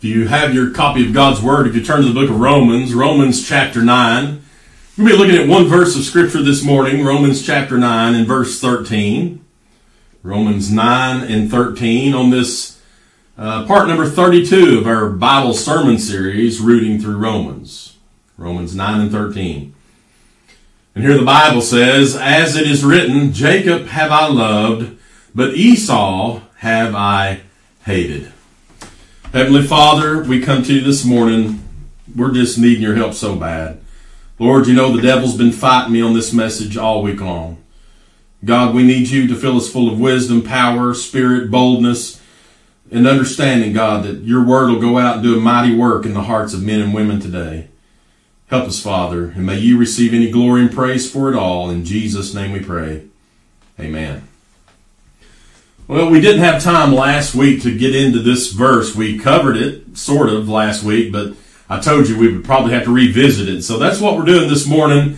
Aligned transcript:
If 0.00 0.04
you 0.04 0.28
have 0.28 0.54
your 0.54 0.70
copy 0.70 1.06
of 1.06 1.12
God's 1.12 1.42
Word, 1.42 1.66
if 1.66 1.76
you 1.76 1.84
turn 1.84 2.00
to 2.00 2.08
the 2.08 2.18
book 2.18 2.30
of 2.30 2.40
Romans, 2.40 2.94
Romans 2.94 3.46
chapter 3.46 3.82
9, 3.82 4.42
we'll 4.96 5.06
be 5.06 5.12
looking 5.12 5.36
at 5.36 5.46
one 5.46 5.66
verse 5.66 5.94
of 5.94 6.04
Scripture 6.04 6.40
this 6.40 6.64
morning, 6.64 7.04
Romans 7.04 7.44
chapter 7.44 7.76
9 7.76 8.14
and 8.14 8.26
verse 8.26 8.58
13. 8.62 9.44
Romans 10.22 10.72
9 10.72 11.30
and 11.30 11.50
13 11.50 12.14
on 12.14 12.30
this 12.30 12.80
uh, 13.36 13.66
part 13.66 13.88
number 13.88 14.08
32 14.08 14.78
of 14.78 14.86
our 14.86 15.10
Bible 15.10 15.52
sermon 15.52 15.98
series, 15.98 16.60
Rooting 16.60 16.98
Through 16.98 17.18
Romans. 17.18 17.98
Romans 18.38 18.74
9 18.74 19.00
and 19.02 19.12
13. 19.12 19.74
And 20.94 21.04
here 21.04 21.18
the 21.18 21.26
Bible 21.26 21.60
says, 21.60 22.16
As 22.16 22.56
it 22.56 22.66
is 22.66 22.82
written, 22.82 23.34
Jacob 23.34 23.88
have 23.88 24.10
I 24.10 24.28
loved, 24.28 24.98
but 25.34 25.56
Esau 25.56 26.40
have 26.56 26.94
I 26.94 27.42
hated. 27.84 28.32
Heavenly 29.32 29.62
Father, 29.62 30.24
we 30.24 30.40
come 30.40 30.64
to 30.64 30.74
you 30.74 30.80
this 30.80 31.04
morning. 31.04 31.62
We're 32.16 32.32
just 32.32 32.58
needing 32.58 32.82
your 32.82 32.96
help 32.96 33.14
so 33.14 33.36
bad. 33.36 33.80
Lord, 34.40 34.66
you 34.66 34.74
know 34.74 34.90
the 34.90 35.00
devil's 35.00 35.36
been 35.36 35.52
fighting 35.52 35.92
me 35.92 36.02
on 36.02 36.14
this 36.14 36.32
message 36.32 36.76
all 36.76 37.00
week 37.00 37.20
long. 37.20 37.62
God, 38.44 38.74
we 38.74 38.82
need 38.82 39.08
you 39.08 39.28
to 39.28 39.36
fill 39.36 39.56
us 39.56 39.70
full 39.70 39.88
of 39.88 40.00
wisdom, 40.00 40.42
power, 40.42 40.94
spirit, 40.94 41.48
boldness, 41.48 42.20
and 42.90 43.06
understanding, 43.06 43.72
God, 43.72 44.02
that 44.02 44.22
your 44.22 44.44
word 44.44 44.68
will 44.68 44.80
go 44.80 44.98
out 44.98 45.18
and 45.18 45.22
do 45.22 45.38
a 45.38 45.40
mighty 45.40 45.76
work 45.76 46.04
in 46.04 46.14
the 46.14 46.22
hearts 46.22 46.52
of 46.52 46.64
men 46.64 46.80
and 46.80 46.92
women 46.92 47.20
today. 47.20 47.68
Help 48.48 48.66
us, 48.66 48.82
Father, 48.82 49.26
and 49.26 49.46
may 49.46 49.58
you 49.60 49.78
receive 49.78 50.12
any 50.12 50.28
glory 50.28 50.62
and 50.62 50.72
praise 50.72 51.08
for 51.08 51.30
it 51.30 51.36
all. 51.36 51.70
In 51.70 51.84
Jesus' 51.84 52.34
name 52.34 52.50
we 52.50 52.58
pray. 52.58 53.04
Amen. 53.78 54.26
Well, 55.90 56.08
we 56.08 56.20
didn't 56.20 56.42
have 56.42 56.62
time 56.62 56.92
last 56.92 57.34
week 57.34 57.62
to 57.62 57.76
get 57.76 57.96
into 57.96 58.20
this 58.20 58.52
verse. 58.52 58.94
We 58.94 59.18
covered 59.18 59.56
it 59.56 59.98
sort 59.98 60.28
of 60.28 60.48
last 60.48 60.84
week, 60.84 61.10
but 61.10 61.34
I 61.68 61.80
told 61.80 62.08
you 62.08 62.16
we 62.16 62.32
would 62.32 62.44
probably 62.44 62.74
have 62.74 62.84
to 62.84 62.94
revisit 62.94 63.48
it. 63.48 63.62
So 63.62 63.76
that's 63.76 64.00
what 64.00 64.16
we're 64.16 64.24
doing 64.24 64.48
this 64.48 64.68
morning 64.68 65.16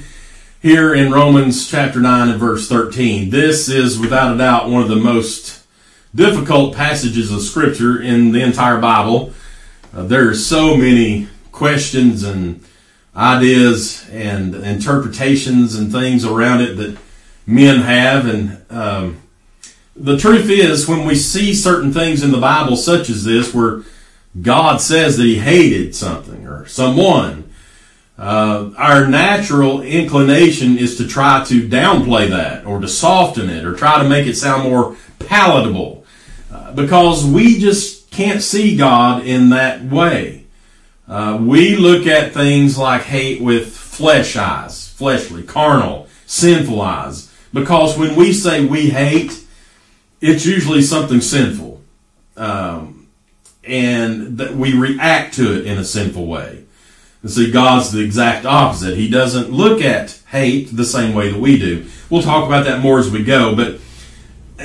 here 0.63 0.95
in 0.95 1.13
Romans 1.13 1.71
chapter 1.71 2.01
9 2.01 2.31
and 2.31 2.41
verse 2.41 2.71
13. 2.71 3.29
This 3.29 3.69
is 3.69 3.99
without 3.99 4.35
a 4.35 4.39
doubt 4.39 4.71
one 4.71 4.83
of 4.83 4.89
the 4.89 4.97
most 4.97 5.63
difficult 6.15 6.75
passages 6.75 7.31
of 7.31 7.43
scripture 7.43 8.01
in 8.01 8.33
the 8.33 8.41
entire 8.41 8.81
Bible. 8.81 9.35
Uh, 9.95 10.05
there 10.05 10.27
are 10.31 10.35
so 10.35 10.75
many 10.75 11.29
questions 11.51 12.23
and 12.23 12.65
ideas 13.15 14.09
and 14.09 14.55
interpretations 14.55 15.75
and 15.75 15.93
things 15.93 16.25
around 16.25 16.63
it 16.63 16.79
that 16.79 16.97
men 17.47 17.83
have 17.83 18.27
and 18.27 18.65
um, 18.71 19.23
the 19.95 20.17
truth 20.17 20.49
is, 20.49 20.89
when 20.89 21.07
we 21.07 21.15
see 21.15 21.55
certain 21.55 21.93
things 21.93 22.23
in 22.23 22.33
the 22.33 22.41
Bible, 22.41 22.77
such 22.77 23.11
as 23.11 23.25
this, 23.25 23.53
where 23.53 23.83
God 24.41 24.81
says 24.81 25.17
that 25.17 25.25
He 25.25 25.39
hated 25.39 25.95
something 25.95 26.47
or 26.47 26.67
someone, 26.67 27.51
uh, 28.19 28.71
our 28.77 29.07
natural 29.07 29.83
inclination 29.83 30.79
is 30.79 30.97
to 30.97 31.07
try 31.07 31.45
to 31.45 31.69
downplay 31.69 32.29
that 32.31 32.65
or 32.65 32.81
to 32.81 32.89
soften 32.89 33.51
it 33.51 33.65
or 33.65 33.75
try 33.75 34.03
to 34.03 34.09
make 34.09 34.27
it 34.27 34.37
sound 34.37 34.69
more 34.69 34.97
palatable 35.19 36.05
uh, 36.53 36.73
because 36.73 37.25
we 37.25 37.59
just 37.59 38.11
can't 38.11 38.43
see 38.43 38.77
God 38.77 39.27
in 39.27 39.51
that 39.51 39.83
way. 39.85 40.45
Uh, 41.09 41.39
we 41.41 41.77
look 41.77 42.07
at 42.07 42.33
things 42.33 42.79
like 42.79 43.03
hate 43.03 43.43
with 43.43 43.75
flesh 43.75 44.37
eyes, 44.37 44.89
fleshly, 44.93 45.43
carnal, 45.43 46.07
sinful 46.27 46.81
eyes, 46.81 47.31
because 47.53 47.99
when 47.99 48.15
we 48.15 48.33
say 48.33 48.65
we 48.65 48.91
hate, 48.91 49.42
it's 50.23 50.47
usually 50.47 50.81
something 50.81 51.21
sinful. 51.21 51.83
Um, 52.37 53.09
and 53.65 54.39
that 54.39 54.55
we 54.55 54.75
react 54.75 55.35
to 55.35 55.59
it 55.59 55.67
in 55.67 55.79
a 55.79 55.85
sinful 55.85 56.27
way. 56.27 56.65
And 57.23 57.31
see, 57.31 57.51
God's 57.51 57.93
the 57.93 58.01
exact 58.01 58.47
opposite. 58.47 58.97
He 58.97 59.09
doesn't 59.09 59.51
look 59.51 59.83
at 59.83 60.21
hate 60.31 60.75
the 60.75 60.85
same 60.85 61.15
way 61.15 61.31
that 61.31 61.39
we 61.39 61.59
do. 61.59 61.87
We'll 62.09 62.23
talk 62.23 62.47
about 62.47 62.65
that 62.65 62.81
more 62.81 62.99
as 62.99 63.11
we 63.11 63.23
go, 63.23 63.55
but 63.55 63.79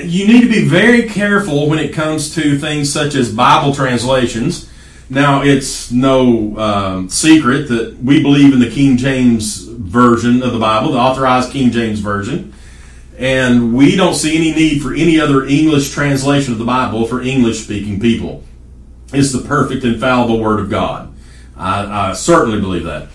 you 0.04 0.28
need 0.28 0.42
to 0.42 0.50
be 0.50 0.68
very 0.68 1.10
careful 1.10 1.70
when 1.70 1.80
it 1.80 1.94
comes 1.94 2.34
to 2.36 2.58
things 2.58 2.92
such 2.92 3.16
as 3.16 3.34
Bible 3.34 3.74
translations. 3.74 4.72
Now, 5.10 5.44
it's 5.44 5.92
no 5.92 6.58
um, 6.58 7.10
secret 7.10 7.70
that 7.70 7.98
we 8.00 8.22
believe 8.22 8.54
in 8.54 8.60
the 8.60 8.70
King 8.70 8.98
James 8.98 9.64
Version 9.64 10.44
of 10.44 10.54
the 10.54 10.60
Bible, 10.60 10.92
the 10.92 10.98
authorized 10.98 11.52
King 11.52 11.72
James 11.72 12.00
Version. 12.00 12.54
And 13.18 13.74
we 13.74 13.96
don't 13.96 14.14
see 14.14 14.36
any 14.36 14.54
need 14.54 14.82
for 14.82 14.94
any 14.94 15.20
other 15.20 15.46
English 15.46 15.92
translation 15.92 16.54
of 16.54 16.60
the 16.60 16.66
Bible 16.66 17.08
for 17.08 17.22
English 17.22 17.64
speaking 17.64 18.00
people. 18.00 18.44
It's 19.12 19.32
the 19.32 19.42
perfect, 19.42 19.84
infallible 19.84 20.40
Word 20.40 20.60
of 20.60 20.70
God. 20.70 21.14
I, 21.56 22.10
I 22.10 22.14
certainly 22.14 22.60
believe 22.60 22.84
that. 22.84 23.08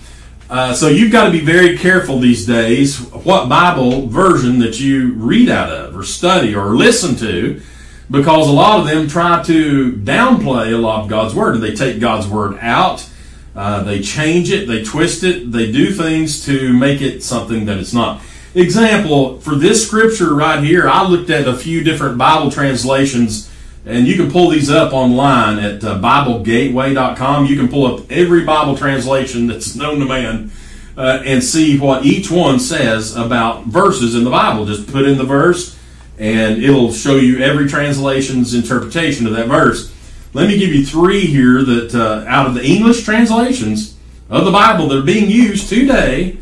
Uh, 0.51 0.75
so 0.75 0.89
you've 0.89 1.13
got 1.13 1.27
to 1.27 1.31
be 1.31 1.41
very 1.41 1.79
careful 1.79 2.19
these 2.19 2.45
days 2.45 2.99
what 2.99 3.49
Bible 3.49 4.09
version 4.09 4.59
that 4.59 4.81
you 4.81 5.15
read 5.15 5.49
out 5.49 5.71
of, 5.71 5.97
or 5.97 6.03
study, 6.03 6.55
or 6.55 6.77
listen 6.77 7.17
to, 7.17 7.63
because 8.11 8.49
a 8.49 8.53
lot 8.53 8.81
of 8.81 8.87
them 8.87 9.09
try 9.09 9.43
to 9.45 9.93
downplay 9.93 10.75
a 10.75 10.77
lot 10.77 11.05
of 11.05 11.09
God's 11.09 11.35
Word. 11.35 11.59
They 11.61 11.75
take 11.75 12.01
God's 12.01 12.27
Word 12.27 12.59
out, 12.61 13.09
uh, 13.55 13.83
they 13.85 14.03
change 14.03 14.51
it, 14.51 14.67
they 14.67 14.83
twist 14.83 15.23
it, 15.25 15.53
they 15.53 15.71
do 15.71 15.93
things 15.93 16.45
to 16.47 16.73
make 16.73 17.01
it 17.01 17.23
something 17.23 17.65
that 17.67 17.79
it's 17.79 17.95
not. 17.95 18.21
Example, 18.55 19.41
for 19.41 19.55
this 19.55 19.87
scripture 19.87 20.35
right 20.35 20.63
here, 20.63 20.87
I 20.87 21.07
looked 21.07 21.31
at 21.31 21.49
a 21.49 21.57
few 21.57 21.83
different 21.83 22.19
Bible 22.19 22.51
translations, 22.51 23.51
and 23.87 24.07
you 24.07 24.15
can 24.15 24.31
pull 24.31 24.51
these 24.51 24.69
up 24.69 24.93
online 24.93 25.59
at 25.59 25.83
uh, 25.83 25.99
BibleGateway.com. 25.99 27.47
You 27.47 27.57
can 27.57 27.69
pull 27.69 27.87
up 27.87 28.13
every 28.13 28.45
Bible 28.45 28.77
translation 28.77 29.47
that's 29.47 29.75
known 29.75 30.01
to 30.01 30.05
man 30.05 30.51
uh, 30.99 31.23
and 31.25 31.43
see 31.43 31.79
what 31.79 32.05
each 32.05 32.31
one 32.31 32.61
says 32.61 33.17
about 33.17 33.65
verses 33.65 34.15
in 34.15 34.23
the 34.23 34.31
Bible. 34.31 34.67
Just 34.67 34.87
put 34.87 35.07
in 35.07 35.17
the 35.17 35.25
verse, 35.25 35.79
and 36.19 36.63
it'll 36.63 36.93
show 36.93 37.17
you 37.17 37.39
every 37.39 37.67
translation's 37.71 38.53
interpretation 38.53 39.27
of 39.27 39.33
that 39.33 39.49
verse. 39.49 39.91
Let 40.35 40.47
me 40.47 40.59
give 40.59 40.75
you 40.75 40.85
three 40.85 41.25
here 41.25 41.63
that 41.63 41.95
uh, 41.95 42.27
out 42.29 42.47
of 42.47 42.53
the 42.53 42.65
English 42.65 43.05
translations 43.05 43.97
of 44.29 44.45
the 44.45 44.51
Bible 44.51 44.89
that 44.89 44.99
are 44.99 45.03
being 45.03 45.31
used 45.31 45.71
today 45.71 46.37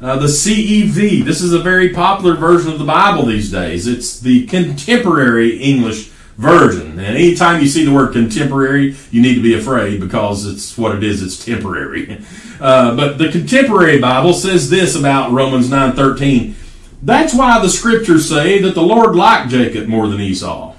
uh, 0.00 0.18
the 0.18 0.26
CEV. 0.26 1.24
This 1.24 1.40
is 1.40 1.52
a 1.52 1.58
very 1.58 1.90
popular 1.90 2.34
version 2.34 2.72
of 2.72 2.78
the 2.78 2.84
Bible 2.84 3.26
these 3.26 3.50
days. 3.50 3.86
It's 3.86 4.20
the 4.20 4.46
contemporary 4.46 5.56
English 5.58 6.10
version. 6.36 6.92
And 6.92 7.00
anytime 7.00 7.60
you 7.60 7.68
see 7.68 7.84
the 7.84 7.92
word 7.92 8.12
contemporary, 8.12 8.96
you 9.10 9.20
need 9.20 9.34
to 9.34 9.42
be 9.42 9.54
afraid 9.54 10.00
because 10.00 10.46
it's 10.46 10.78
what 10.78 10.94
it 10.94 11.02
is. 11.02 11.22
It's 11.22 11.44
temporary. 11.44 12.22
Uh, 12.60 12.96
but 12.96 13.18
the 13.18 13.30
contemporary 13.30 14.00
Bible 14.00 14.32
says 14.32 14.68
this 14.68 14.96
about 14.96 15.30
Romans 15.30 15.68
9:13. 15.68 16.54
That's 17.00 17.32
why 17.32 17.62
the 17.62 17.68
scriptures 17.68 18.28
say 18.28 18.60
that 18.62 18.74
the 18.74 18.82
Lord 18.82 19.14
liked 19.14 19.50
Jacob 19.50 19.86
more 19.86 20.08
than 20.08 20.20
Esau. 20.20 20.74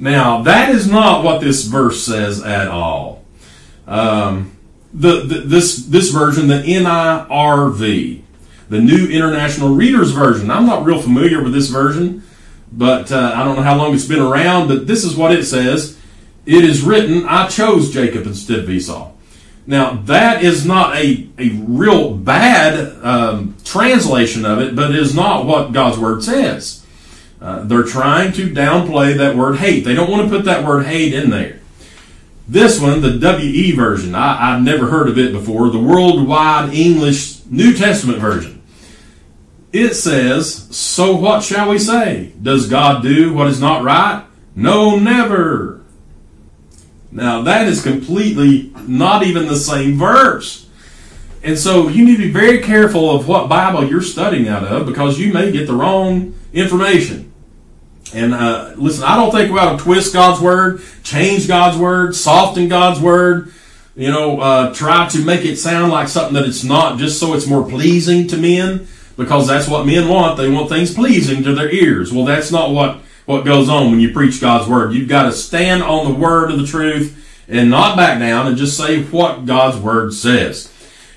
Now, 0.00 0.40
that 0.44 0.74
is 0.74 0.88
not 0.88 1.22
what 1.22 1.42
this 1.42 1.64
verse 1.64 2.02
says 2.02 2.42
at 2.42 2.68
all. 2.68 3.22
Um, 3.86 4.55
the, 4.96 5.42
this 5.44 5.86
this 5.86 6.10
version, 6.10 6.48
the 6.48 6.62
NIRV, 6.62 8.22
the 8.68 8.80
New 8.80 9.08
International 9.08 9.68
Reader's 9.68 10.12
Version. 10.12 10.50
I'm 10.50 10.66
not 10.66 10.84
real 10.84 11.00
familiar 11.00 11.42
with 11.42 11.52
this 11.52 11.68
version, 11.68 12.22
but 12.72 13.12
uh, 13.12 13.32
I 13.34 13.44
don't 13.44 13.56
know 13.56 13.62
how 13.62 13.76
long 13.76 13.94
it's 13.94 14.06
been 14.06 14.22
around. 14.22 14.68
But 14.68 14.86
this 14.86 15.04
is 15.04 15.14
what 15.14 15.32
it 15.32 15.44
says: 15.44 15.98
It 16.46 16.64
is 16.64 16.82
written, 16.82 17.26
"I 17.26 17.48
chose 17.48 17.92
Jacob 17.92 18.26
instead 18.26 18.60
of 18.60 18.70
Esau." 18.70 19.12
Now 19.66 19.94
that 20.04 20.42
is 20.42 20.64
not 20.64 20.96
a 20.96 21.28
a 21.38 21.50
real 21.50 22.14
bad 22.14 22.96
um, 23.04 23.56
translation 23.64 24.46
of 24.46 24.60
it, 24.60 24.74
but 24.74 24.90
it 24.90 24.96
is 24.96 25.14
not 25.14 25.44
what 25.44 25.72
God's 25.72 25.98
word 25.98 26.24
says. 26.24 26.84
Uh, 27.40 27.64
they're 27.64 27.82
trying 27.82 28.32
to 28.32 28.48
downplay 28.48 29.14
that 29.18 29.36
word 29.36 29.58
hate. 29.58 29.84
They 29.84 29.94
don't 29.94 30.10
want 30.10 30.22
to 30.22 30.34
put 30.34 30.46
that 30.46 30.64
word 30.64 30.86
hate 30.86 31.12
in 31.12 31.28
there. 31.28 31.60
This 32.48 32.80
one, 32.80 33.00
the 33.00 33.18
WE 33.18 33.72
version, 33.72 34.14
I, 34.14 34.52
have 34.52 34.62
never 34.62 34.86
heard 34.86 35.08
of 35.08 35.18
it 35.18 35.32
before, 35.32 35.68
the 35.70 35.80
Worldwide 35.80 36.72
English 36.72 37.44
New 37.46 37.74
Testament 37.74 38.18
version. 38.18 38.62
It 39.72 39.94
says, 39.94 40.68
So 40.70 41.16
what 41.16 41.42
shall 41.42 41.68
we 41.68 41.78
say? 41.78 42.32
Does 42.40 42.68
God 42.68 43.02
do 43.02 43.32
what 43.32 43.48
is 43.48 43.60
not 43.60 43.82
right? 43.82 44.24
No, 44.54 44.96
never. 44.98 45.82
Now, 47.10 47.42
that 47.42 47.66
is 47.66 47.82
completely 47.82 48.72
not 48.86 49.24
even 49.24 49.46
the 49.46 49.56
same 49.56 49.98
verse. 49.98 50.68
And 51.42 51.58
so 51.58 51.88
you 51.88 52.04
need 52.04 52.16
to 52.16 52.22
be 52.22 52.30
very 52.30 52.60
careful 52.60 53.14
of 53.14 53.28
what 53.28 53.48
Bible 53.48 53.88
you're 53.88 54.02
studying 54.02 54.48
out 54.48 54.64
of 54.64 54.86
because 54.86 55.18
you 55.18 55.32
may 55.32 55.50
get 55.50 55.66
the 55.66 55.74
wrong 55.74 56.34
information. 56.52 57.32
And 58.14 58.34
uh, 58.34 58.72
listen, 58.76 59.04
I 59.04 59.16
don't 59.16 59.32
think 59.32 59.52
we 59.52 59.58
ought 59.58 59.76
to 59.76 59.82
twist 59.82 60.12
God's 60.12 60.40
word, 60.40 60.82
change 61.02 61.48
God's 61.48 61.76
word, 61.76 62.14
soften 62.14 62.68
God's 62.68 63.00
word. 63.00 63.52
You 63.96 64.10
know, 64.10 64.40
uh, 64.40 64.74
try 64.74 65.08
to 65.08 65.24
make 65.24 65.44
it 65.44 65.56
sound 65.56 65.90
like 65.90 66.08
something 66.08 66.34
that 66.34 66.44
it's 66.44 66.62
not, 66.62 66.98
just 66.98 67.18
so 67.18 67.34
it's 67.34 67.46
more 67.46 67.66
pleasing 67.66 68.28
to 68.28 68.36
men, 68.36 68.86
because 69.16 69.46
that's 69.46 69.68
what 69.68 69.86
men 69.86 70.08
want. 70.08 70.36
They 70.36 70.50
want 70.50 70.68
things 70.68 70.92
pleasing 70.94 71.42
to 71.44 71.54
their 71.54 71.70
ears. 71.70 72.12
Well, 72.12 72.24
that's 72.24 72.52
not 72.52 72.70
what 72.70 73.00
what 73.24 73.44
goes 73.44 73.68
on 73.68 73.90
when 73.90 73.98
you 73.98 74.12
preach 74.12 74.40
God's 74.40 74.68
word. 74.68 74.92
You've 74.92 75.08
got 75.08 75.24
to 75.24 75.32
stand 75.32 75.82
on 75.82 76.12
the 76.12 76.18
word 76.18 76.52
of 76.52 76.60
the 76.60 76.66
truth 76.66 77.24
and 77.48 77.70
not 77.70 77.96
back 77.96 78.18
down 78.18 78.46
and 78.46 78.56
just 78.56 78.76
say 78.76 79.02
what 79.04 79.46
God's 79.46 79.78
Word 79.78 80.12
says. 80.12 80.72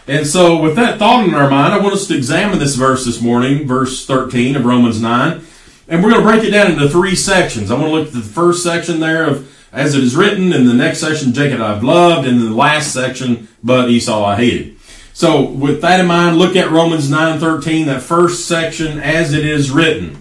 And 0.07 0.25
so, 0.25 0.59
with 0.59 0.75
that 0.75 0.97
thought 0.97 1.27
in 1.27 1.35
our 1.35 1.49
mind, 1.49 1.73
I 1.73 1.79
want 1.79 1.93
us 1.93 2.07
to 2.07 2.17
examine 2.17 2.59
this 2.59 2.75
verse 2.75 3.05
this 3.05 3.21
morning, 3.21 3.67
verse 3.67 4.05
13 4.05 4.55
of 4.55 4.65
Romans 4.65 5.01
9. 5.01 5.45
And 5.89 6.03
we're 6.03 6.11
going 6.11 6.23
to 6.23 6.29
break 6.29 6.43
it 6.43 6.51
down 6.51 6.71
into 6.71 6.87
three 6.87 7.15
sections. 7.15 7.71
I 7.71 7.73
want 7.73 7.87
to 7.87 7.91
look 7.91 8.07
at 8.07 8.13
the 8.13 8.21
first 8.21 8.63
section 8.63 8.99
there 8.99 9.25
of 9.25 9.49
as 9.71 9.95
it 9.95 10.03
is 10.03 10.15
written, 10.15 10.51
in 10.51 10.65
the 10.65 10.73
next 10.73 10.99
section, 10.99 11.33
Jacob 11.33 11.61
I've 11.61 11.83
loved, 11.83 12.27
and 12.27 12.41
the 12.41 12.53
last 12.53 12.93
section, 12.93 13.47
but 13.63 13.89
Esau 13.89 14.23
I 14.23 14.35
hated. 14.35 14.77
So, 15.13 15.43
with 15.43 15.81
that 15.81 15.99
in 15.99 16.07
mind, 16.07 16.37
look 16.37 16.55
at 16.55 16.71
Romans 16.71 17.09
9:13, 17.09 17.85
that 17.87 18.01
first 18.01 18.47
section, 18.47 18.99
as 18.99 19.33
it 19.33 19.45
is 19.45 19.69
written. 19.69 20.17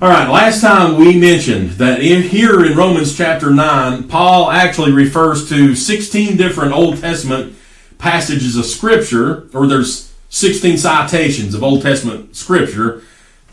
All 0.00 0.10
right, 0.10 0.28
last 0.28 0.60
time 0.60 0.96
we 0.96 1.18
mentioned 1.18 1.70
that 1.72 2.00
in, 2.00 2.22
here 2.22 2.64
in 2.64 2.76
Romans 2.76 3.16
chapter 3.16 3.50
9, 3.50 4.04
Paul 4.04 4.50
actually 4.50 4.92
refers 4.92 5.48
to 5.48 5.74
16 5.74 6.36
different 6.36 6.74
Old 6.74 6.98
Testament 6.98 7.56
passages 7.96 8.56
of 8.56 8.66
Scripture, 8.66 9.48
or 9.54 9.66
there's 9.66 10.12
16 10.28 10.76
citations 10.76 11.54
of 11.54 11.64
Old 11.64 11.82
Testament 11.82 12.36
Scripture 12.36 13.02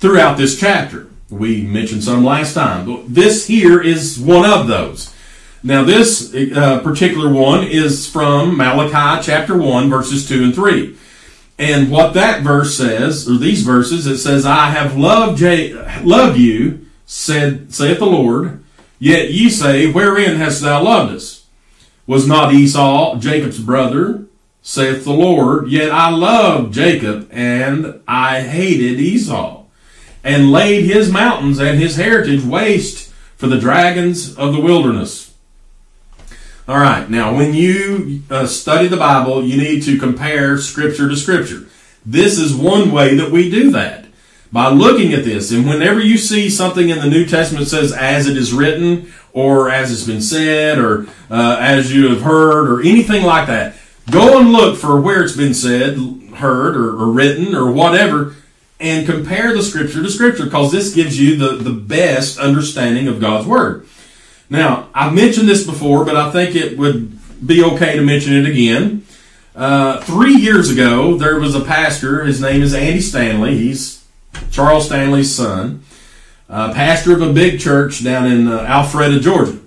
throughout 0.04 0.36
this 0.36 0.60
chapter. 0.60 1.08
We 1.30 1.64
mentioned 1.64 2.04
some 2.04 2.26
last 2.26 2.56
time. 2.56 2.86
but 2.86 3.14
This 3.14 3.48
here 3.48 3.82
is 3.82 4.20
one 4.20 4.44
of 4.44 4.68
those. 4.68 5.16
Now, 5.64 5.86
this 5.86 6.36
uh, 6.36 6.82
particular 6.82 7.32
one 7.32 7.64
is 7.64 8.06
from 8.10 8.58
Malachi 8.58 9.24
chapter 9.26 9.58
1, 9.58 9.90
verses 9.90 10.28
2 10.28 10.44
and 10.44 10.54
3. 10.54 10.98
And 11.58 11.90
what 11.90 12.14
that 12.16 12.44
verse 12.44 12.76
says, 12.76 13.30
or 13.30 13.38
these 13.38 13.64
verses, 13.64 14.06
it 14.06 14.18
says, 14.18 14.46
I 14.46 14.72
have 14.72 14.98
loved, 14.98 15.38
J- 15.38 15.74
loved 16.04 16.38
you, 16.38 16.86
said, 17.06 17.74
saith 17.74 18.00
the 18.00 18.06
Lord, 18.06 18.62
yet 19.00 19.32
ye 19.32 19.50
say, 19.50 19.90
Wherein 19.90 20.36
hast 20.36 20.62
thou 20.62 20.84
loved 20.84 21.16
us? 21.16 21.46
Was 22.06 22.28
not 22.28 22.54
Esau 22.54 23.18
Jacob's 23.20 23.60
brother? 23.60 24.26
saith 24.62 25.06
the 25.06 25.14
Lord, 25.14 25.70
Yet 25.70 25.92
I 25.92 26.10
loved 26.10 26.74
Jacob, 26.74 27.30
and 27.32 28.02
I 28.06 28.42
hated 28.42 29.00
Esau, 29.00 29.63
and 30.24 30.52
laid 30.52 30.86
his 30.86 31.12
mountains 31.12 31.60
and 31.60 31.80
his 31.80 31.96
heritage 31.96 32.44
waste 32.44 33.12
for 33.36 33.48
the 33.48 33.60
dragons 33.60 34.36
of 34.36 34.54
the 34.54 34.60
wilderness. 34.60 35.34
All 36.68 36.78
right, 36.78 37.10
now 37.10 37.36
when 37.36 37.54
you 37.54 38.24
uh, 38.30 38.48
study 38.48 38.88
the 38.88 38.98
Bible, 38.98 39.44
you 39.44 39.58
need 39.58 39.84
to 39.84 40.00
compare 40.00 40.58
Scripture 40.58 41.10
to 41.10 41.18
Scripture. 41.18 41.68
This 42.06 42.38
is 42.40 42.56
one 42.56 42.92
way 42.92 43.16
that 43.16 43.32
we 43.32 43.50
do 43.50 43.72
that. 43.72 44.06
By 44.52 44.70
looking 44.70 45.14
at 45.14 45.26
this, 45.26 45.52
and 45.52 45.68
whenever 45.68 46.00
you 46.00 46.16
see 46.16 46.48
something 46.48 46.90
in 46.90 47.00
the 47.00 47.10
New 47.10 47.26
Testament 47.26 47.68
says, 47.68 47.92
as 47.92 48.28
it 48.28 48.38
is 48.38 48.54
written, 48.54 49.12
or 49.34 49.72
as 49.72 49.92
it's 49.92 50.06
been 50.06 50.22
said, 50.22 50.78
or 50.78 51.08
uh, 51.32 51.58
as 51.60 51.92
you 51.92 52.10
have 52.10 52.22
heard, 52.22 52.70
or 52.70 52.82
anything 52.82 53.24
like 53.24 53.48
that, 53.48 53.76
Go 54.12 54.40
and 54.40 54.52
look 54.52 54.78
for 54.78 55.00
where 55.00 55.24
it's 55.24 55.36
been 55.36 55.54
said, 55.54 55.98
heard, 56.36 56.76
or, 56.76 56.90
or 57.00 57.12
written, 57.12 57.56
or 57.56 57.72
whatever, 57.72 58.36
and 58.80 59.06
compare 59.06 59.54
the 59.54 59.64
scripture 59.64 60.04
to 60.04 60.10
scripture, 60.10 60.46
because 60.46 60.72
this 60.72 60.94
gives 60.94 61.20
you 61.20 61.36
the, 61.38 61.64
the 61.64 61.72
best 61.72 62.38
understanding 62.38 63.08
of 63.08 63.20
God's 63.20 63.48
Word. 63.48 63.88
Now, 64.50 64.90
I've 64.94 65.14
mentioned 65.14 65.48
this 65.48 65.66
before, 65.66 66.06
but 66.06 66.16
I 66.16 66.32
think 66.32 66.56
it 66.56 66.78
would 66.78 67.18
be 67.46 67.64
okay 67.64 67.96
to 67.96 68.04
mention 68.04 68.34
it 68.34 68.46
again. 68.46 69.06
Uh, 69.56 70.02
three 70.02 70.36
years 70.36 70.70
ago, 70.70 71.16
there 71.16 71.40
was 71.40 71.56
a 71.56 71.62
pastor. 71.62 72.26
His 72.26 72.42
name 72.42 72.62
is 72.62 72.74
Andy 72.74 73.02
Stanley. 73.02 73.58
He's 73.58 74.04
Charles 74.52 74.88
Stanley's 74.88 75.34
son, 75.34 75.84
uh, 76.50 76.74
pastor 76.74 77.14
of 77.14 77.22
a 77.22 77.32
big 77.32 77.60
church 77.60 78.04
down 78.04 78.26
in 78.26 78.48
uh, 78.48 78.66
Alpharetta, 78.66 79.22
Georgia. 79.22 79.60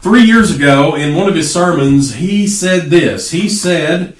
Three 0.00 0.24
years 0.24 0.54
ago, 0.54 0.94
in 0.94 1.14
one 1.14 1.28
of 1.28 1.34
his 1.34 1.52
sermons, 1.52 2.16
he 2.16 2.46
said 2.46 2.90
this. 2.90 3.30
He 3.30 3.48
said 3.48 4.14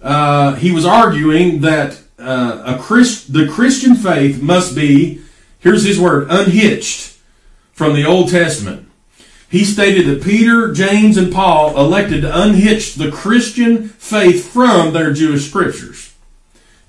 uh, 0.00 0.54
he 0.54 0.70
was 0.70 0.86
arguing 0.86 1.60
that 1.62 2.00
uh, 2.26 2.76
a 2.76 2.78
Christ, 2.78 3.32
the 3.32 3.46
Christian 3.46 3.94
faith 3.94 4.42
must 4.42 4.74
be, 4.74 5.22
here's 5.60 5.84
his 5.84 6.00
word, 6.00 6.26
unhitched 6.30 7.16
from 7.72 7.94
the 7.94 8.04
Old 8.04 8.30
Testament. 8.30 8.88
He 9.48 9.64
stated 9.64 10.06
that 10.06 10.24
Peter, 10.24 10.72
James, 10.72 11.16
and 11.16 11.32
Paul 11.32 11.78
elected 11.78 12.22
to 12.22 12.42
unhitch 12.42 12.96
the 12.96 13.12
Christian 13.12 13.88
faith 13.88 14.52
from 14.52 14.92
their 14.92 15.12
Jewish 15.12 15.48
scriptures. 15.48 16.14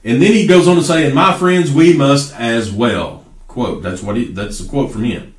And 0.03 0.21
then 0.21 0.33
he 0.33 0.47
goes 0.47 0.67
on 0.67 0.77
to 0.77 0.83
say, 0.83 1.05
and 1.05 1.13
my 1.13 1.37
friends, 1.37 1.71
we 1.71 1.93
must 1.93 2.33
as 2.33 2.71
well. 2.71 3.25
Quote. 3.47 3.83
That's 3.83 4.01
what 4.01 4.15
he, 4.15 4.25
that's 4.25 4.59
a 4.59 4.67
quote 4.67 4.91
from 4.91 5.03
him. 5.03 5.35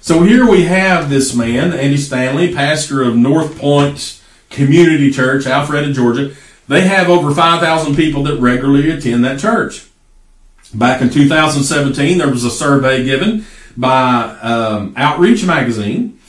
So 0.00 0.22
here 0.22 0.48
we 0.48 0.64
have 0.64 1.10
this 1.10 1.34
man, 1.34 1.74
Andy 1.74 1.98
Stanley, 1.98 2.54
pastor 2.54 3.02
of 3.02 3.16
North 3.16 3.58
Point 3.58 4.20
Community 4.48 5.10
Church, 5.10 5.44
Alpharetta, 5.44 5.92
Georgia. 5.92 6.34
They 6.70 6.82
have 6.82 7.10
over 7.10 7.34
5,000 7.34 7.96
people 7.96 8.22
that 8.22 8.38
regularly 8.38 8.92
attend 8.92 9.24
that 9.24 9.40
church. 9.40 9.88
Back 10.72 11.02
in 11.02 11.10
2017, 11.10 12.18
there 12.18 12.30
was 12.30 12.44
a 12.44 12.50
survey 12.50 13.04
given 13.04 13.44
by 13.76 14.38
um, 14.40 14.94
Outreach 14.96 15.44
Magazine, 15.44 16.20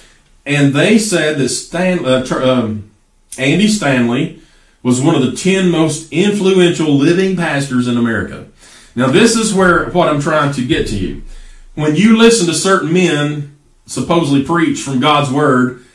and 0.44 0.74
they 0.74 0.98
said 0.98 1.38
that 1.38 1.50
Stan, 1.50 2.04
uh, 2.04 2.26
um, 2.44 2.90
Andy 3.38 3.68
Stanley 3.68 4.42
was 4.82 5.00
one 5.00 5.14
of 5.14 5.22
the 5.22 5.38
10 5.38 5.70
most 5.70 6.12
influential 6.12 6.92
living 6.92 7.36
pastors 7.38 7.88
in 7.88 7.96
America. 7.96 8.48
Now, 8.96 9.12
this 9.12 9.36
is 9.36 9.54
where 9.54 9.92
what 9.92 10.10
I'm 10.10 10.22
trying 10.22 10.54
to 10.54 10.66
get 10.66 10.88
to 10.88 10.98
you. 10.98 11.22
When 11.76 11.96
you 11.96 12.18
listen 12.18 12.48
to 12.48 12.56
certain 12.56 12.92
men 12.92 13.58
supposedly 13.86 14.44
preach 14.44 14.82
from 14.82 15.00
God's 15.00 15.32
Word. 15.32 15.86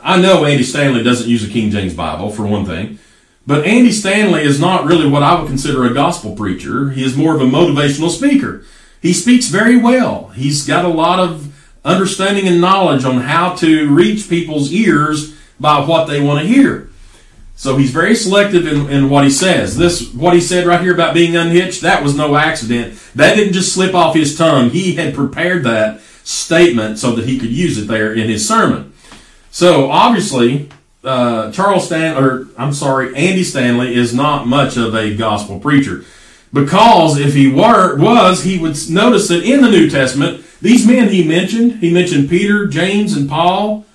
I 0.00 0.20
know 0.20 0.44
Andy 0.44 0.62
Stanley 0.62 1.02
doesn't 1.02 1.28
use 1.28 1.44
a 1.44 1.50
King 1.50 1.70
James 1.70 1.94
Bible, 1.94 2.30
for 2.30 2.46
one 2.46 2.64
thing. 2.64 3.00
But 3.48 3.64
Andy 3.64 3.92
Stanley 3.92 4.42
is 4.42 4.60
not 4.60 4.84
really 4.84 5.08
what 5.08 5.22
I 5.22 5.40
would 5.40 5.48
consider 5.48 5.86
a 5.86 5.94
gospel 5.94 6.36
preacher. 6.36 6.90
He 6.90 7.02
is 7.02 7.16
more 7.16 7.34
of 7.34 7.40
a 7.40 7.46
motivational 7.46 8.10
speaker. 8.10 8.62
He 9.00 9.14
speaks 9.14 9.46
very 9.46 9.74
well. 9.74 10.28
He's 10.34 10.66
got 10.66 10.84
a 10.84 10.88
lot 10.88 11.18
of 11.18 11.50
understanding 11.82 12.46
and 12.46 12.60
knowledge 12.60 13.06
on 13.06 13.22
how 13.22 13.54
to 13.54 13.88
reach 13.88 14.28
people's 14.28 14.70
ears 14.70 15.34
by 15.58 15.80
what 15.80 16.08
they 16.08 16.20
want 16.20 16.40
to 16.40 16.46
hear. 16.46 16.90
So 17.56 17.78
he's 17.78 17.90
very 17.90 18.14
selective 18.14 18.66
in, 18.66 18.90
in 18.90 19.08
what 19.08 19.24
he 19.24 19.30
says. 19.30 19.78
This, 19.78 20.12
what 20.12 20.34
he 20.34 20.42
said 20.42 20.66
right 20.66 20.82
here 20.82 20.92
about 20.92 21.14
being 21.14 21.34
unhitched, 21.34 21.80
that 21.80 22.02
was 22.02 22.14
no 22.14 22.36
accident. 22.36 23.00
That 23.14 23.34
didn't 23.34 23.54
just 23.54 23.72
slip 23.72 23.94
off 23.94 24.14
his 24.14 24.36
tongue. 24.36 24.68
He 24.68 24.96
had 24.96 25.14
prepared 25.14 25.64
that 25.64 26.02
statement 26.22 26.98
so 26.98 27.12
that 27.12 27.24
he 27.24 27.38
could 27.38 27.48
use 27.48 27.78
it 27.78 27.88
there 27.88 28.12
in 28.12 28.28
his 28.28 28.46
sermon. 28.46 28.92
So 29.50 29.90
obviously, 29.90 30.68
uh, 31.08 31.50
Charles 31.52 31.86
Stan, 31.86 32.22
or 32.22 32.48
I'm 32.58 32.74
sorry, 32.74 33.16
Andy 33.16 33.42
Stanley 33.42 33.94
is 33.94 34.12
not 34.12 34.46
much 34.46 34.76
of 34.76 34.94
a 34.94 35.16
gospel 35.16 35.58
preacher. 35.58 36.04
Because 36.52 37.18
if 37.18 37.34
he 37.34 37.50
were, 37.50 37.96
was, 37.96 38.44
he 38.44 38.58
would 38.58 38.76
notice 38.90 39.28
that 39.28 39.42
in 39.42 39.62
the 39.62 39.70
New 39.70 39.88
Testament, 39.88 40.44
these 40.60 40.86
men 40.86 41.08
he 41.08 41.26
mentioned, 41.26 41.80
he 41.80 41.92
mentioned 41.92 42.28
Peter, 42.28 42.66
James, 42.66 43.16
and 43.16 43.28
Paul. 43.28 43.86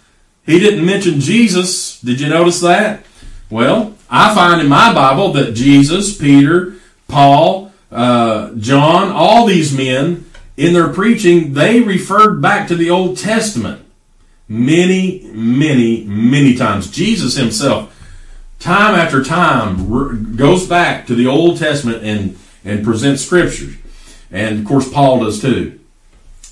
He 0.45 0.59
didn't 0.59 0.85
mention 0.85 1.19
Jesus. 1.19 1.99
Did 2.01 2.19
you 2.19 2.29
notice 2.29 2.59
that? 2.61 3.05
Well, 3.49 3.95
I 4.09 4.33
find 4.33 4.61
in 4.61 4.67
my 4.67 4.93
Bible 4.93 5.31
that 5.33 5.53
Jesus, 5.53 6.17
Peter, 6.17 6.75
Paul, 7.07 7.71
uh, 7.91 8.53
John, 8.55 9.11
all 9.11 9.45
these 9.45 9.75
men 9.75 10.25
in 10.57 10.73
their 10.73 10.89
preaching, 10.89 11.53
they 11.53 11.81
referred 11.81 12.41
back 12.41 12.67
to 12.67 12.75
the 12.75 12.89
Old 12.89 13.17
Testament 13.17 13.82
many, 14.47 15.21
many, 15.33 16.03
many 16.03 16.55
times. 16.55 16.89
Jesus 16.89 17.35
himself, 17.35 17.89
time 18.59 18.95
after 18.95 19.23
time, 19.23 20.35
goes 20.35 20.67
back 20.67 21.07
to 21.07 21.15
the 21.15 21.27
Old 21.27 21.57
Testament 21.57 22.03
and, 22.03 22.37
and 22.63 22.83
presents 22.83 23.23
scriptures. 23.23 23.75
And 24.31 24.59
of 24.59 24.65
course, 24.65 24.91
Paul 24.91 25.23
does 25.23 25.41
too. 25.41 25.79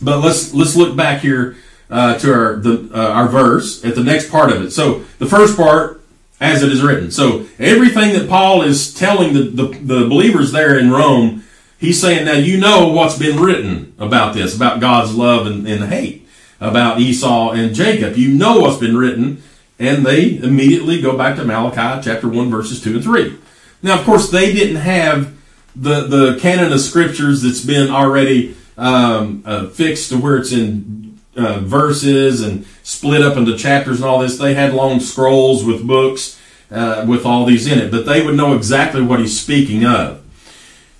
But 0.02 0.20
let's, 0.20 0.54
let's 0.54 0.76
look 0.76 0.96
back 0.96 1.22
here 1.22 1.58
uh, 1.90 2.18
to 2.20 2.34
our, 2.34 2.56
the, 2.58 2.90
uh, 2.94 3.12
our 3.12 3.28
verse 3.28 3.84
at 3.84 3.96
the 3.96 4.04
next 4.04 4.30
part 4.30 4.52
of 4.52 4.62
it. 4.62 4.72
So 4.72 5.00
the 5.20 5.26
first 5.26 5.58
part, 5.58 6.02
as 6.40 6.64
it 6.64 6.72
is 6.72 6.82
written. 6.82 7.12
So 7.12 7.46
everything 7.60 8.14
that 8.14 8.28
Paul 8.28 8.64
is 8.64 8.94
telling 8.94 9.34
the, 9.34 9.44
the, 9.44 9.68
the 9.68 10.08
believers 10.08 10.52
there 10.52 10.80
in 10.80 10.90
Rome 10.90 11.44
He's 11.82 12.00
saying, 12.00 12.26
now 12.26 12.34
you 12.34 12.60
know 12.60 12.90
what's 12.90 13.18
been 13.18 13.40
written 13.40 13.96
about 13.98 14.36
this, 14.36 14.56
about 14.56 14.80
God's 14.80 15.16
love 15.16 15.48
and, 15.48 15.68
and 15.68 15.86
hate, 15.86 16.21
about 16.62 17.00
Esau 17.00 17.52
and 17.52 17.76
Jacob. 17.76 18.16
You 18.16 18.34
know 18.34 18.60
what's 18.60 18.78
been 18.78 18.96
written. 18.96 19.44
And 19.80 20.06
they 20.06 20.38
immediately 20.38 21.02
go 21.02 21.18
back 21.18 21.36
to 21.38 21.44
Malachi 21.44 22.04
chapter 22.08 22.30
1, 22.30 22.52
verses 22.52 22.82
2 22.84 22.96
and 22.96 23.04
3. 23.04 23.38
Now, 23.82 24.00
of 24.00 24.06
course, 24.06 24.30
they 24.30 24.54
didn't 24.54 24.76
have 24.76 25.36
the, 25.76 26.02
the 26.02 26.38
canon 26.40 26.72
of 26.72 26.80
scriptures 26.80 27.42
that's 27.42 27.66
been 27.66 27.90
already 27.90 28.56
um, 28.78 29.42
uh, 29.44 29.68
fixed 29.68 30.10
to 30.10 30.20
where 30.20 30.38
it's 30.38 30.52
in 30.52 31.20
uh, 31.36 31.60
verses 31.62 32.42
and 32.42 32.66
split 32.84 33.24
up 33.24 33.38
into 33.38 33.58
chapters 33.58 33.98
and 33.98 34.06
all 34.06 34.20
this. 34.20 34.38
They 34.38 34.54
had 34.54 34.74
long 34.74 35.00
scrolls 35.00 35.66
with 35.66 35.88
books 35.88 36.40
uh, 36.70 37.06
with 37.08 37.26
all 37.26 37.46
these 37.46 37.66
in 37.66 37.80
it, 37.80 37.90
but 37.90 38.06
they 38.06 38.24
would 38.24 38.36
know 38.36 38.56
exactly 38.56 39.02
what 39.02 39.20
he's 39.20 39.40
speaking 39.40 39.84
of. 39.84 40.24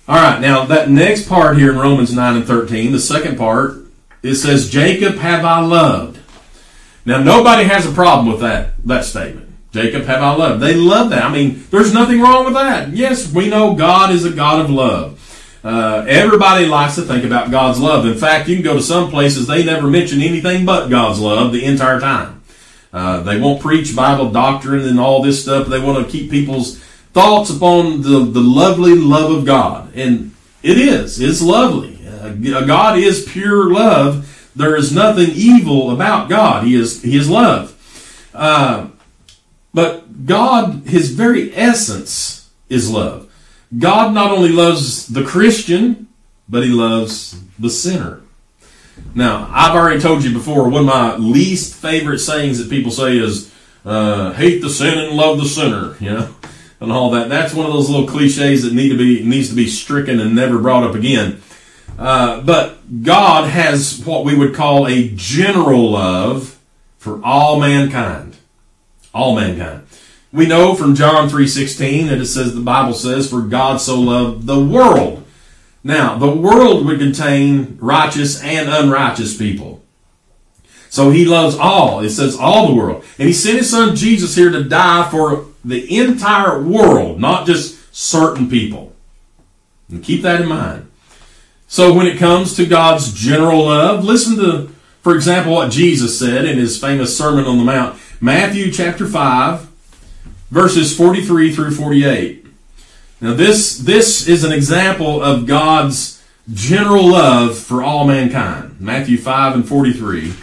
All 0.08 0.16
right, 0.16 0.40
now 0.40 0.64
that 0.64 0.90
next 0.90 1.28
part 1.28 1.56
here 1.56 1.70
in 1.70 1.78
Romans 1.78 2.12
9 2.12 2.36
and 2.36 2.44
13, 2.44 2.90
the 2.90 2.98
second 2.98 3.38
part, 3.38 3.81
it 4.22 4.36
says, 4.36 4.70
Jacob 4.70 5.16
have 5.16 5.44
I 5.44 5.60
loved. 5.60 6.18
Now, 7.04 7.22
nobody 7.22 7.64
has 7.64 7.86
a 7.86 7.92
problem 7.92 8.32
with 8.32 8.40
that, 8.40 8.74
that 8.86 9.04
statement. 9.04 9.48
Jacob 9.72 10.04
have 10.04 10.22
I 10.22 10.34
loved. 10.34 10.62
They 10.62 10.74
love 10.74 11.10
that. 11.10 11.24
I 11.24 11.32
mean, 11.32 11.64
there's 11.70 11.92
nothing 11.92 12.20
wrong 12.20 12.44
with 12.44 12.54
that. 12.54 12.90
Yes, 12.90 13.32
we 13.32 13.48
know 13.48 13.74
God 13.74 14.10
is 14.10 14.24
a 14.24 14.30
God 14.30 14.60
of 14.60 14.70
love. 14.70 15.18
Uh, 15.64 16.04
everybody 16.08 16.66
likes 16.66 16.96
to 16.96 17.02
think 17.02 17.24
about 17.24 17.50
God's 17.50 17.80
love. 17.80 18.04
In 18.04 18.16
fact, 18.16 18.48
you 18.48 18.56
can 18.56 18.64
go 18.64 18.74
to 18.74 18.82
some 18.82 19.10
places, 19.10 19.46
they 19.46 19.64
never 19.64 19.88
mention 19.88 20.20
anything 20.20 20.66
but 20.66 20.88
God's 20.88 21.20
love 21.20 21.52
the 21.52 21.64
entire 21.64 22.00
time. 22.00 22.42
Uh, 22.92 23.22
they 23.22 23.40
won't 23.40 23.62
preach 23.62 23.96
Bible 23.96 24.30
doctrine 24.30 24.86
and 24.86 25.00
all 25.00 25.22
this 25.22 25.42
stuff. 25.42 25.68
They 25.68 25.80
want 25.80 26.04
to 26.04 26.12
keep 26.12 26.30
people's 26.30 26.78
thoughts 27.14 27.50
upon 27.50 28.02
the, 28.02 28.24
the 28.24 28.40
lovely 28.40 28.94
love 28.94 29.30
of 29.30 29.46
God. 29.46 29.94
And 29.94 30.34
it 30.62 30.78
is. 30.78 31.20
It's 31.20 31.40
lovely. 31.40 31.91
God 32.40 32.98
is 32.98 33.24
pure 33.24 33.70
love. 33.70 34.50
There 34.54 34.76
is 34.76 34.94
nothing 34.94 35.30
evil 35.32 35.90
about 35.90 36.28
God. 36.28 36.64
He 36.64 36.74
is, 36.74 37.02
he 37.02 37.16
is 37.16 37.28
love. 37.28 37.78
Uh, 38.34 38.88
but 39.74 40.26
God, 40.26 40.86
His 40.86 41.10
very 41.10 41.54
essence 41.54 42.50
is 42.68 42.90
love. 42.90 43.30
God 43.76 44.12
not 44.12 44.30
only 44.30 44.50
loves 44.50 45.06
the 45.08 45.24
Christian, 45.24 46.08
but 46.48 46.62
He 46.62 46.70
loves 46.70 47.40
the 47.58 47.70
sinner. 47.70 48.20
Now, 49.14 49.48
I've 49.50 49.74
already 49.74 50.00
told 50.00 50.22
you 50.22 50.32
before, 50.32 50.68
one 50.68 50.82
of 50.82 50.86
my 50.86 51.16
least 51.16 51.74
favorite 51.74 52.18
sayings 52.18 52.58
that 52.58 52.70
people 52.70 52.90
say 52.92 53.16
is, 53.16 53.52
uh, 53.84 54.32
hate 54.32 54.60
the 54.60 54.70
sin 54.70 54.98
and 54.98 55.16
love 55.16 55.38
the 55.38 55.46
sinner, 55.46 55.96
you 55.98 56.10
know, 56.10 56.34
and 56.80 56.92
all 56.92 57.10
that. 57.10 57.28
That's 57.28 57.54
one 57.54 57.66
of 57.66 57.72
those 57.72 57.88
little 57.88 58.06
cliches 58.06 58.62
that 58.62 58.74
need 58.74 58.90
to 58.90 58.98
be, 58.98 59.24
needs 59.24 59.48
to 59.48 59.54
be 59.54 59.66
stricken 59.66 60.20
and 60.20 60.34
never 60.34 60.58
brought 60.58 60.84
up 60.84 60.94
again. 60.94 61.42
Uh, 62.02 62.40
but 62.40 63.04
God 63.04 63.48
has 63.48 64.04
what 64.04 64.24
we 64.24 64.34
would 64.34 64.56
call 64.56 64.88
a 64.88 65.08
general 65.10 65.92
love 65.92 66.58
for 66.98 67.24
all 67.24 67.60
mankind. 67.60 68.36
All 69.14 69.36
mankind. 69.36 69.86
We 70.32 70.46
know 70.46 70.74
from 70.74 70.96
John 70.96 71.28
3.16 71.28 72.08
that 72.08 72.20
it 72.20 72.26
says, 72.26 72.56
the 72.56 72.60
Bible 72.60 72.94
says, 72.94 73.30
for 73.30 73.42
God 73.42 73.80
so 73.80 74.00
loved 74.00 74.46
the 74.46 74.58
world. 74.58 75.24
Now, 75.84 76.18
the 76.18 76.28
world 76.28 76.86
would 76.86 76.98
contain 76.98 77.78
righteous 77.80 78.42
and 78.42 78.68
unrighteous 78.68 79.36
people. 79.36 79.80
So 80.88 81.10
he 81.10 81.24
loves 81.24 81.54
all. 81.54 82.00
It 82.00 82.10
says 82.10 82.36
all 82.36 82.66
the 82.66 82.74
world. 82.74 83.04
And 83.16 83.28
he 83.28 83.32
sent 83.32 83.58
his 83.58 83.70
son 83.70 83.94
Jesus 83.94 84.34
here 84.34 84.50
to 84.50 84.64
die 84.64 85.08
for 85.08 85.46
the 85.64 85.96
entire 85.96 86.60
world, 86.60 87.20
not 87.20 87.46
just 87.46 87.94
certain 87.94 88.50
people. 88.50 88.92
And 89.88 90.02
keep 90.02 90.22
that 90.22 90.40
in 90.40 90.48
mind. 90.48 90.88
So 91.72 91.94
when 91.94 92.06
it 92.06 92.18
comes 92.18 92.54
to 92.56 92.66
God's 92.66 93.14
general 93.14 93.64
love, 93.64 94.04
listen 94.04 94.36
to, 94.36 94.68
for 95.00 95.14
example, 95.14 95.54
what 95.54 95.70
Jesus 95.70 96.18
said 96.18 96.44
in 96.44 96.58
his 96.58 96.78
famous 96.78 97.16
Sermon 97.16 97.46
on 97.46 97.56
the 97.56 97.64
Mount. 97.64 97.98
Matthew 98.20 98.70
chapter 98.70 99.06
5, 99.06 99.70
verses 100.50 100.94
43 100.94 101.50
through 101.50 101.70
48. 101.70 102.44
Now 103.22 103.32
this, 103.32 103.78
this 103.78 104.28
is 104.28 104.44
an 104.44 104.52
example 104.52 105.22
of 105.22 105.46
God's 105.46 106.22
general 106.52 107.08
love 107.08 107.58
for 107.58 107.82
all 107.82 108.06
mankind. 108.06 108.78
Matthew 108.78 109.16
5 109.16 109.54
and 109.54 109.66
43. 109.66 110.34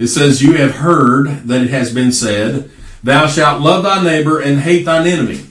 It 0.00 0.08
says, 0.08 0.42
You 0.42 0.54
have 0.54 0.74
heard 0.78 1.44
that 1.44 1.62
it 1.62 1.70
has 1.70 1.94
been 1.94 2.10
said, 2.10 2.68
Thou 3.00 3.28
shalt 3.28 3.62
love 3.62 3.84
thy 3.84 4.02
neighbor 4.02 4.40
and 4.40 4.62
hate 4.62 4.86
thine 4.86 5.06
enemy. 5.06 5.46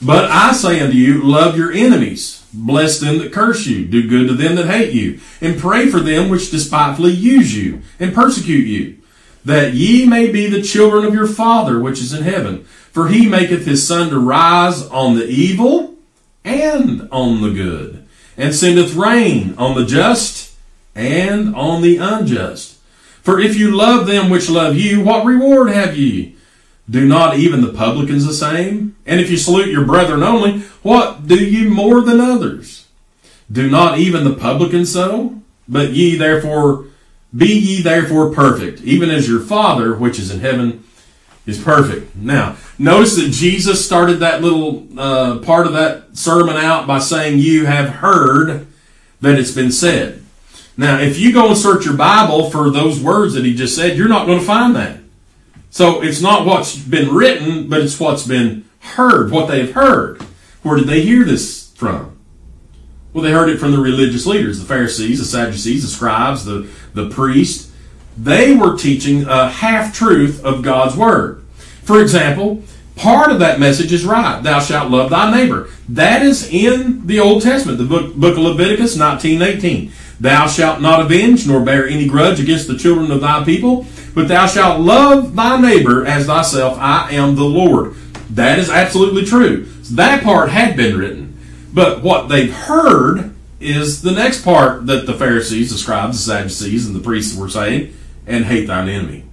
But 0.00 0.26
I 0.26 0.52
say 0.52 0.78
unto 0.78 0.96
you, 0.96 1.20
love 1.24 1.56
your 1.56 1.72
enemies, 1.72 2.37
bless 2.52 2.98
them 2.98 3.18
that 3.18 3.32
curse 3.32 3.66
you, 3.66 3.84
do 3.84 4.08
good 4.08 4.28
to 4.28 4.34
them 4.34 4.56
that 4.56 4.66
hate 4.66 4.92
you, 4.92 5.20
and 5.40 5.60
pray 5.60 5.88
for 5.88 6.00
them 6.00 6.28
which 6.28 6.50
despitefully 6.50 7.12
use 7.12 7.56
you 7.56 7.82
and 7.98 8.14
persecute 8.14 8.66
you, 8.66 8.98
that 9.44 9.74
ye 9.74 10.06
may 10.06 10.30
be 10.30 10.46
the 10.46 10.62
children 10.62 11.04
of 11.04 11.14
your 11.14 11.26
Father 11.26 11.78
which 11.80 12.00
is 12.00 12.12
in 12.12 12.22
heaven. 12.22 12.64
For 12.92 13.08
he 13.08 13.28
maketh 13.28 13.64
his 13.64 13.86
sun 13.86 14.10
to 14.10 14.18
rise 14.18 14.82
on 14.82 15.14
the 15.14 15.28
evil 15.28 15.94
and 16.44 17.08
on 17.12 17.42
the 17.42 17.50
good, 17.50 18.06
and 18.36 18.54
sendeth 18.54 18.94
rain 18.94 19.54
on 19.56 19.76
the 19.76 19.84
just 19.84 20.56
and 20.94 21.54
on 21.54 21.82
the 21.82 21.98
unjust. 21.98 22.78
For 23.22 23.38
if 23.38 23.56
you 23.56 23.70
love 23.70 24.06
them 24.06 24.30
which 24.30 24.48
love 24.48 24.76
you, 24.76 25.02
what 25.02 25.26
reward 25.26 25.70
have 25.70 25.96
ye? 25.96 26.37
Do 26.88 27.06
not 27.06 27.36
even 27.36 27.60
the 27.60 27.72
publicans 27.72 28.26
the 28.26 28.32
same? 28.32 28.96
And 29.06 29.20
if 29.20 29.30
you 29.30 29.36
salute 29.36 29.68
your 29.68 29.84
brethren 29.84 30.22
only, 30.22 30.60
what 30.82 31.26
do 31.26 31.36
you 31.36 31.68
more 31.68 32.00
than 32.00 32.20
others? 32.20 32.86
Do 33.50 33.70
not 33.70 33.98
even 33.98 34.24
the 34.24 34.34
publicans 34.34 34.92
so? 34.92 35.40
But 35.68 35.90
ye 35.90 36.16
therefore, 36.16 36.86
be 37.36 37.46
ye 37.46 37.82
therefore 37.82 38.32
perfect, 38.32 38.80
even 38.82 39.10
as 39.10 39.28
your 39.28 39.40
Father 39.40 39.94
which 39.94 40.18
is 40.18 40.30
in 40.30 40.40
heaven 40.40 40.84
is 41.46 41.62
perfect. 41.62 42.14
Now, 42.16 42.56
notice 42.78 43.16
that 43.16 43.30
Jesus 43.30 43.84
started 43.84 44.16
that 44.16 44.42
little 44.42 44.86
uh, 44.98 45.38
part 45.38 45.66
of 45.66 45.74
that 45.74 46.16
sermon 46.16 46.56
out 46.56 46.86
by 46.86 46.98
saying, 46.98 47.38
You 47.38 47.66
have 47.66 47.88
heard 47.88 48.66
that 49.20 49.38
it's 49.38 49.52
been 49.52 49.72
said. 49.72 50.22
Now, 50.76 51.00
if 51.00 51.18
you 51.18 51.32
go 51.32 51.48
and 51.48 51.58
search 51.58 51.84
your 51.84 51.96
Bible 51.96 52.50
for 52.50 52.70
those 52.70 53.02
words 53.02 53.34
that 53.34 53.44
he 53.44 53.54
just 53.54 53.74
said, 53.74 53.96
you're 53.96 54.08
not 54.08 54.26
going 54.26 54.38
to 54.38 54.44
find 54.44 54.76
that. 54.76 55.00
So 55.70 56.02
it's 56.02 56.20
not 56.20 56.46
what's 56.46 56.76
been 56.76 57.14
written, 57.14 57.68
but 57.68 57.80
it's 57.80 58.00
what's 58.00 58.26
been 58.26 58.64
heard, 58.80 59.30
what 59.30 59.48
they've 59.48 59.72
heard. 59.72 60.22
Where 60.62 60.76
did 60.76 60.86
they 60.86 61.02
hear 61.02 61.24
this 61.24 61.72
from? 61.76 62.18
Well, 63.12 63.24
they 63.24 63.32
heard 63.32 63.48
it 63.48 63.58
from 63.58 63.72
the 63.72 63.78
religious 63.78 64.26
leaders, 64.26 64.60
the 64.60 64.66
Pharisees, 64.66 65.18
the 65.18 65.24
Sadducees, 65.24 65.82
the 65.82 65.88
scribes, 65.88 66.44
the, 66.44 66.68
the 66.94 67.08
priests. 67.08 67.72
They 68.16 68.54
were 68.54 68.76
teaching 68.76 69.24
a 69.24 69.48
half 69.48 69.94
truth 69.94 70.44
of 70.44 70.62
God's 70.62 70.96
word. 70.96 71.44
For 71.82 72.02
example, 72.02 72.62
part 72.96 73.30
of 73.30 73.38
that 73.38 73.60
message 73.60 73.92
is 73.92 74.04
right. 74.04 74.42
Thou 74.42 74.60
shalt 74.60 74.90
love 74.90 75.10
thy 75.10 75.30
neighbor. 75.30 75.70
That 75.88 76.22
is 76.22 76.48
in 76.52 77.06
the 77.06 77.20
Old 77.20 77.42
Testament, 77.42 77.78
the 77.78 77.84
book, 77.84 78.14
book 78.14 78.36
of 78.36 78.42
Leviticus 78.42 78.96
19:18. 78.96 79.90
Thou 80.20 80.48
shalt 80.48 80.80
not 80.80 81.00
avenge 81.00 81.46
nor 81.46 81.60
bear 81.60 81.86
any 81.86 82.08
grudge 82.08 82.40
against 82.40 82.66
the 82.66 82.76
children 82.76 83.10
of 83.10 83.20
thy 83.20 83.44
people, 83.44 83.86
but 84.14 84.26
thou 84.28 84.46
shalt 84.46 84.80
love 84.80 85.36
thy 85.36 85.60
neighbor 85.60 86.04
as 86.04 86.26
thyself. 86.26 86.76
I 86.78 87.12
am 87.12 87.36
the 87.36 87.44
Lord. 87.44 87.94
That 88.30 88.58
is 88.58 88.68
absolutely 88.68 89.24
true. 89.24 89.66
So 89.82 89.94
That 89.94 90.24
part 90.24 90.50
had 90.50 90.76
been 90.76 90.98
written. 90.98 91.38
But 91.72 92.02
what 92.02 92.28
they've 92.28 92.52
heard 92.52 93.34
is 93.60 94.02
the 94.02 94.12
next 94.12 94.42
part 94.42 94.86
that 94.86 95.06
the 95.06 95.14
Pharisees, 95.14 95.70
the 95.70 95.78
scribes, 95.78 96.24
the 96.24 96.32
Sadducees, 96.32 96.86
and 96.86 96.96
the 96.96 97.00
priests 97.00 97.36
were 97.36 97.48
saying, 97.48 97.94
and 98.26 98.44
hate 98.44 98.66
thine 98.66 98.88
enemy. 98.88 99.24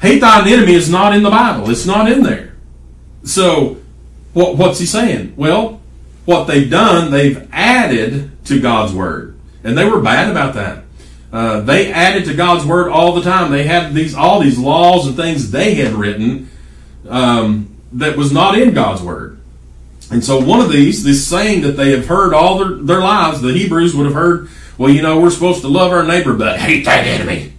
Hate 0.00 0.20
thine 0.20 0.46
enemy 0.46 0.74
is 0.74 0.90
not 0.90 1.14
in 1.14 1.22
the 1.22 1.30
Bible. 1.30 1.70
It's 1.70 1.86
not 1.86 2.10
in 2.10 2.22
there. 2.22 2.54
So, 3.24 3.78
what, 4.32 4.56
what's 4.56 4.78
he 4.78 4.86
saying? 4.86 5.34
Well, 5.36 5.80
what 6.24 6.44
they've 6.44 6.70
done, 6.70 7.10
they've 7.10 7.48
added 7.52 8.44
to 8.46 8.60
God's 8.60 8.92
word. 8.92 9.33
And 9.64 9.76
they 9.76 9.84
were 9.84 10.00
bad 10.00 10.30
about 10.30 10.54
that. 10.54 10.84
Uh, 11.32 11.60
they 11.62 11.92
added 11.92 12.26
to 12.26 12.34
God's 12.34 12.64
word 12.64 12.88
all 12.90 13.12
the 13.12 13.22
time. 13.22 13.50
They 13.50 13.64
had 13.64 13.92
these 13.92 14.14
all 14.14 14.38
these 14.38 14.58
laws 14.58 15.08
and 15.08 15.16
things 15.16 15.50
they 15.50 15.74
had 15.74 15.92
written 15.94 16.48
um, 17.08 17.74
that 17.92 18.16
was 18.16 18.30
not 18.30 18.56
in 18.56 18.72
God's 18.72 19.02
word. 19.02 19.40
And 20.10 20.24
so 20.24 20.38
one 20.38 20.60
of 20.60 20.70
these, 20.70 21.02
this 21.02 21.26
saying 21.26 21.62
that 21.62 21.72
they 21.72 21.90
have 21.90 22.06
heard 22.06 22.34
all 22.34 22.58
their, 22.58 22.76
their 22.76 23.00
lives, 23.00 23.40
the 23.40 23.52
Hebrews 23.52 23.96
would 23.96 24.06
have 24.06 24.14
heard, 24.14 24.48
well, 24.76 24.90
you 24.90 25.02
know, 25.02 25.18
we're 25.18 25.30
supposed 25.30 25.62
to 25.62 25.68
love 25.68 25.90
our 25.92 26.04
neighbor, 26.04 26.34
but 26.34 26.60
hate 26.60 26.84
that 26.84 27.06
enemy. 27.06 27.52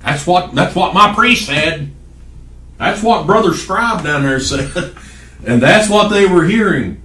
That's 0.00 0.26
what 0.26 0.54
that's 0.54 0.74
what 0.74 0.94
my 0.94 1.14
priest 1.14 1.46
said. 1.46 1.90
That's 2.78 3.02
what 3.02 3.26
Brother 3.26 3.54
Scribe 3.54 4.04
down 4.04 4.22
there 4.22 4.40
said. 4.40 4.96
and 5.46 5.60
that's 5.60 5.88
what 5.90 6.08
they 6.08 6.26
were 6.26 6.44
hearing. 6.44 7.02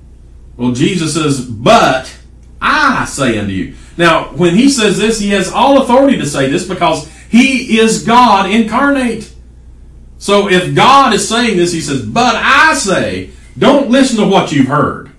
Well, 0.56 0.72
Jesus 0.72 1.15
says, 1.15 1.46
But 1.46 2.15
I 2.62 3.06
say 3.06 3.38
unto 3.38 3.51
you. 3.51 3.75
Now, 3.98 4.26
when 4.34 4.56
he 4.56 4.70
says 4.70 4.98
this, 4.98 5.20
he 5.20 5.30
has 5.30 5.52
all 5.52 5.82
authority 5.82 6.18
to 6.18 6.26
say 6.26 6.50
this 6.50 6.68
because 6.68 7.08
he 7.30 7.80
is 7.80 8.04
God 8.04 8.50
incarnate. 8.50 9.32
So 10.18 10.50
if 10.50 10.74
God 10.74 11.14
is 11.14 11.28
saying 11.28 11.58
this, 11.58 11.72
he 11.72 11.82
says, 11.82 12.06
But 12.06 12.36
I 12.36 12.74
say, 12.76 13.32
don't 13.58 13.90
listen 13.90 14.18
to 14.18 14.28
what 14.28 14.52
you've 14.52 14.68
heard. 14.68 15.12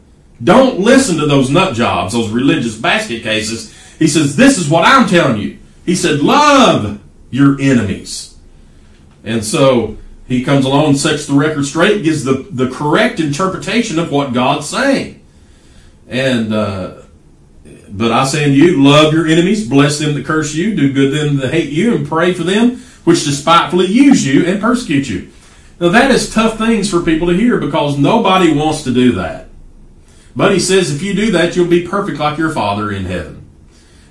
Don't 0.43 0.81
listen 0.81 1.19
to 1.19 1.27
those 1.27 1.51
nut 1.51 1.75
jobs, 1.75 2.13
those 2.13 2.31
religious 2.31 2.77
basket 2.77 3.23
cases. 3.23 3.73
He 3.99 4.09
says, 4.09 4.37
This 4.37 4.59
is 4.59 4.69
what 4.69 4.85
I'm 4.87 5.09
telling 5.09 5.41
you. 5.41 5.59
He 5.87 5.95
said, 5.95 6.21
Love 6.21 7.01
your 7.31 7.61
enemies. 7.61 8.37
And 9.23 9.45
so 9.45 9.99
he 10.27 10.43
comes 10.43 10.65
along, 10.65 10.97
sets 10.97 11.27
the 11.27 11.35
record 11.35 11.65
straight, 11.65 12.03
gives 12.03 12.25
the, 12.25 12.47
the 12.51 12.71
correct 12.71 13.21
interpretation 13.21 13.99
of 13.99 14.11
what 14.11 14.33
God's 14.33 14.69
saying. 14.69 15.25
And, 16.09 16.53
uh, 16.53 17.04
but 17.97 18.13
I 18.13 18.25
say 18.25 18.45
unto 18.45 18.57
you, 18.57 18.83
love 18.83 19.13
your 19.13 19.27
enemies, 19.27 19.69
bless 19.69 19.99
them 19.99 20.15
that 20.15 20.27
curse 20.27 20.55
you, 20.55 20.75
do 20.75 20.93
good 20.93 21.11
to 21.13 21.17
them 21.17 21.37
that 21.37 21.53
hate 21.53 21.71
you, 21.71 21.95
and 21.95 22.07
pray 22.07 22.35
for 22.35 22.43
them 22.43 22.83
which 23.05 23.25
despitefully 23.25 23.87
use 23.87 24.27
you 24.27 24.45
and 24.47 24.61
persecute 24.61 25.09
you. 25.09 25.31
Now 25.79 25.91
that 25.91 26.11
is 26.11 26.33
tough 26.33 26.59
things 26.59 26.91
for 26.91 27.03
people 27.03 27.29
to 27.29 27.37
hear 27.37 27.59
because 27.59 27.99
nobody 27.99 28.53
wants 28.53 28.83
to 28.85 28.95
do 28.95 29.13
that. 29.13 29.49
But 30.35 30.53
he 30.53 30.59
says 30.59 30.91
if 30.91 31.03
you 31.03 31.15
do 31.15 31.31
that, 31.33 31.55
you'll 31.55 31.69
be 31.69 31.87
perfect 31.87 32.19
like 32.19 32.39
your 32.39 32.51
Father 32.51 32.91
in 32.91 33.05
heaven. 33.05 33.49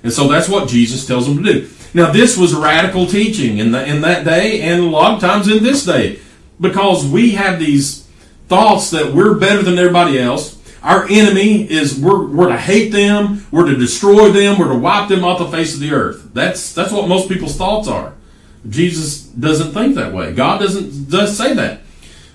And 0.02 0.12
so 0.12 0.28
that's 0.28 0.48
what 0.48 0.68
Jesus 0.68 1.06
tells 1.06 1.26
them 1.26 1.42
to 1.42 1.52
do. 1.52 1.68
Now, 1.92 2.10
this 2.10 2.36
was 2.36 2.54
radical 2.54 3.06
teaching 3.06 3.58
in, 3.58 3.70
the, 3.70 3.84
in 3.86 4.00
that 4.00 4.24
day 4.24 4.60
and 4.62 4.82
a 4.82 4.86
lot 4.86 5.14
of 5.14 5.20
times 5.20 5.48
in 5.48 5.62
this 5.62 5.84
day 5.84 6.18
because 6.60 7.06
we 7.06 7.32
have 7.32 7.58
these 7.58 8.06
thoughts 8.48 8.90
that 8.90 9.12
we're 9.12 9.34
better 9.34 9.62
than 9.62 9.78
everybody 9.78 10.18
else. 10.18 10.60
Our 10.84 11.06
enemy 11.08 11.68
is 11.68 11.98
we're, 11.98 12.26
we're 12.26 12.48
to 12.48 12.58
hate 12.58 12.90
them, 12.90 13.46
we're 13.50 13.64
to 13.64 13.76
destroy 13.76 14.30
them, 14.30 14.58
we're 14.58 14.68
to 14.68 14.78
wipe 14.78 15.08
them 15.08 15.24
off 15.24 15.38
the 15.38 15.48
face 15.48 15.74
of 15.74 15.80
the 15.80 15.92
earth. 15.92 16.30
That's 16.34 16.74
that's 16.74 16.92
what 16.92 17.08
most 17.08 17.28
people's 17.28 17.56
thoughts 17.56 17.88
are. 17.88 18.12
Jesus 18.68 19.22
doesn't 19.22 19.72
think 19.72 19.94
that 19.94 20.12
way. 20.12 20.34
God 20.34 20.60
doesn't 20.60 21.08
does 21.08 21.36
say 21.36 21.54
that. 21.54 21.80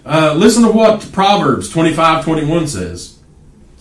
Uh, 0.04 0.34
listen 0.36 0.64
to 0.64 0.72
what 0.72 1.12
Proverbs 1.12 1.70
25, 1.70 2.26
21 2.26 2.68
says. 2.68 3.20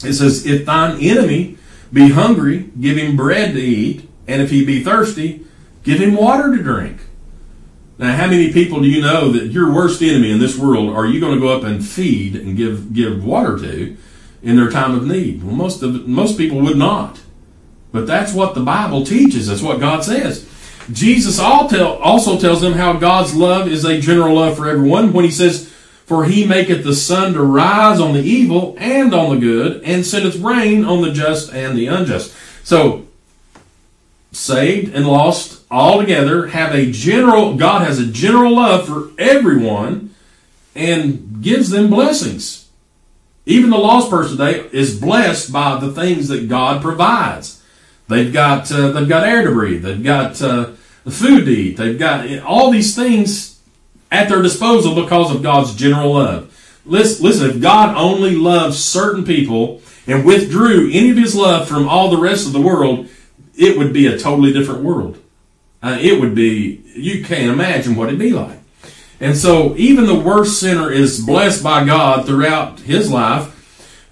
It 0.04 0.12
says, 0.12 0.46
If 0.46 0.66
thine 0.66 1.00
enemy 1.00 1.56
be 1.90 2.10
hungry, 2.10 2.70
give 2.78 2.98
him 2.98 3.16
bread 3.16 3.54
to 3.54 3.60
eat, 3.60 4.08
and 4.26 4.42
if 4.42 4.50
he 4.50 4.66
be 4.66 4.84
thirsty, 4.84 5.46
give 5.82 5.98
him 5.98 6.14
water 6.14 6.54
to 6.54 6.62
drink. 6.62 7.00
Now, 7.96 8.14
how 8.14 8.26
many 8.26 8.52
people 8.52 8.80
do 8.80 8.86
you 8.86 9.00
know 9.00 9.32
that 9.32 9.46
your 9.46 9.72
worst 9.72 10.02
enemy 10.02 10.30
in 10.30 10.38
this 10.38 10.56
world 10.58 10.94
are 10.94 11.06
you 11.06 11.20
going 11.20 11.34
to 11.34 11.40
go 11.40 11.48
up 11.48 11.64
and 11.64 11.84
feed 11.84 12.36
and 12.36 12.56
give 12.56 12.92
give 12.92 13.24
water 13.24 13.58
to 13.58 13.96
in 14.42 14.56
their 14.56 14.70
time 14.70 14.94
of 14.94 15.06
need? 15.06 15.42
Well, 15.42 15.54
most 15.54 15.82
of 15.82 16.06
most 16.06 16.38
people 16.38 16.60
would 16.60 16.76
not. 16.76 17.20
But 17.92 18.06
that's 18.06 18.32
what 18.32 18.54
the 18.54 18.60
Bible 18.60 19.04
teaches. 19.04 19.46
That's 19.46 19.62
what 19.62 19.80
God 19.80 20.04
says. 20.04 20.48
Jesus 20.92 21.38
also 21.38 22.38
tells 22.38 22.60
them 22.60 22.74
how 22.74 22.94
God's 22.94 23.34
love 23.34 23.68
is 23.68 23.84
a 23.84 24.00
general 24.00 24.36
love 24.36 24.56
for 24.56 24.68
everyone 24.68 25.12
when 25.12 25.24
he 25.24 25.30
says, 25.30 25.68
For 26.06 26.24
he 26.24 26.46
maketh 26.46 26.84
the 26.84 26.94
sun 26.94 27.34
to 27.34 27.42
rise 27.42 28.00
on 28.00 28.14
the 28.14 28.22
evil 28.22 28.74
and 28.78 29.12
on 29.14 29.34
the 29.34 29.40
good, 29.40 29.82
and 29.84 30.04
sendeth 30.06 30.36
rain 30.36 30.84
on 30.84 31.02
the 31.02 31.12
just 31.12 31.52
and 31.52 31.76
the 31.76 31.86
unjust. 31.86 32.34
So, 32.64 33.06
saved 34.32 34.94
and 34.94 35.06
lost 35.06 35.62
all 35.70 36.00
together 36.00 36.48
have 36.48 36.74
a 36.74 36.90
general, 36.90 37.54
God 37.54 37.86
has 37.86 37.98
a 37.98 38.06
general 38.06 38.54
love 38.54 38.86
for 38.86 39.10
everyone 39.18 40.14
and 40.74 41.42
gives 41.42 41.70
them 41.70 41.90
blessings. 41.90 42.57
Even 43.48 43.70
the 43.70 43.78
lost 43.78 44.10
person 44.10 44.36
today 44.36 44.68
is 44.72 45.00
blessed 45.00 45.50
by 45.50 45.80
the 45.80 45.90
things 45.90 46.28
that 46.28 46.50
God 46.50 46.82
provides. 46.82 47.62
They've 48.06 48.30
got 48.30 48.70
uh, 48.70 48.92
they've 48.92 49.08
got 49.08 49.26
air 49.26 49.42
to 49.42 49.50
breathe. 49.50 49.82
They've 49.82 50.04
got 50.04 50.40
uh, 50.42 50.72
food 51.08 51.46
to 51.46 51.50
eat. 51.50 51.78
They've 51.78 51.98
got 51.98 52.28
all 52.40 52.70
these 52.70 52.94
things 52.94 53.58
at 54.10 54.28
their 54.28 54.42
disposal 54.42 54.94
because 54.94 55.34
of 55.34 55.42
God's 55.42 55.74
general 55.74 56.12
love. 56.12 56.54
Listen, 56.84 57.24
listen, 57.24 57.50
if 57.50 57.60
God 57.62 57.96
only 57.96 58.36
loved 58.36 58.74
certain 58.74 59.24
people 59.24 59.80
and 60.06 60.26
withdrew 60.26 60.90
any 60.92 61.08
of 61.08 61.16
His 61.16 61.34
love 61.34 61.66
from 61.66 61.88
all 61.88 62.10
the 62.10 62.18
rest 62.18 62.46
of 62.46 62.52
the 62.52 62.60
world, 62.60 63.08
it 63.56 63.78
would 63.78 63.94
be 63.94 64.08
a 64.08 64.18
totally 64.18 64.52
different 64.52 64.82
world. 64.82 65.22
Uh, 65.82 65.96
it 65.98 66.20
would 66.20 66.34
be 66.34 66.82
you 66.94 67.24
can't 67.24 67.50
imagine 67.50 67.96
what 67.96 68.08
it'd 68.08 68.18
be 68.18 68.32
like. 68.32 68.57
And 69.20 69.36
so, 69.36 69.74
even 69.76 70.06
the 70.06 70.18
worst 70.18 70.60
sinner 70.60 70.92
is 70.92 71.24
blessed 71.24 71.62
by 71.62 71.84
God 71.84 72.24
throughout 72.24 72.80
his 72.80 73.10
life 73.10 73.54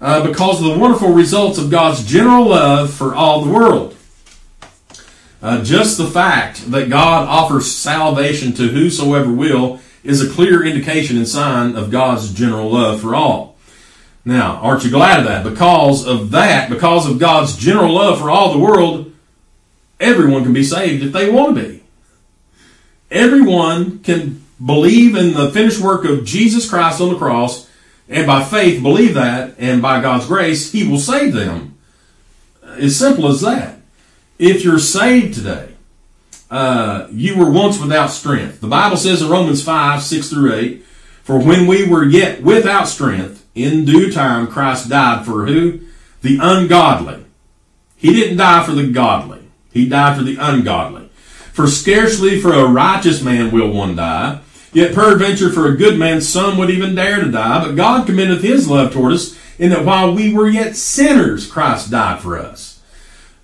uh, 0.01 0.27
because 0.27 0.59
of 0.59 0.73
the 0.73 0.79
wonderful 0.79 1.13
results 1.13 1.57
of 1.57 1.71
God's 1.71 2.05
general 2.05 2.47
love 2.47 2.93
for 2.93 3.15
all 3.15 3.41
the 3.41 3.51
world. 3.51 3.95
Uh, 5.41 5.63
just 5.63 5.97
the 5.97 6.07
fact 6.07 6.71
that 6.71 6.89
God 6.89 7.27
offers 7.27 7.73
salvation 7.73 8.53
to 8.53 8.67
whosoever 8.67 9.31
will 9.31 9.79
is 10.03 10.21
a 10.21 10.33
clear 10.33 10.65
indication 10.65 11.17
and 11.17 11.27
sign 11.27 11.75
of 11.75 11.91
God's 11.91 12.33
general 12.33 12.71
love 12.71 13.01
for 13.01 13.15
all. 13.15 13.55
Now, 14.25 14.57
aren't 14.57 14.83
you 14.83 14.89
glad 14.89 15.19
of 15.19 15.25
that? 15.25 15.43
Because 15.43 16.05
of 16.05 16.31
that, 16.31 16.69
because 16.69 17.09
of 17.09 17.19
God's 17.19 17.55
general 17.55 17.93
love 17.93 18.19
for 18.19 18.29
all 18.29 18.51
the 18.51 18.59
world, 18.59 19.13
everyone 19.99 20.43
can 20.43 20.53
be 20.53 20.63
saved 20.63 21.03
if 21.03 21.13
they 21.13 21.29
want 21.29 21.55
to 21.55 21.63
be. 21.63 21.83
Everyone 23.09 23.99
can 23.99 24.43
believe 24.63 25.15
in 25.15 25.33
the 25.33 25.51
finished 25.51 25.79
work 25.79 26.05
of 26.05 26.25
Jesus 26.25 26.69
Christ 26.69 27.01
on 27.01 27.09
the 27.09 27.17
cross 27.17 27.67
and 28.09 28.25
by 28.25 28.43
faith 28.43 28.81
believe 28.81 29.15
that, 29.15 29.55
and 29.57 29.81
by 29.81 30.01
God's 30.01 30.27
grace, 30.27 30.71
He 30.71 30.87
will 30.87 30.99
save 30.99 31.33
them. 31.33 31.77
As 32.63 32.97
simple 32.97 33.27
as 33.27 33.41
that. 33.41 33.79
If 34.39 34.63
you're 34.63 34.79
saved 34.79 35.35
today, 35.35 35.73
uh, 36.49 37.07
you 37.11 37.37
were 37.37 37.49
once 37.49 37.79
without 37.79 38.07
strength. 38.07 38.61
The 38.61 38.67
Bible 38.67 38.97
says 38.97 39.21
in 39.21 39.29
Romans 39.29 39.63
5, 39.63 40.01
6 40.01 40.29
through 40.29 40.53
8, 40.53 40.85
For 41.23 41.39
when 41.39 41.67
we 41.67 41.87
were 41.87 42.05
yet 42.05 42.41
without 42.41 42.87
strength, 42.87 43.45
in 43.55 43.83
due 43.83 44.11
time 44.11 44.47
Christ 44.47 44.89
died 44.89 45.25
for 45.25 45.45
who? 45.45 45.81
The 46.21 46.37
ungodly. 46.41 47.25
He 47.97 48.13
didn't 48.13 48.37
die 48.37 48.63
for 48.63 48.73
the 48.73 48.87
godly. 48.87 49.49
He 49.73 49.89
died 49.89 50.17
for 50.17 50.23
the 50.23 50.37
ungodly. 50.39 51.09
For 51.51 51.67
scarcely 51.67 52.39
for 52.39 52.53
a 52.53 52.67
righteous 52.67 53.21
man 53.21 53.51
will 53.51 53.71
one 53.71 53.95
die, 53.95 54.41
Yet 54.77 54.93
peradventure 54.93 55.49
for 55.49 55.65
a 55.65 55.75
good 55.75 55.97
man 55.97 56.21
some 56.21 56.55
would 56.59 56.69
even 56.69 56.93
dare 56.93 57.19
to 57.19 57.31
die, 57.31 57.65
but 57.65 57.75
God 57.75 58.05
commendeth 58.05 58.43
his 58.43 58.69
love 58.69 58.93
toward 58.93 59.13
us, 59.13 59.35
in 59.57 59.71
that 59.71 59.83
while 59.83 60.13
we 60.13 60.31
were 60.31 60.47
yet 60.47 60.75
sinners, 60.75 61.51
Christ 61.51 61.89
died 61.89 62.21
for 62.21 62.37
us. 62.37 62.79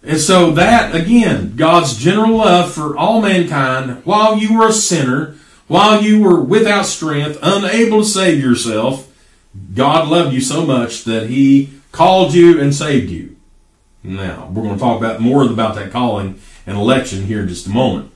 And 0.04 0.20
so 0.20 0.52
that, 0.52 0.94
again, 0.94 1.56
God's 1.56 1.98
general 1.98 2.38
love 2.38 2.72
for 2.72 2.96
all 2.96 3.20
mankind, 3.20 4.06
while 4.06 4.38
you 4.38 4.56
were 4.56 4.68
a 4.68 4.72
sinner, 4.72 5.36
while 5.66 6.04
you 6.04 6.22
were 6.22 6.40
without 6.40 6.86
strength, 6.86 7.40
unable 7.42 8.04
to 8.04 8.08
save 8.08 8.40
yourself, 8.40 9.12
God 9.74 10.10
loved 10.10 10.36
you 10.36 10.40
so 10.40 10.64
much 10.68 11.04
that 11.06 11.32
He 11.32 11.72
called 11.92 12.36
you 12.36 12.62
and 12.62 12.76
saved 12.76 13.10
you. 13.10 13.38
Now, 14.04 14.52
we're 14.54 14.62
going 14.62 14.76
to 14.76 14.80
talk 14.80 15.00
about 15.00 15.20
more 15.20 15.44
about 15.44 15.74
that 15.78 15.92
calling 15.92 16.40
and 16.68 16.78
election 16.78 17.26
here 17.26 17.42
in 17.42 17.48
just 17.48 17.66
a 17.66 17.72
moment. 17.72 18.13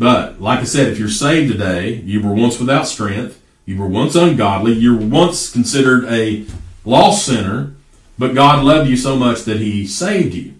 But 0.00 0.40
like 0.40 0.60
I 0.60 0.64
said, 0.64 0.88
if 0.88 0.98
you're 0.98 1.10
saved 1.10 1.52
today, 1.52 1.96
you 2.06 2.22
were 2.22 2.32
once 2.32 2.58
without 2.58 2.86
strength, 2.86 3.38
you 3.66 3.76
were 3.76 3.86
once 3.86 4.14
ungodly, 4.14 4.72
you 4.72 4.96
were 4.96 5.04
once 5.04 5.52
considered 5.52 6.06
a 6.06 6.46
lost 6.86 7.26
sinner, 7.26 7.74
but 8.18 8.34
God 8.34 8.64
loved 8.64 8.88
you 8.88 8.96
so 8.96 9.14
much 9.14 9.42
that 9.42 9.58
He 9.58 9.86
saved 9.86 10.34
you. 10.34 10.54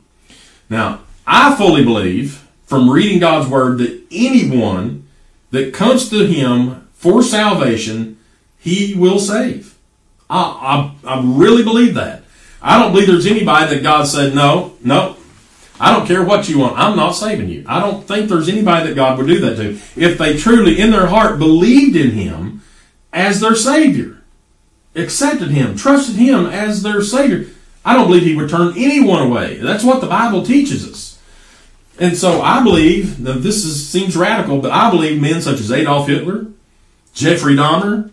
Now, 0.69 1.01
I 1.27 1.57
fully 1.57 1.83
believe 1.83 2.47
from 2.67 2.91
reading 2.91 3.19
God's 3.19 3.49
Word 3.49 3.79
that 3.79 4.03
anyone 4.11 5.09
that 5.53 5.73
comes 5.73 6.11
to 6.11 6.27
Him 6.27 6.87
for 6.93 7.23
salvation, 7.23 8.19
He 8.59 8.95
will 8.95 9.19
save. 9.19 9.79
I, 10.29 10.93
I, 11.07 11.15
I 11.17 11.23
really 11.25 11.65
believe 11.65 11.95
that. 11.95 12.25
I 12.61 12.79
don't 12.79 12.93
believe 12.93 13.09
there's 13.09 13.25
anybody 13.25 13.75
that 13.75 13.83
God 13.83 14.05
said, 14.05 14.35
no, 14.35 14.75
no, 14.85 15.17
I 15.81 15.95
don't 15.95 16.07
care 16.07 16.23
what 16.23 16.49
you 16.49 16.59
want. 16.59 16.79
I'm 16.79 16.95
not 16.95 17.13
saving 17.13 17.49
you. 17.49 17.65
I 17.67 17.81
don't 17.81 18.07
think 18.07 18.29
there's 18.29 18.51
anybody 18.51 18.89
that 18.89 18.95
God 18.95 19.17
would 19.17 19.27
do 19.27 19.41
that 19.41 19.57
to 19.57 19.71
if 19.97 20.19
they 20.19 20.37
truly 20.37 20.79
in 20.79 20.91
their 20.91 21.07
heart 21.07 21.39
believed 21.39 21.97
in 21.97 22.11
Him 22.11 22.63
as 23.15 23.41
their 23.41 23.57
Savior, 23.57 24.23
accepted 24.95 25.49
Him, 25.49 25.77
trusted 25.77 26.17
Him 26.17 26.45
as 26.45 26.83
their 26.83 27.01
Savior. 27.01 27.47
I 27.83 27.95
don't 27.95 28.09
believe 28.09 28.25
He 28.25 28.37
would 28.37 28.51
turn 28.51 28.75
anyone 28.77 29.23
away. 29.23 29.57
That's 29.57 29.83
what 29.83 30.03
the 30.03 30.07
Bible 30.07 30.45
teaches 30.45 30.87
us. 30.87 31.19
And 31.99 32.17
so 32.17 32.43
I 32.43 32.63
believe, 32.63 33.23
that 33.25 33.43
this 33.43 33.65
is, 33.65 33.89
seems 33.89 34.17
radical, 34.17 34.61
but 34.61 34.71
I 34.71 34.91
believe 34.91 35.21
men 35.21 35.41
such 35.41 35.61
as 35.61 35.73
Adolf 35.73 36.09
Hitler, 36.09 36.47
Jeffrey 37.15 37.55
Dahmer, 37.55 38.11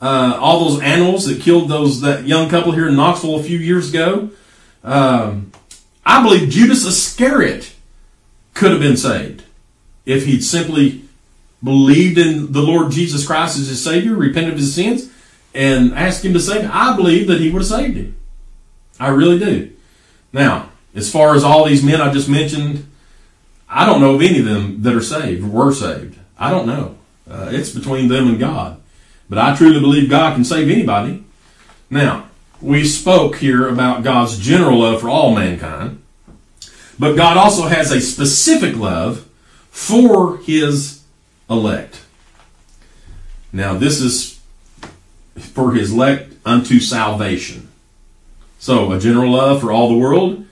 uh, 0.00 0.38
all 0.40 0.68
those 0.68 0.80
animals 0.80 1.26
that 1.26 1.40
killed 1.40 1.68
those 1.68 2.00
that 2.00 2.26
young 2.26 2.48
couple 2.48 2.72
here 2.72 2.88
in 2.88 2.96
Knoxville 2.96 3.40
a 3.40 3.42
few 3.42 3.58
years 3.58 3.90
ago, 3.90 4.30
um, 4.84 5.47
I 6.08 6.22
believe 6.22 6.48
Judas 6.48 6.86
Iscariot 6.86 7.74
could 8.54 8.70
have 8.70 8.80
been 8.80 8.96
saved 8.96 9.42
if 10.06 10.24
he'd 10.24 10.40
simply 10.40 11.02
believed 11.62 12.16
in 12.16 12.50
the 12.52 12.62
Lord 12.62 12.90
Jesus 12.90 13.26
Christ 13.26 13.58
as 13.58 13.68
his 13.68 13.84
Savior, 13.84 14.14
repented 14.14 14.54
of 14.54 14.58
his 14.58 14.74
sins, 14.74 15.12
and 15.54 15.92
asked 15.92 16.24
him 16.24 16.32
to 16.32 16.40
save 16.40 16.62
him. 16.62 16.70
I 16.72 16.96
believe 16.96 17.26
that 17.26 17.40
he 17.40 17.50
would 17.50 17.60
have 17.60 17.68
saved 17.68 17.98
him. 17.98 18.16
I 18.98 19.08
really 19.08 19.38
do. 19.38 19.70
Now, 20.32 20.70
as 20.94 21.12
far 21.12 21.34
as 21.34 21.44
all 21.44 21.66
these 21.66 21.84
men 21.84 22.00
I 22.00 22.10
just 22.10 22.28
mentioned, 22.28 22.90
I 23.68 23.84
don't 23.84 24.00
know 24.00 24.14
of 24.14 24.22
any 24.22 24.38
of 24.38 24.46
them 24.46 24.82
that 24.84 24.94
are 24.94 25.02
saved, 25.02 25.44
or 25.44 25.48
were 25.48 25.74
saved. 25.74 26.18
I 26.38 26.50
don't 26.50 26.66
know. 26.66 26.96
Uh, 27.30 27.50
it's 27.52 27.70
between 27.70 28.08
them 28.08 28.28
and 28.28 28.38
God. 28.38 28.80
But 29.28 29.38
I 29.40 29.54
truly 29.54 29.78
believe 29.78 30.08
God 30.08 30.34
can 30.34 30.44
save 30.44 30.70
anybody. 30.70 31.22
Now, 31.90 32.27
we 32.60 32.84
spoke 32.84 33.36
here 33.36 33.68
about 33.68 34.02
God's 34.02 34.38
general 34.38 34.80
love 34.80 35.00
for 35.00 35.08
all 35.08 35.34
mankind, 35.34 36.02
but 36.98 37.14
God 37.14 37.36
also 37.36 37.68
has 37.68 37.92
a 37.92 38.00
specific 38.00 38.76
love 38.76 39.28
for 39.70 40.38
his 40.38 41.02
elect. 41.48 42.02
Now, 43.52 43.74
this 43.74 44.00
is 44.00 44.40
for 45.36 45.72
his 45.72 45.92
elect 45.92 46.34
unto 46.44 46.80
salvation. 46.80 47.68
So, 48.58 48.92
a 48.92 48.98
general 48.98 49.32
love 49.32 49.60
for 49.60 49.70
all 49.70 49.88
the 49.88 49.96
world 49.96 50.44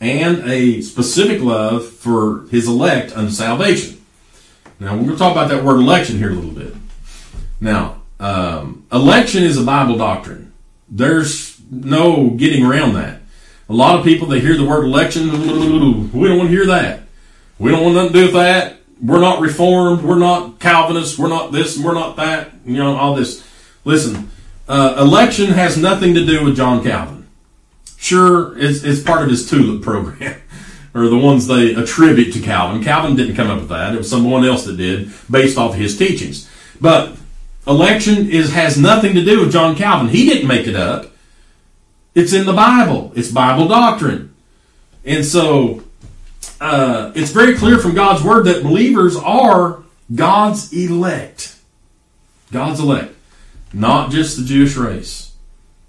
and 0.00 0.38
a 0.50 0.80
specific 0.80 1.40
love 1.40 1.88
for 1.88 2.46
his 2.50 2.66
elect 2.66 3.16
unto 3.16 3.30
salvation. 3.30 4.04
Now, 4.80 4.94
we're 4.94 5.04
going 5.04 5.10
to 5.12 5.16
talk 5.16 5.32
about 5.32 5.48
that 5.50 5.62
word 5.62 5.78
election 5.78 6.18
here 6.18 6.30
a 6.30 6.34
little 6.34 6.50
bit. 6.50 6.74
Now, 7.60 8.02
um, 8.18 8.84
election 8.92 9.44
is 9.44 9.56
a 9.56 9.62
Bible 9.62 9.96
doctrine. 9.96 10.52
There's 10.88 11.51
no 11.72 12.30
getting 12.30 12.64
around 12.64 12.94
that. 12.94 13.20
A 13.68 13.72
lot 13.72 13.98
of 13.98 14.04
people, 14.04 14.28
they 14.28 14.40
hear 14.40 14.56
the 14.56 14.64
word 14.64 14.84
election, 14.84 15.30
we 15.32 16.28
don't 16.28 16.38
want 16.38 16.50
to 16.50 16.54
hear 16.54 16.66
that. 16.66 17.00
We 17.58 17.70
don't 17.70 17.82
want 17.82 17.94
nothing 17.94 18.12
to 18.12 18.18
do 18.18 18.24
with 18.26 18.34
that. 18.34 18.78
we're 19.00 19.20
not 19.20 19.40
reformed, 19.40 20.02
we're 20.02 20.18
not 20.18 20.60
Calvinists, 20.60 21.18
we're 21.18 21.28
not 21.28 21.52
this, 21.52 21.78
we're 21.78 21.94
not 21.94 22.16
that, 22.16 22.50
you 22.66 22.76
know, 22.76 22.96
all 22.96 23.14
this. 23.14 23.42
Listen, 23.84 24.30
uh, 24.68 24.96
election 24.98 25.46
has 25.48 25.78
nothing 25.78 26.14
to 26.14 26.26
do 26.26 26.44
with 26.44 26.56
John 26.56 26.84
Calvin. 26.84 27.26
Sure, 27.96 28.58
it's, 28.58 28.84
it's 28.84 29.00
part 29.00 29.22
of 29.22 29.30
his 29.30 29.48
tulip 29.48 29.82
program, 29.82 30.40
or 30.94 31.08
the 31.08 31.16
ones 31.16 31.46
they 31.46 31.74
attribute 31.74 32.34
to 32.34 32.40
Calvin. 32.40 32.82
Calvin 32.82 33.16
didn't 33.16 33.36
come 33.36 33.48
up 33.48 33.60
with 33.60 33.68
that; 33.70 33.94
it 33.94 33.98
was 33.98 34.10
someone 34.10 34.44
else 34.44 34.64
that 34.64 34.76
did, 34.76 35.10
based 35.30 35.56
off 35.56 35.74
his 35.74 35.96
teachings. 35.96 36.50
But 36.80 37.16
election 37.66 38.28
is 38.28 38.52
has 38.52 38.76
nothing 38.76 39.14
to 39.14 39.24
do 39.24 39.40
with 39.40 39.52
John 39.52 39.76
Calvin. 39.76 40.08
He 40.08 40.26
didn't 40.26 40.48
make 40.48 40.66
it 40.66 40.76
up. 40.76 41.11
It's 42.14 42.32
in 42.32 42.46
the 42.46 42.52
Bible. 42.52 43.12
It's 43.14 43.30
Bible 43.30 43.68
doctrine, 43.68 44.34
and 45.04 45.24
so 45.24 45.82
uh, 46.60 47.12
it's 47.14 47.30
very 47.30 47.56
clear 47.56 47.78
from 47.78 47.94
God's 47.94 48.22
word 48.22 48.44
that 48.44 48.62
believers 48.62 49.16
are 49.16 49.82
God's 50.14 50.72
elect. 50.72 51.56
God's 52.50 52.80
elect, 52.80 53.14
not 53.72 54.10
just 54.10 54.36
the 54.36 54.44
Jewish 54.44 54.76
race. 54.76 55.34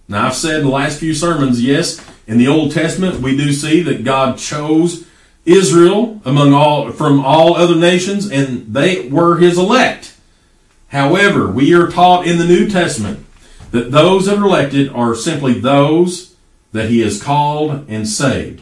Now, 0.07 0.27
I've 0.27 0.35
said 0.35 0.59
in 0.59 0.65
the 0.65 0.71
last 0.71 0.99
few 0.99 1.13
sermons, 1.13 1.61
yes, 1.61 2.03
in 2.27 2.37
the 2.37 2.47
Old 2.47 2.71
Testament, 2.71 3.21
we 3.21 3.35
do 3.35 3.51
see 3.51 3.81
that 3.83 4.03
God 4.03 4.37
chose 4.37 5.05
Israel 5.45 6.21
among 6.25 6.53
all, 6.53 6.91
from 6.91 7.25
all 7.25 7.55
other 7.55 7.75
nations, 7.75 8.29
and 8.29 8.73
they 8.73 9.07
were 9.09 9.37
his 9.37 9.57
elect. 9.57 10.15
However, 10.87 11.47
we 11.49 11.73
are 11.73 11.89
taught 11.89 12.27
in 12.27 12.37
the 12.37 12.45
New 12.45 12.69
Testament 12.69 13.25
that 13.73 13.89
those 13.89 14.27
that 14.27 14.37
are 14.37 14.45
elected 14.45 14.87
are 14.89 15.15
simply 15.15 15.59
those 15.59 16.35
that 16.73 16.89
he 16.89 16.99
has 16.99 17.21
called 17.21 17.85
and 17.89 18.07
saved. 18.07 18.61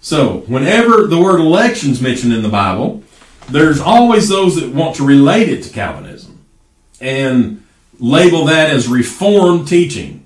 So, 0.00 0.44
whenever 0.46 1.08
the 1.08 1.18
word 1.18 1.40
election 1.40 1.90
is 1.90 2.00
mentioned 2.00 2.32
in 2.32 2.44
the 2.44 2.48
Bible, 2.48 3.02
there's 3.48 3.80
always 3.80 4.28
those 4.28 4.54
that 4.54 4.72
want 4.72 4.94
to 4.96 5.04
relate 5.04 5.48
it 5.48 5.64
to 5.64 5.70
Calvinism 5.70 6.44
and 7.00 7.64
label 7.98 8.44
that 8.44 8.70
as 8.70 8.86
Reformed 8.86 9.66
teaching. 9.66 10.24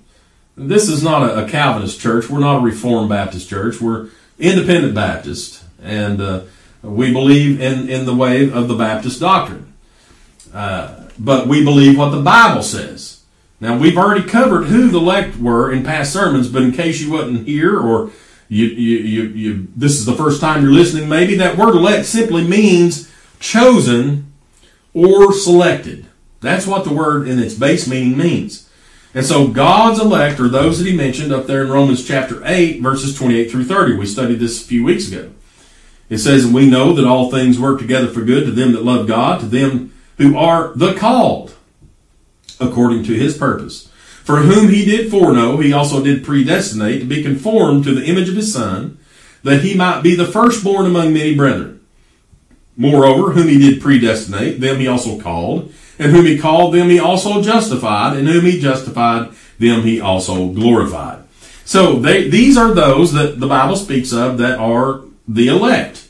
This 0.55 0.91
is 0.91 1.03
not 1.03 1.39
a, 1.39 1.49
Calvinist 1.49 1.99
church. 1.99 2.29
We're 2.29 2.41
not 2.41 2.59
a 2.59 2.61
Reformed 2.61 3.09
Baptist 3.09 3.49
church. 3.49 3.81
We're 3.81 4.11
independent 4.39 4.95
Baptist, 4.95 5.65
and 5.83 6.21
uh, 6.21 6.43
we 6.83 7.11
believe 7.11 7.59
in, 7.59 7.89
in 7.89 8.05
the 8.05 8.15
way 8.15 8.51
of 8.51 8.69
the 8.69 8.75
Baptist 8.75 9.21
doctrine. 9.21 9.73
Uh, 10.53 11.05
but 11.19 11.47
we 11.47 11.65
believe 11.65 11.97
what 11.97 12.11
the 12.11 12.21
Bible 12.21 12.63
says. 12.63 13.10
Now, 13.61 13.77
we've 13.77 13.99
already 13.99 14.27
covered 14.27 14.65
who 14.65 14.89
the 14.89 14.99
elect 14.99 15.37
were 15.37 15.71
in 15.71 15.85
past 15.85 16.13
sermons, 16.13 16.49
but 16.49 16.63
in 16.63 16.73
case 16.73 17.01
you 17.01 17.13
wasn't 17.13 17.47
here 17.47 17.79
or 17.79 18.11
you, 18.49 18.67
you, 18.67 18.99
you, 18.99 19.23
you, 19.29 19.69
this 19.77 19.93
is 19.93 20.07
the 20.07 20.17
first 20.17 20.41
time 20.41 20.63
you're 20.63 20.73
listening, 20.73 21.09
maybe 21.09 21.37
that 21.37 21.59
word 21.59 21.77
elect 21.77 22.07
simply 22.07 22.43
means 22.43 23.11
chosen 23.39 24.33
or 24.95 25.33
selected. 25.33 26.07
That's 26.41 26.67
what 26.67 26.85
the 26.85 26.93
word 26.93 27.29
in 27.29 27.39
its 27.39 27.55
base 27.55 27.87
meaning 27.87 28.17
means. 28.17 28.69
And 29.13 29.27
so 29.27 29.49
God's 29.49 30.01
elect 30.01 30.41
are 30.41 30.49
those 30.49 30.79
that 30.79 30.87
he 30.87 30.97
mentioned 30.97 31.33
up 31.33 31.47
there 31.47 31.63
in 31.63 31.71
Romans 31.71 32.07
chapter 32.07 32.43
8, 32.45 32.81
verses 32.81 33.17
28 33.17 33.51
through 33.51 33.65
30. 33.65 33.97
We 33.97 34.07
studied 34.07 34.39
this 34.39 34.63
a 34.63 34.67
few 34.67 34.85
weeks 34.85 35.09
ago. 35.09 35.33
It 36.09 36.19
says, 36.19 36.47
we 36.47 36.69
know 36.69 36.93
that 36.95 37.07
all 37.07 37.31
things 37.31 37.59
work 37.59 37.79
together 37.79 38.09
for 38.09 38.23
good 38.23 38.47
to 38.47 38.53
them 38.53 38.73
that 38.73 38.85
love 38.85 39.07
God, 39.07 39.41
to 39.41 39.47
them 39.47 39.93
who 40.17 40.37
are 40.37 40.73
the 40.75 40.95
called, 40.95 41.55
according 42.59 43.05
to 43.05 43.15
his 43.15 43.37
purpose. 43.37 43.91
For 44.25 44.39
whom 44.39 44.69
he 44.69 44.85
did 44.85 45.11
foreknow, 45.11 45.57
he 45.57 45.73
also 45.73 46.05
did 46.05 46.25
predestinate 46.25 47.01
to 47.01 47.07
be 47.07 47.23
conformed 47.23 47.85
to 47.85 47.95
the 47.95 48.05
image 48.05 48.29
of 48.29 48.37
his 48.37 48.53
Son, 48.53 48.99
that 49.43 49.63
he 49.63 49.75
might 49.75 50.03
be 50.03 50.15
the 50.15 50.27
firstborn 50.27 50.87
among 50.87 51.13
many 51.13 51.35
brethren. 51.35 51.81
Moreover, 52.77 53.33
whom 53.33 53.49
he 53.49 53.59
did 53.59 53.81
predestinate, 53.81 54.61
them 54.61 54.79
he 54.79 54.87
also 54.87 55.19
called, 55.19 55.73
and 55.99 56.13
whom 56.13 56.27
he 56.27 56.39
called, 56.39 56.75
them 56.75 56.89
he 56.89 56.99
also 56.99 57.43
justified, 57.43 58.17
and 58.17 58.29
whom 58.29 58.45
he 58.45 58.61
justified, 58.61 59.31
them 59.59 59.83
he 59.83 60.01
also 60.01 60.49
glorified. 60.49 61.25
So 61.65 61.99
they, 61.99 62.29
these 62.29 62.57
are 62.57 62.75
those 62.75 63.13
that 63.13 63.41
the 63.41 63.47
Bible 63.47 63.77
speaks 63.77 64.13
of 64.13 64.39
that 64.39 64.59
are 64.59 65.03
the 65.27 65.49
elect. 65.49 66.09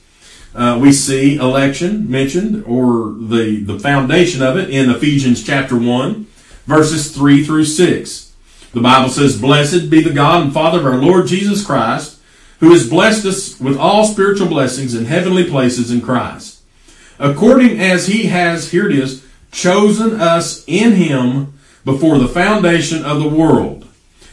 Uh, 0.54 0.78
we 0.80 0.92
see 0.92 1.36
election 1.36 2.10
mentioned, 2.10 2.64
or 2.66 3.14
the, 3.18 3.62
the 3.64 3.78
foundation 3.78 4.42
of 4.42 4.56
it, 4.56 4.70
in 4.70 4.90
Ephesians 4.90 5.42
chapter 5.42 5.78
1 5.78 6.26
verses 6.70 7.12
3 7.12 7.44
through 7.44 7.64
6. 7.64 8.32
The 8.72 8.80
Bible 8.80 9.10
says, 9.10 9.40
Blessed 9.40 9.90
be 9.90 10.00
the 10.02 10.12
God 10.12 10.44
and 10.44 10.52
Father 10.54 10.78
of 10.78 10.86
our 10.86 11.02
Lord 11.02 11.26
Jesus 11.26 11.66
Christ, 11.66 12.20
who 12.60 12.70
has 12.70 12.88
blessed 12.88 13.26
us 13.26 13.58
with 13.58 13.76
all 13.76 14.04
spiritual 14.04 14.46
blessings 14.46 14.94
in 14.94 15.06
heavenly 15.06 15.50
places 15.50 15.90
in 15.90 16.00
Christ, 16.00 16.62
according 17.18 17.80
as 17.80 18.06
he 18.06 18.26
has, 18.26 18.70
here 18.70 18.88
it 18.88 18.96
is, 18.96 19.26
chosen 19.50 20.20
us 20.20 20.64
in 20.68 20.92
him 20.92 21.58
before 21.84 22.18
the 22.18 22.28
foundation 22.28 23.04
of 23.04 23.20
the 23.20 23.28
world, 23.28 23.88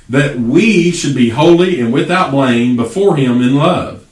that 0.07 0.37
we 0.37 0.91
should 0.91 1.15
be 1.15 1.29
holy 1.29 1.81
and 1.81 1.91
without 1.91 2.29
blame 2.29 2.75
before 2.75 3.15
him 3.15 3.41
in 3.41 3.55
love, 3.55 4.07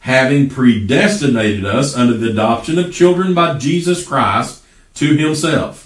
having 0.00 0.48
predestinated 0.48 1.64
us 1.64 1.96
under 1.96 2.16
the 2.16 2.30
adoption 2.30 2.78
of 2.78 2.94
children 2.94 3.34
by 3.34 3.58
Jesus 3.58 4.06
Christ 4.06 4.62
to 4.94 5.16
himself 5.16 5.83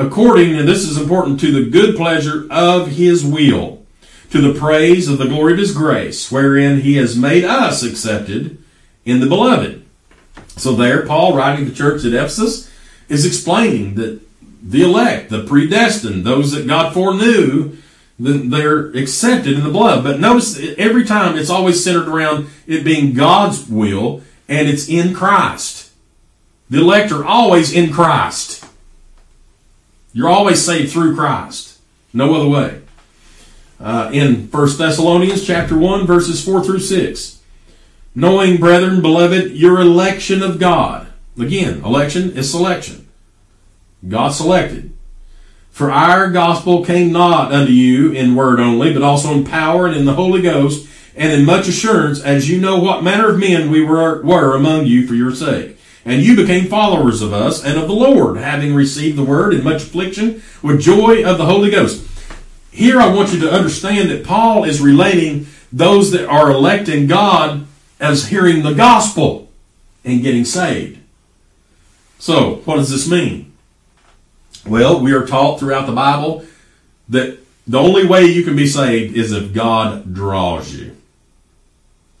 according, 0.00 0.56
and 0.56 0.66
this 0.66 0.88
is 0.88 0.96
important, 0.96 1.38
to 1.40 1.52
the 1.52 1.70
good 1.70 1.94
pleasure 1.94 2.46
of 2.50 2.88
his 2.88 3.24
will, 3.24 3.84
to 4.30 4.40
the 4.40 4.58
praise 4.58 5.08
of 5.08 5.18
the 5.18 5.26
glory 5.26 5.52
of 5.52 5.58
his 5.58 5.72
grace, 5.72 6.30
wherein 6.32 6.80
he 6.80 6.96
has 6.96 7.16
made 7.16 7.44
us 7.44 7.82
accepted 7.82 8.62
in 9.04 9.20
the 9.20 9.26
beloved. 9.26 9.84
So 10.56 10.72
there, 10.72 11.06
Paul, 11.06 11.36
writing 11.36 11.64
to 11.64 11.70
the 11.70 11.76
church 11.76 12.04
at 12.04 12.14
Ephesus, 12.14 12.70
is 13.08 13.26
explaining 13.26 13.94
that 13.96 14.20
the 14.62 14.82
elect, 14.82 15.30
the 15.30 15.44
predestined, 15.44 16.24
those 16.24 16.52
that 16.52 16.66
God 16.66 16.94
foreknew, 16.94 17.76
they're 18.18 18.88
accepted 18.88 19.54
in 19.54 19.64
the 19.64 19.70
blood. 19.70 20.04
But 20.04 20.20
notice 20.20 20.58
every 20.76 21.04
time 21.04 21.36
it's 21.36 21.50
always 21.50 21.82
centered 21.82 22.08
around 22.08 22.48
it 22.66 22.84
being 22.84 23.14
God's 23.14 23.66
will 23.66 24.22
and 24.48 24.68
it's 24.68 24.88
in 24.88 25.14
Christ. 25.14 25.90
The 26.68 26.80
elect 26.80 27.10
are 27.10 27.24
always 27.24 27.72
in 27.72 27.92
Christ. 27.92 28.59
You're 30.12 30.28
always 30.28 30.64
saved 30.64 30.92
through 30.92 31.14
Christ. 31.14 31.78
No 32.12 32.34
other 32.34 32.48
way. 32.48 32.82
Uh, 33.78 34.10
in 34.12 34.48
1 34.50 34.76
Thessalonians 34.76 35.46
chapter 35.46 35.76
1, 35.76 36.06
verses 36.06 36.44
4 36.44 36.62
through 36.62 36.80
6. 36.80 37.40
Knowing, 38.14 38.58
brethren, 38.58 39.00
beloved, 39.00 39.52
your 39.52 39.80
election 39.80 40.42
of 40.42 40.58
God. 40.58 41.06
Again, 41.38 41.82
election 41.84 42.36
is 42.36 42.50
selection. 42.50 43.08
God 44.06 44.30
selected. 44.30 44.92
For 45.70 45.90
our 45.90 46.30
gospel 46.30 46.84
came 46.84 47.12
not 47.12 47.52
unto 47.52 47.72
you 47.72 48.12
in 48.12 48.34
word 48.34 48.60
only, 48.60 48.92
but 48.92 49.02
also 49.02 49.32
in 49.32 49.44
power 49.44 49.86
and 49.86 49.96
in 49.96 50.04
the 50.04 50.14
Holy 50.14 50.42
Ghost, 50.42 50.88
and 51.16 51.32
in 51.32 51.44
much 51.44 51.68
assurance, 51.68 52.20
as 52.20 52.50
you 52.50 52.60
know 52.60 52.78
what 52.78 53.04
manner 53.04 53.30
of 53.30 53.38
men 53.38 53.70
we 53.70 53.82
were, 53.82 54.20
were 54.22 54.56
among 54.56 54.86
you 54.86 55.06
for 55.06 55.14
your 55.14 55.34
sake. 55.34 55.78
And 56.04 56.22
you 56.22 56.34
became 56.34 56.66
followers 56.66 57.20
of 57.20 57.32
us 57.32 57.64
and 57.64 57.78
of 57.78 57.86
the 57.86 57.94
Lord, 57.94 58.38
having 58.38 58.74
received 58.74 59.18
the 59.18 59.24
word 59.24 59.52
in 59.52 59.62
much 59.62 59.82
affliction 59.82 60.42
with 60.62 60.80
joy 60.80 61.24
of 61.24 61.36
the 61.36 61.44
Holy 61.44 61.70
Ghost. 61.70 62.06
Here 62.70 63.00
I 63.00 63.12
want 63.12 63.32
you 63.32 63.40
to 63.40 63.52
understand 63.52 64.10
that 64.10 64.24
Paul 64.24 64.64
is 64.64 64.80
relating 64.80 65.46
those 65.72 66.10
that 66.12 66.26
are 66.26 66.50
electing 66.50 67.06
God 67.06 67.66
as 67.98 68.28
hearing 68.28 68.62
the 68.62 68.72
gospel 68.72 69.50
and 70.04 70.22
getting 70.22 70.44
saved. 70.44 70.98
So, 72.18 72.56
what 72.64 72.76
does 72.76 72.90
this 72.90 73.08
mean? 73.08 73.52
Well, 74.66 75.00
we 75.00 75.12
are 75.12 75.26
taught 75.26 75.58
throughout 75.58 75.86
the 75.86 75.92
Bible 75.92 76.44
that 77.08 77.38
the 77.66 77.78
only 77.78 78.06
way 78.06 78.26
you 78.26 78.42
can 78.42 78.56
be 78.56 78.66
saved 78.66 79.16
is 79.16 79.32
if 79.32 79.52
God 79.52 80.14
draws 80.14 80.74
you. 80.74 80.96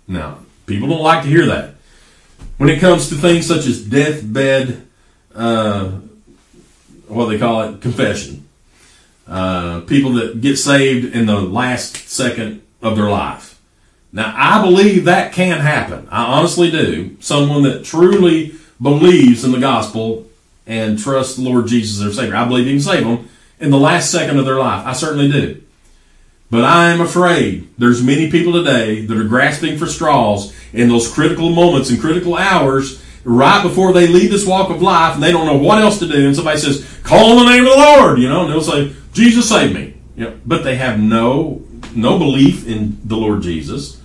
Now, 0.06 0.38
people 0.66 0.88
don't 0.88 1.02
like 1.02 1.22
to 1.24 1.28
hear 1.28 1.46
that. 1.46 1.74
When 2.60 2.68
it 2.68 2.78
comes 2.78 3.08
to 3.08 3.14
things 3.14 3.46
such 3.46 3.64
as 3.64 3.82
deathbed, 3.82 4.86
uh, 5.34 5.92
what 7.08 7.30
they 7.30 7.38
call 7.38 7.62
it, 7.62 7.80
confession, 7.80 8.46
uh, 9.26 9.80
people 9.86 10.12
that 10.12 10.42
get 10.42 10.58
saved 10.58 11.16
in 11.16 11.24
the 11.24 11.40
last 11.40 11.96
second 12.10 12.60
of 12.82 12.96
their 12.96 13.08
life. 13.08 13.58
Now, 14.12 14.34
I 14.36 14.60
believe 14.60 15.06
that 15.06 15.32
can 15.32 15.60
happen. 15.60 16.06
I 16.10 16.22
honestly 16.24 16.70
do. 16.70 17.16
Someone 17.18 17.62
that 17.62 17.82
truly 17.82 18.56
believes 18.78 19.42
in 19.42 19.52
the 19.52 19.58
gospel 19.58 20.26
and 20.66 20.98
trusts 20.98 21.36
the 21.36 21.42
Lord 21.42 21.66
Jesus 21.66 21.96
as 21.96 22.04
their 22.04 22.12
Savior. 22.12 22.36
I 22.36 22.46
believe 22.46 22.66
He 22.66 22.72
can 22.72 22.80
save 22.82 23.04
them 23.04 23.30
in 23.58 23.70
the 23.70 23.78
last 23.78 24.10
second 24.10 24.38
of 24.38 24.44
their 24.44 24.58
life. 24.58 24.86
I 24.86 24.92
certainly 24.92 25.32
do. 25.32 25.62
But 26.50 26.64
I 26.64 26.90
am 26.90 27.00
afraid 27.00 27.68
there's 27.78 28.02
many 28.02 28.30
people 28.30 28.52
today 28.52 29.06
that 29.06 29.16
are 29.16 29.24
grasping 29.24 29.78
for 29.78 29.86
straws 29.86 30.52
in 30.72 30.88
those 30.88 31.12
critical 31.12 31.50
moments 31.50 31.90
and 31.90 32.00
critical 32.00 32.36
hours 32.36 33.02
right 33.22 33.62
before 33.62 33.92
they 33.92 34.08
leave 34.08 34.30
this 34.30 34.46
walk 34.46 34.70
of 34.70 34.82
life 34.82 35.14
and 35.14 35.22
they 35.22 35.30
don't 35.30 35.46
know 35.46 35.58
what 35.58 35.80
else 35.80 36.00
to 36.00 36.08
do. 36.08 36.26
And 36.26 36.34
somebody 36.34 36.58
says, 36.58 36.84
call 37.04 37.38
on 37.38 37.46
the 37.46 37.52
name 37.52 37.64
of 37.64 37.70
the 37.70 37.78
Lord, 37.78 38.18
you 38.18 38.28
know, 38.28 38.42
and 38.42 38.52
they'll 38.52 38.62
say, 38.62 38.92
Jesus 39.12 39.48
save 39.48 39.74
me. 39.74 39.94
You 40.16 40.24
know, 40.24 40.40
but 40.44 40.64
they 40.64 40.76
have 40.76 40.98
no, 40.98 41.62
no 41.94 42.18
belief 42.18 42.66
in 42.66 42.98
the 43.04 43.16
Lord 43.16 43.42
Jesus. 43.42 44.00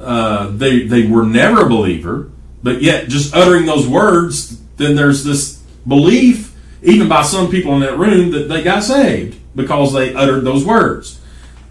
Uh, 0.00 0.48
they, 0.50 0.86
they 0.86 1.06
were 1.06 1.24
never 1.24 1.66
a 1.66 1.68
believer, 1.68 2.30
but 2.62 2.82
yet 2.82 3.08
just 3.08 3.34
uttering 3.34 3.66
those 3.66 3.86
words, 3.86 4.60
then 4.76 4.94
there's 4.94 5.24
this 5.24 5.62
belief, 5.86 6.56
even 6.82 7.08
by 7.08 7.22
some 7.22 7.50
people 7.50 7.74
in 7.74 7.80
that 7.80 7.98
room, 7.98 8.30
that 8.30 8.48
they 8.48 8.62
got 8.62 8.84
saved 8.84 9.38
because 9.56 9.92
they 9.92 10.14
uttered 10.14 10.44
those 10.44 10.64
words. 10.64 11.19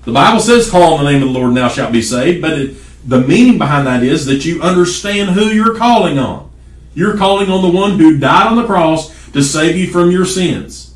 The 0.09 0.15
Bible 0.15 0.39
says, 0.39 0.71
call 0.71 0.95
on 0.95 1.05
the 1.05 1.11
name 1.11 1.21
of 1.21 1.27
the 1.27 1.39
Lord 1.39 1.49
and 1.49 1.57
thou 1.57 1.67
shalt 1.67 1.93
be 1.93 2.01
saved, 2.01 2.41
but 2.41 2.57
it, 2.57 2.77
the 3.07 3.21
meaning 3.21 3.59
behind 3.59 3.85
that 3.85 4.01
is 4.01 4.25
that 4.25 4.43
you 4.43 4.59
understand 4.59 5.29
who 5.29 5.49
you're 5.49 5.75
calling 5.75 6.17
on. 6.17 6.49
You're 6.95 7.15
calling 7.15 7.51
on 7.51 7.61
the 7.61 7.69
one 7.69 7.99
who 7.99 8.17
died 8.17 8.47
on 8.47 8.55
the 8.55 8.65
cross 8.65 9.13
to 9.33 9.43
save 9.43 9.77
you 9.77 9.91
from 9.91 10.09
your 10.09 10.25
sins. 10.25 10.95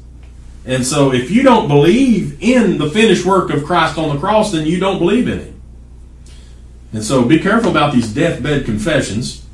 And 0.65 0.83
so 0.83 1.13
if 1.13 1.29
you 1.29 1.43
don't 1.43 1.67
believe 1.67 2.41
in 2.41 2.79
the 2.79 2.89
finished 2.89 3.23
work 3.23 3.51
of 3.51 3.63
Christ 3.65 3.99
on 3.99 4.15
the 4.15 4.19
cross, 4.19 4.51
then 4.51 4.65
you 4.65 4.79
don't 4.79 4.97
believe 4.97 5.27
in 5.27 5.39
Him. 5.41 5.61
And 6.91 7.03
so 7.03 7.23
be 7.23 7.37
careful 7.37 7.69
about 7.69 7.93
these 7.93 8.11
deathbed 8.11 8.65
confessions. 8.65 9.45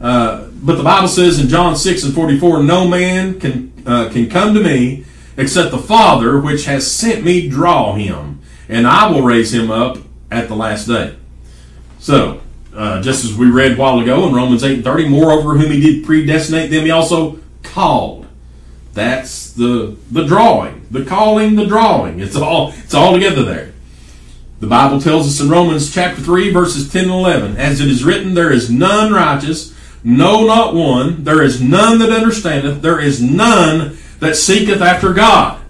Uh, 0.00 0.48
but 0.54 0.76
the 0.76 0.82
Bible 0.82 1.08
says 1.08 1.38
in 1.38 1.48
John 1.48 1.76
6 1.76 2.04
and 2.04 2.14
44, 2.14 2.62
no 2.62 2.88
man 2.88 3.38
can, 3.38 3.74
uh, 3.84 4.08
can 4.08 4.30
come 4.30 4.54
to 4.54 4.62
me 4.62 5.04
except 5.36 5.70
the 5.70 5.78
Father 5.78 6.40
which 6.40 6.64
has 6.64 6.90
sent 6.90 7.22
me 7.24 7.46
draw 7.46 7.94
him, 7.94 8.40
and 8.68 8.86
I 8.86 9.10
will 9.10 9.22
raise 9.22 9.52
him 9.52 9.70
up 9.70 9.98
at 10.30 10.48
the 10.48 10.56
last 10.56 10.86
day. 10.86 11.16
So, 11.98 12.40
uh, 12.74 13.00
just 13.02 13.24
as 13.24 13.34
we 13.34 13.50
read 13.50 13.72
a 13.72 13.76
while 13.76 14.00
ago 14.00 14.26
in 14.26 14.34
Romans 14.34 14.64
8 14.64 14.74
and 14.74 14.84
30, 14.84 15.08
moreover, 15.08 15.56
whom 15.56 15.70
he 15.70 15.80
did 15.80 16.04
predestinate, 16.04 16.70
them 16.70 16.84
he 16.84 16.90
also 16.90 17.38
called. 17.62 18.26
That's 18.92 19.52
the 19.52 19.96
the 20.10 20.24
drawing, 20.24 20.86
the 20.90 21.04
calling, 21.04 21.56
the 21.56 21.66
drawing. 21.66 22.20
It's 22.20 22.36
all 22.36 22.72
it's 22.76 22.94
all 22.94 23.12
together 23.12 23.42
there. 23.42 23.72
The 24.60 24.68
Bible 24.68 25.00
tells 25.00 25.26
us 25.26 25.40
in 25.40 25.50
Romans 25.50 25.92
chapter 25.92 26.22
3, 26.22 26.50
verses 26.52 26.90
10 26.90 27.04
and 27.04 27.12
11, 27.12 27.56
as 27.56 27.80
it 27.80 27.88
is 27.88 28.04
written, 28.04 28.34
there 28.34 28.52
is 28.52 28.70
none 28.70 29.12
righteous, 29.12 29.74
no, 30.04 30.46
not 30.46 30.74
one. 30.74 31.24
There 31.24 31.42
is 31.42 31.60
none 31.60 31.98
that 31.98 32.10
understandeth. 32.10 32.82
There 32.82 33.00
is 33.00 33.22
none 33.22 33.98
that 34.20 34.36
seeketh 34.36 34.80
after 34.80 35.12
God. 35.12 35.60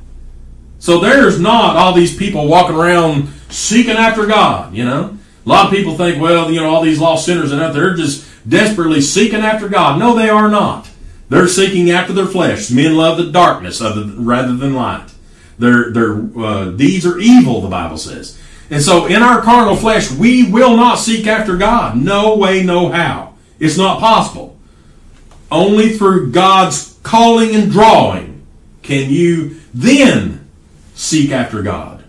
So 0.84 1.00
there's 1.00 1.40
not 1.40 1.76
all 1.76 1.94
these 1.94 2.14
people 2.14 2.46
walking 2.46 2.76
around 2.76 3.30
seeking 3.48 3.96
after 3.96 4.26
God, 4.26 4.74
you 4.74 4.84
know. 4.84 5.16
A 5.46 5.48
lot 5.48 5.64
of 5.64 5.72
people 5.72 5.96
think, 5.96 6.20
well, 6.20 6.50
you 6.50 6.60
know, 6.60 6.68
all 6.68 6.82
these 6.82 7.00
lost 7.00 7.24
sinners 7.24 7.52
and 7.52 7.60
that 7.62 7.72
they're 7.72 7.94
just 7.94 8.28
desperately 8.46 9.00
seeking 9.00 9.40
after 9.40 9.66
God. 9.66 9.98
No, 9.98 10.14
they 10.14 10.28
are 10.28 10.50
not. 10.50 10.90
They're 11.30 11.48
seeking 11.48 11.90
after 11.90 12.12
their 12.12 12.26
flesh. 12.26 12.70
Men 12.70 12.98
love 12.98 13.16
the 13.16 13.32
darkness 13.32 13.80
rather 13.80 14.54
than 14.54 14.74
light. 14.74 15.08
Their 15.58 15.90
their 15.90 16.20
uh, 16.38 16.64
deeds 16.72 17.06
are 17.06 17.18
evil, 17.18 17.62
the 17.62 17.70
Bible 17.70 17.96
says. 17.96 18.38
And 18.68 18.82
so, 18.82 19.06
in 19.06 19.22
our 19.22 19.40
carnal 19.40 19.76
flesh, 19.76 20.10
we 20.10 20.50
will 20.50 20.76
not 20.76 20.96
seek 20.96 21.26
after 21.26 21.56
God. 21.56 21.96
No 21.96 22.36
way, 22.36 22.62
no 22.62 22.90
how. 22.90 23.36
It's 23.58 23.78
not 23.78 24.00
possible. 24.00 24.58
Only 25.50 25.96
through 25.96 26.32
God's 26.32 26.98
calling 27.02 27.54
and 27.54 27.72
drawing 27.72 28.46
can 28.82 29.08
you 29.08 29.62
then 29.72 30.33
seek 30.94 31.30
after 31.30 31.62
God. 31.62 32.04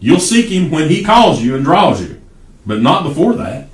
You'll 0.00 0.20
seek 0.20 0.46
Him 0.46 0.70
when 0.70 0.88
He 0.88 1.04
calls 1.04 1.42
you 1.42 1.54
and 1.54 1.64
draws 1.64 2.02
you, 2.02 2.20
but 2.66 2.80
not 2.80 3.04
before 3.04 3.34
that. 3.34 3.68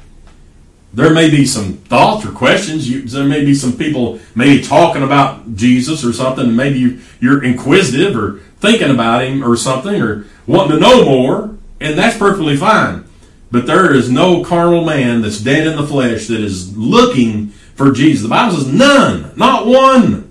There 0.93 1.13
may 1.13 1.31
be 1.31 1.47
some 1.47 1.75
thoughts 1.75 2.27
or 2.27 2.33
questions. 2.33 2.91
You, 2.91 3.03
there 3.03 3.25
may 3.25 3.45
be 3.45 3.55
some 3.55 3.77
people 3.77 4.19
maybe 4.35 4.63
talking 4.63 5.03
about 5.03 5.55
Jesus 5.55 6.05
or 6.05 6.13
something. 6.13 6.55
Maybe 6.55 6.79
you, 6.81 7.01
you're 7.21 7.45
inquisitive 7.45 8.17
or 8.17 8.41
thinking 8.59 8.91
about 8.91 9.25
Him 9.25 9.45
or 9.45 9.57
something 9.57 10.01
or 10.03 10.27
wanting 10.47 10.73
to 10.73 10.81
know 10.81 11.05
more, 11.05 11.57
and 11.81 11.97
that's 11.99 12.19
perfectly 12.19 12.57
fine. 12.57 13.05
But 13.53 13.67
there 13.67 13.93
is 13.95 14.11
no 14.11 14.45
carnal 14.45 14.85
man 14.85 15.23
that's 15.23 15.41
dead 15.41 15.67
in 15.67 15.77
the 15.77 15.87
flesh 15.87 16.29
that 16.29 16.41
is 16.41 16.77
looking 16.77 17.49
for 17.49 17.93
Jesus. 17.93 18.23
The 18.23 18.29
Bible 18.29 18.57
says 18.57 18.73
none, 18.73 19.33
not 19.37 19.67
one. 19.67 20.30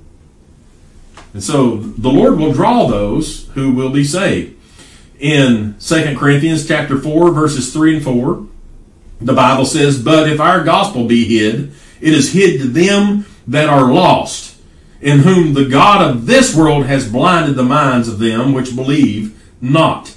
And 1.34 1.44
so 1.44 1.78
the 1.78 2.10
Lord 2.10 2.38
will 2.38 2.54
draw 2.54 2.88
those 2.88 3.48
who 3.50 3.74
will 3.74 3.92
be 3.92 4.04
saved. 4.04 4.56
In 5.20 5.76
2 5.80 6.15
Corinthians 6.18 6.68
chapter 6.68 6.98
4, 6.98 7.32
verses 7.32 7.74
3 7.74 7.98
and 7.98 8.04
4, 8.04 8.48
the 9.22 9.34
Bible 9.34 9.65
says, 9.65 10.02
But 10.02 10.30
if 10.30 10.39
our 10.39 10.63
gospel 10.63 11.06
be 11.06 11.26
hid, 11.26 11.72
it 12.00 12.13
is 12.13 12.34
hid 12.34 12.62
to 12.62 12.68
them 12.68 13.26
that 13.48 13.68
are 13.68 13.92
lost, 13.92 14.58
in 15.02 15.20
whom 15.20 15.54
the 15.54 15.68
God 15.68 16.02
of 16.02 16.26
this 16.26 16.56
world 16.56 16.86
has 16.86 17.12
blinded 17.12 17.56
the 17.56 17.63
minds 17.63 18.08
of 18.08 18.20
them 18.20 18.54
which 18.54 18.76
believe 18.76 19.36
not 19.62 20.15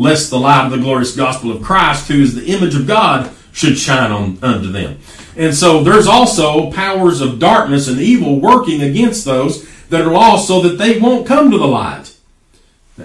lest 0.00 0.30
the 0.30 0.40
light 0.40 0.64
of 0.64 0.70
the 0.70 0.78
glorious 0.78 1.14
gospel 1.14 1.52
of 1.52 1.62
Christ, 1.62 2.08
who 2.08 2.22
is 2.22 2.34
the 2.34 2.46
image 2.46 2.74
of 2.74 2.86
God, 2.86 3.30
should 3.52 3.76
shine 3.76 4.10
on 4.10 4.38
unto 4.42 4.72
them. 4.72 4.98
And 5.36 5.54
so 5.54 5.84
there's 5.84 6.06
also 6.06 6.72
powers 6.72 7.20
of 7.20 7.38
darkness 7.38 7.86
and 7.86 8.00
evil 8.00 8.40
working 8.40 8.80
against 8.80 9.26
those 9.26 9.68
that 9.90 10.02
are 10.02 10.12
lost 10.12 10.48
so 10.48 10.62
that 10.62 10.78
they 10.78 10.98
won't 10.98 11.26
come 11.26 11.50
to 11.50 11.58
the 11.58 11.68
light. 11.68 12.16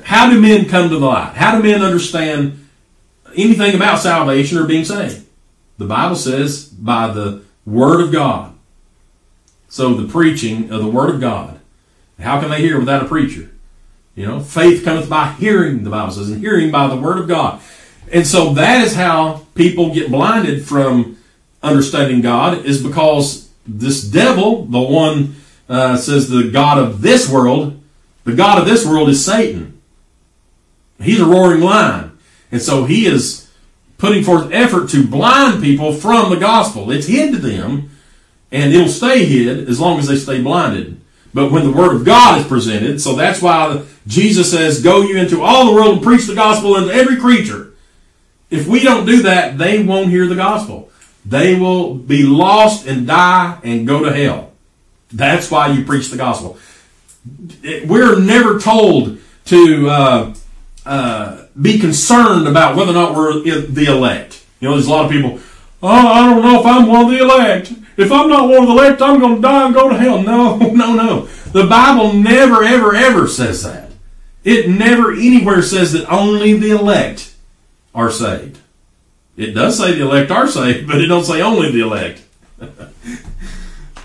How 0.04 0.30
do 0.30 0.40
men 0.40 0.68
come 0.68 0.90
to 0.90 0.98
the 0.98 1.06
light? 1.06 1.34
How 1.36 1.56
do 1.56 1.64
men 1.64 1.82
understand 1.82 2.68
anything 3.36 3.76
about 3.76 4.00
salvation 4.00 4.58
or 4.58 4.66
being 4.66 4.86
saved? 4.86 5.26
The 5.78 5.86
Bible 5.86 6.16
says 6.16 6.66
by 6.66 7.08
the 7.08 7.44
Word 7.66 8.02
of 8.02 8.12
God. 8.12 8.54
So 9.68 9.94
the 9.94 10.08
preaching 10.08 10.72
of 10.72 10.82
the 10.82 10.90
Word 10.90 11.10
of 11.10 11.20
God. 11.20 11.60
How 12.20 12.40
can 12.40 12.50
they 12.50 12.62
hear 12.62 12.80
without 12.80 13.04
a 13.04 13.08
preacher? 13.08 13.52
You 14.16 14.26
know, 14.26 14.40
faith 14.40 14.86
cometh 14.86 15.10
by 15.10 15.32
hearing, 15.32 15.84
the 15.84 15.90
Bible 15.90 16.14
says, 16.14 16.30
and 16.30 16.40
hearing 16.40 16.72
by 16.72 16.88
the 16.88 16.96
word 16.96 17.18
of 17.18 17.28
God. 17.28 17.62
And 18.12 18.26
so 18.26 18.54
that 18.54 18.86
is 18.86 18.96
how 18.96 19.46
people 19.56 19.94
get 19.94 20.10
blinded 20.10 20.66
from 20.66 21.18
understanding 21.62 22.22
God, 22.22 22.66
is 22.66 22.82
because 22.82 23.50
this 23.68 24.04
devil, 24.04 24.66
the 24.66 24.80
one 24.80 25.36
uh, 25.68 25.98
says 25.98 26.30
the 26.30 26.50
God 26.52 26.78
of 26.78 27.02
this 27.02 27.30
world, 27.30 27.82
the 28.24 28.36
God 28.36 28.60
of 28.60 28.66
this 28.66 28.86
world 28.86 29.10
is 29.10 29.24
Satan. 29.24 29.82
He's 31.00 31.22
a 31.22 31.26
roaring 31.26 31.62
lion. 31.62 32.18
And 32.52 32.62
so 32.62 32.86
he 32.86 33.06
is 33.06 33.52
putting 33.98 34.24
forth 34.24 34.52
effort 34.52 34.90
to 34.90 35.08
blind 35.08 35.62
people 35.62 35.94
from 35.94 36.30
the 36.30 36.38
gospel. 36.38 36.92
It's 36.92 37.08
hid 37.08 37.32
to 37.32 37.38
them, 37.38 37.90
and 38.52 38.74
it'll 38.74 38.88
stay 38.88 39.26
hid 39.26 39.68
as 39.70 39.80
long 39.80 40.00
as 40.00 40.08
they 40.08 40.16
stay 40.16 40.42
blinded. 40.42 41.02
But 41.34 41.52
when 41.52 41.66
the 41.66 41.78
word 41.78 41.96
of 41.96 42.06
God 42.06 42.40
is 42.40 42.48
presented, 42.48 43.02
so 43.02 43.14
that's 43.14 43.42
why 43.42 43.84
Jesus 44.08 44.52
says, 44.52 44.82
Go 44.82 45.02
you 45.02 45.18
into 45.18 45.42
all 45.42 45.66
the 45.66 45.74
world 45.74 45.96
and 45.96 46.04
preach 46.04 46.28
the 46.28 46.36
gospel 46.36 46.76
unto 46.76 46.92
every 46.92 47.18
creature. 47.18 47.74
If 48.50 48.68
we 48.68 48.80
don't 48.82 49.06
do 49.06 49.24
that, 49.24 49.58
they 49.58 49.84
won't 49.84 50.10
hear 50.10 50.28
the 50.28 50.36
gospel. 50.36 50.90
They 51.26 51.56
will 51.56 51.96
be 51.96 52.24
lost 52.24 52.86
and 52.88 53.06
die 53.06 53.60
and 53.64 53.88
go 53.88 54.04
to 54.04 54.14
hell. 54.14 54.54
That's 55.16 55.50
why 55.50 55.68
you 55.68 55.86
preach 55.86 56.10
the 56.10 56.18
gospel. 56.18 56.58
We're 57.86 58.20
never 58.20 58.60
told 58.60 59.20
to 59.46 59.90
uh, 59.90 60.36
uh, 60.86 61.46
be 61.60 61.80
concerned 61.80 62.48
about 62.48 62.76
whether 62.76 62.92
or 62.92 62.96
not 62.96 63.16
we're 63.16 63.40
the 63.42 63.86
elect. 63.86 64.46
You 64.60 64.68
know, 64.68 64.76
there's 64.76 64.88
a 64.88 64.92
lot 64.92 65.06
of 65.06 65.12
people, 65.12 65.40
oh, 65.82 65.88
I 65.88 66.30
don't 66.30 66.44
know 66.44 66.60
if 66.60 66.66
I'm 66.66 66.88
one 66.88 67.06
of 67.06 67.12
the 67.12 67.20
elect. 67.20 67.74
If 67.98 68.12
I'm 68.12 68.28
not 68.28 68.50
one 68.50 68.64
of 68.64 68.68
the 68.68 68.74
elect, 68.74 69.02
I'm 69.02 69.20
going 69.20 69.38
to 69.38 69.42
die 69.42 69.66
and 69.66 69.74
go 69.74 69.90
to 69.90 69.98
hell. 69.98 70.22
No, 70.22 70.58
no, 70.74 70.94
no. 70.94 71.26
The 71.26 71.66
Bible 71.66 72.14
never, 72.14 72.64
ever, 72.64 72.94
ever 72.94 73.28
says 73.28 73.64
that. 73.64 73.92
It 74.44 74.70
never 74.70 75.14
anywhere 75.14 75.62
says 75.62 75.94
that 75.94 76.12
only 76.12 76.54
the 76.54 76.72
elect 76.72 77.34
are 77.94 78.12
saved. 78.12 78.60
It 79.38 79.52
does 79.52 79.78
say 79.78 79.94
the 79.94 80.02
elect 80.02 80.30
are 80.30 80.48
saved, 80.48 80.88
but 80.88 81.00
it 81.00 81.08
don't 81.08 81.24
say 81.24 81.42
only 81.42 81.72
the 81.72 81.82
elect. 81.82 82.22
All 82.62 82.68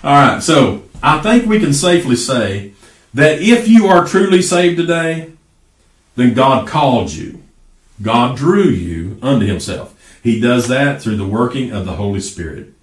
right, 0.03 0.41
so 0.41 0.83
I 1.03 1.19
think 1.21 1.45
we 1.45 1.59
can 1.59 1.73
safely 1.73 2.15
say 2.15 2.73
that 3.13 3.41
if 3.41 3.67
you 3.67 3.87
are 3.87 4.05
truly 4.05 4.41
saved 4.41 4.77
today, 4.77 5.31
then 6.15 6.33
God 6.33 6.67
called 6.67 7.11
you. 7.11 7.41
God 8.01 8.37
drew 8.37 8.65
you 8.65 9.17
unto 9.21 9.45
himself. 9.45 9.97
He 10.23 10.39
does 10.39 10.67
that 10.67 11.01
through 11.01 11.17
the 11.17 11.27
working 11.27 11.71
of 11.71 11.85
the 11.85 11.93
Holy 11.93 12.19
Spirit. 12.19 12.73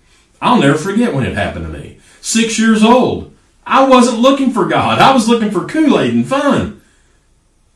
I'll 0.40 0.60
never 0.60 0.78
forget 0.78 1.14
when 1.14 1.26
it 1.26 1.36
happened 1.36 1.66
to 1.66 1.78
me. 1.78 1.98
Six 2.20 2.58
years 2.58 2.82
old. 2.82 3.34
I 3.66 3.86
wasn't 3.86 4.20
looking 4.20 4.50
for 4.50 4.66
God. 4.66 4.98
I 4.98 5.12
was 5.12 5.28
looking 5.28 5.50
for 5.50 5.66
Kool-Aid 5.66 6.14
and 6.14 6.26
fun. 6.26 6.80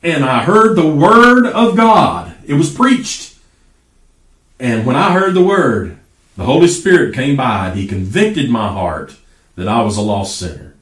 And 0.02 0.24
I 0.24 0.42
heard 0.42 0.74
the 0.74 0.88
word 0.88 1.46
of 1.46 1.76
God. 1.76 2.35
It 2.46 2.55
was 2.55 2.74
preached. 2.74 3.37
And 4.59 4.85
when 4.87 4.96
I 4.96 5.12
heard 5.12 5.35
the 5.35 5.44
word, 5.44 5.98
the 6.37 6.44
Holy 6.44 6.68
Spirit 6.68 7.14
came 7.14 7.37
by 7.37 7.68
and 7.68 7.78
He 7.78 7.87
convicted 7.87 8.50
my 8.50 8.68
heart 8.68 9.16
that 9.56 9.68
I 9.68 9.82
was 9.82 9.96
a 9.96 10.02
lost 10.02 10.38
sinner. 10.38 10.74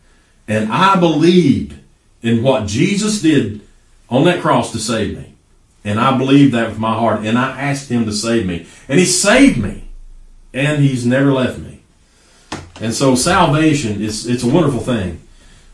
And 0.49 0.73
I 0.73 0.99
believed 0.99 1.79
in 2.23 2.43
what 2.43 2.67
Jesus 2.67 3.23
did 3.23 3.61
on 4.09 4.25
that 4.25 4.41
cross 4.41 4.73
to 4.73 4.79
save 4.79 5.17
me. 5.17 5.35
And 5.85 5.99
I 5.99 6.17
believed 6.17 6.53
that 6.55 6.69
with 6.69 6.79
my 6.79 6.95
heart. 6.95 7.25
And 7.25 7.39
I 7.39 7.59
asked 7.61 7.91
Him 7.91 8.05
to 8.05 8.13
save 8.13 8.47
me. 8.47 8.67
And 8.89 8.99
He 8.99 9.07
saved 9.07 9.57
me 9.57 9.91
and 10.53 10.83
he's 10.83 11.07
never 11.07 11.33
left 11.33 11.59
me. 11.59 11.81
And 12.81 12.95
so 12.95 13.15
salvation 13.15 14.01
is 14.01 14.27
it's 14.27 14.43
a 14.43 14.49
wonderful 14.49 14.81
thing. 14.81 15.21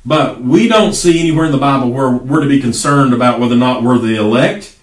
But 0.04 0.42
we 0.42 0.68
don't 0.68 0.92
see 0.92 1.18
anywhere 1.20 1.46
in 1.46 1.52
the 1.52 1.58
Bible 1.58 1.90
where 1.90 2.10
we're 2.10 2.42
to 2.42 2.48
be 2.48 2.60
concerned 2.60 3.12
about 3.12 3.40
whether 3.40 3.54
or 3.54 3.58
not 3.58 3.82
we're 3.82 3.98
the 3.98 4.16
elect. 4.16 4.76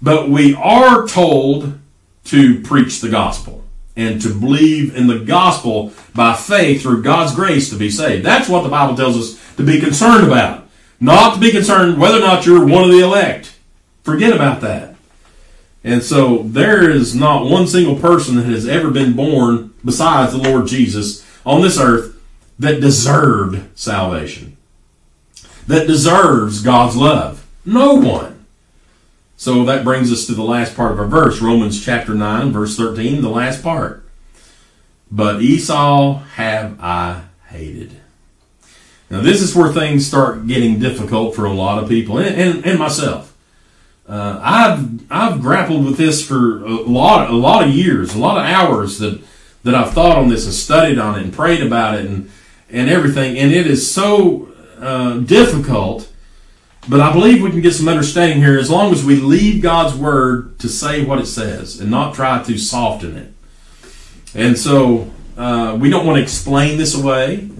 But 0.00 0.28
we 0.28 0.54
are 0.54 1.06
told 1.06 1.78
to 2.26 2.60
preach 2.62 3.00
the 3.00 3.08
gospel. 3.08 3.59
And 3.96 4.20
to 4.22 4.28
believe 4.28 4.94
in 4.96 5.06
the 5.06 5.18
gospel 5.18 5.92
by 6.14 6.34
faith 6.34 6.82
through 6.82 7.02
God's 7.02 7.34
grace 7.34 7.70
to 7.70 7.76
be 7.76 7.90
saved. 7.90 8.24
That's 8.24 8.48
what 8.48 8.62
the 8.62 8.68
Bible 8.68 8.96
tells 8.96 9.16
us 9.16 9.56
to 9.56 9.64
be 9.64 9.80
concerned 9.80 10.26
about. 10.26 10.68
Not 11.00 11.34
to 11.34 11.40
be 11.40 11.50
concerned 11.50 11.98
whether 11.98 12.18
or 12.18 12.20
not 12.20 12.46
you're 12.46 12.64
one 12.64 12.84
of 12.84 12.90
the 12.90 13.00
elect. 13.00 13.56
Forget 14.02 14.34
about 14.34 14.60
that. 14.60 14.94
And 15.82 16.02
so 16.02 16.42
there 16.42 16.90
is 16.90 17.14
not 17.14 17.46
one 17.46 17.66
single 17.66 17.96
person 17.96 18.36
that 18.36 18.46
has 18.46 18.68
ever 18.68 18.90
been 18.90 19.14
born 19.14 19.72
besides 19.84 20.32
the 20.32 20.38
Lord 20.38 20.66
Jesus 20.66 21.24
on 21.44 21.62
this 21.62 21.80
earth 21.80 22.20
that 22.58 22.80
deserved 22.80 23.78
salvation. 23.78 24.56
That 25.66 25.86
deserves 25.86 26.62
God's 26.62 26.96
love. 26.96 27.46
No 27.64 27.94
one. 27.94 28.29
So 29.40 29.64
that 29.64 29.84
brings 29.84 30.12
us 30.12 30.26
to 30.26 30.34
the 30.34 30.42
last 30.42 30.76
part 30.76 30.92
of 30.92 30.98
our 30.98 31.06
verse, 31.06 31.40
Romans 31.40 31.82
chapter 31.82 32.12
9, 32.12 32.52
verse 32.52 32.76
13, 32.76 33.22
the 33.22 33.30
last 33.30 33.62
part. 33.62 34.04
But 35.10 35.40
Esau 35.40 36.18
have 36.34 36.78
I 36.78 37.22
hated. 37.48 37.92
Now 39.08 39.22
this 39.22 39.40
is 39.40 39.56
where 39.56 39.72
things 39.72 40.06
start 40.06 40.46
getting 40.46 40.78
difficult 40.78 41.34
for 41.34 41.46
a 41.46 41.54
lot 41.54 41.82
of 41.82 41.88
people 41.88 42.18
and, 42.18 42.38
and, 42.38 42.66
and 42.66 42.78
myself. 42.78 43.34
Uh, 44.06 44.38
I've 44.42 45.10
I've 45.10 45.40
grappled 45.40 45.86
with 45.86 45.96
this 45.96 46.22
for 46.22 46.62
a 46.62 46.74
lot 46.82 47.30
a 47.30 47.34
lot 47.34 47.66
of 47.66 47.74
years, 47.74 48.14
a 48.14 48.18
lot 48.18 48.36
of 48.36 48.44
hours 48.44 48.98
that 48.98 49.22
that 49.62 49.74
I've 49.74 49.94
thought 49.94 50.18
on 50.18 50.28
this 50.28 50.44
and 50.44 50.52
studied 50.52 50.98
on 50.98 51.18
it 51.18 51.22
and 51.22 51.32
prayed 51.32 51.62
about 51.62 51.98
it 51.98 52.04
and 52.04 52.30
and 52.68 52.90
everything, 52.90 53.38
and 53.38 53.50
it 53.50 53.66
is 53.66 53.90
so 53.90 54.52
uh, 54.78 55.16
difficult 55.20 56.09
but 56.88 57.00
I 57.00 57.12
believe 57.12 57.42
we 57.42 57.50
can 57.50 57.60
get 57.60 57.74
some 57.74 57.88
understanding 57.88 58.38
here 58.38 58.58
as 58.58 58.70
long 58.70 58.92
as 58.92 59.04
we 59.04 59.16
leave 59.16 59.62
God's 59.62 59.94
word 59.94 60.58
to 60.60 60.68
say 60.68 61.04
what 61.04 61.18
it 61.18 61.26
says 61.26 61.80
and 61.80 61.90
not 61.90 62.14
try 62.14 62.42
to 62.42 62.58
soften 62.58 63.16
it. 63.16 63.32
And 64.34 64.58
so 64.58 65.10
uh, 65.36 65.76
we 65.78 65.90
don't 65.90 66.06
want 66.06 66.16
to 66.16 66.22
explain 66.22 66.78
this 66.78 66.94
away. 66.94 67.50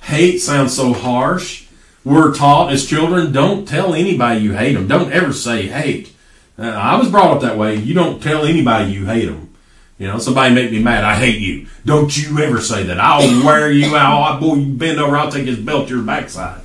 Hate 0.00 0.38
sounds 0.38 0.74
so 0.74 0.92
harsh. 0.92 1.66
We're 2.04 2.34
taught 2.34 2.72
as 2.72 2.86
children 2.86 3.32
don't 3.32 3.66
tell 3.66 3.94
anybody 3.94 4.40
you 4.40 4.52
hate 4.52 4.74
them. 4.74 4.86
Don't 4.86 5.12
ever 5.12 5.32
say 5.32 5.66
hate. 5.66 6.12
Uh, 6.58 6.68
I 6.68 6.96
was 6.96 7.10
brought 7.10 7.36
up 7.36 7.42
that 7.42 7.58
way. 7.58 7.76
You 7.76 7.94
don't 7.94 8.22
tell 8.22 8.44
anybody 8.44 8.92
you 8.92 9.06
hate 9.06 9.26
them. 9.26 9.54
You 9.98 10.08
know, 10.08 10.18
somebody 10.18 10.54
make 10.54 10.70
me 10.70 10.82
mad. 10.82 11.04
I 11.04 11.14
hate 11.14 11.40
you. 11.40 11.66
Don't 11.84 12.14
you 12.16 12.38
ever 12.40 12.60
say 12.60 12.84
that. 12.84 13.00
I'll 13.00 13.44
wear 13.44 13.70
you 13.70 13.96
out. 13.96 14.40
Boy, 14.40 14.56
you 14.56 14.74
bend 14.74 15.00
over. 15.00 15.16
I'll 15.16 15.30
take 15.30 15.46
his 15.46 15.58
belt 15.58 15.88
to 15.88 15.94
your 15.96 16.04
backside. 16.04 16.60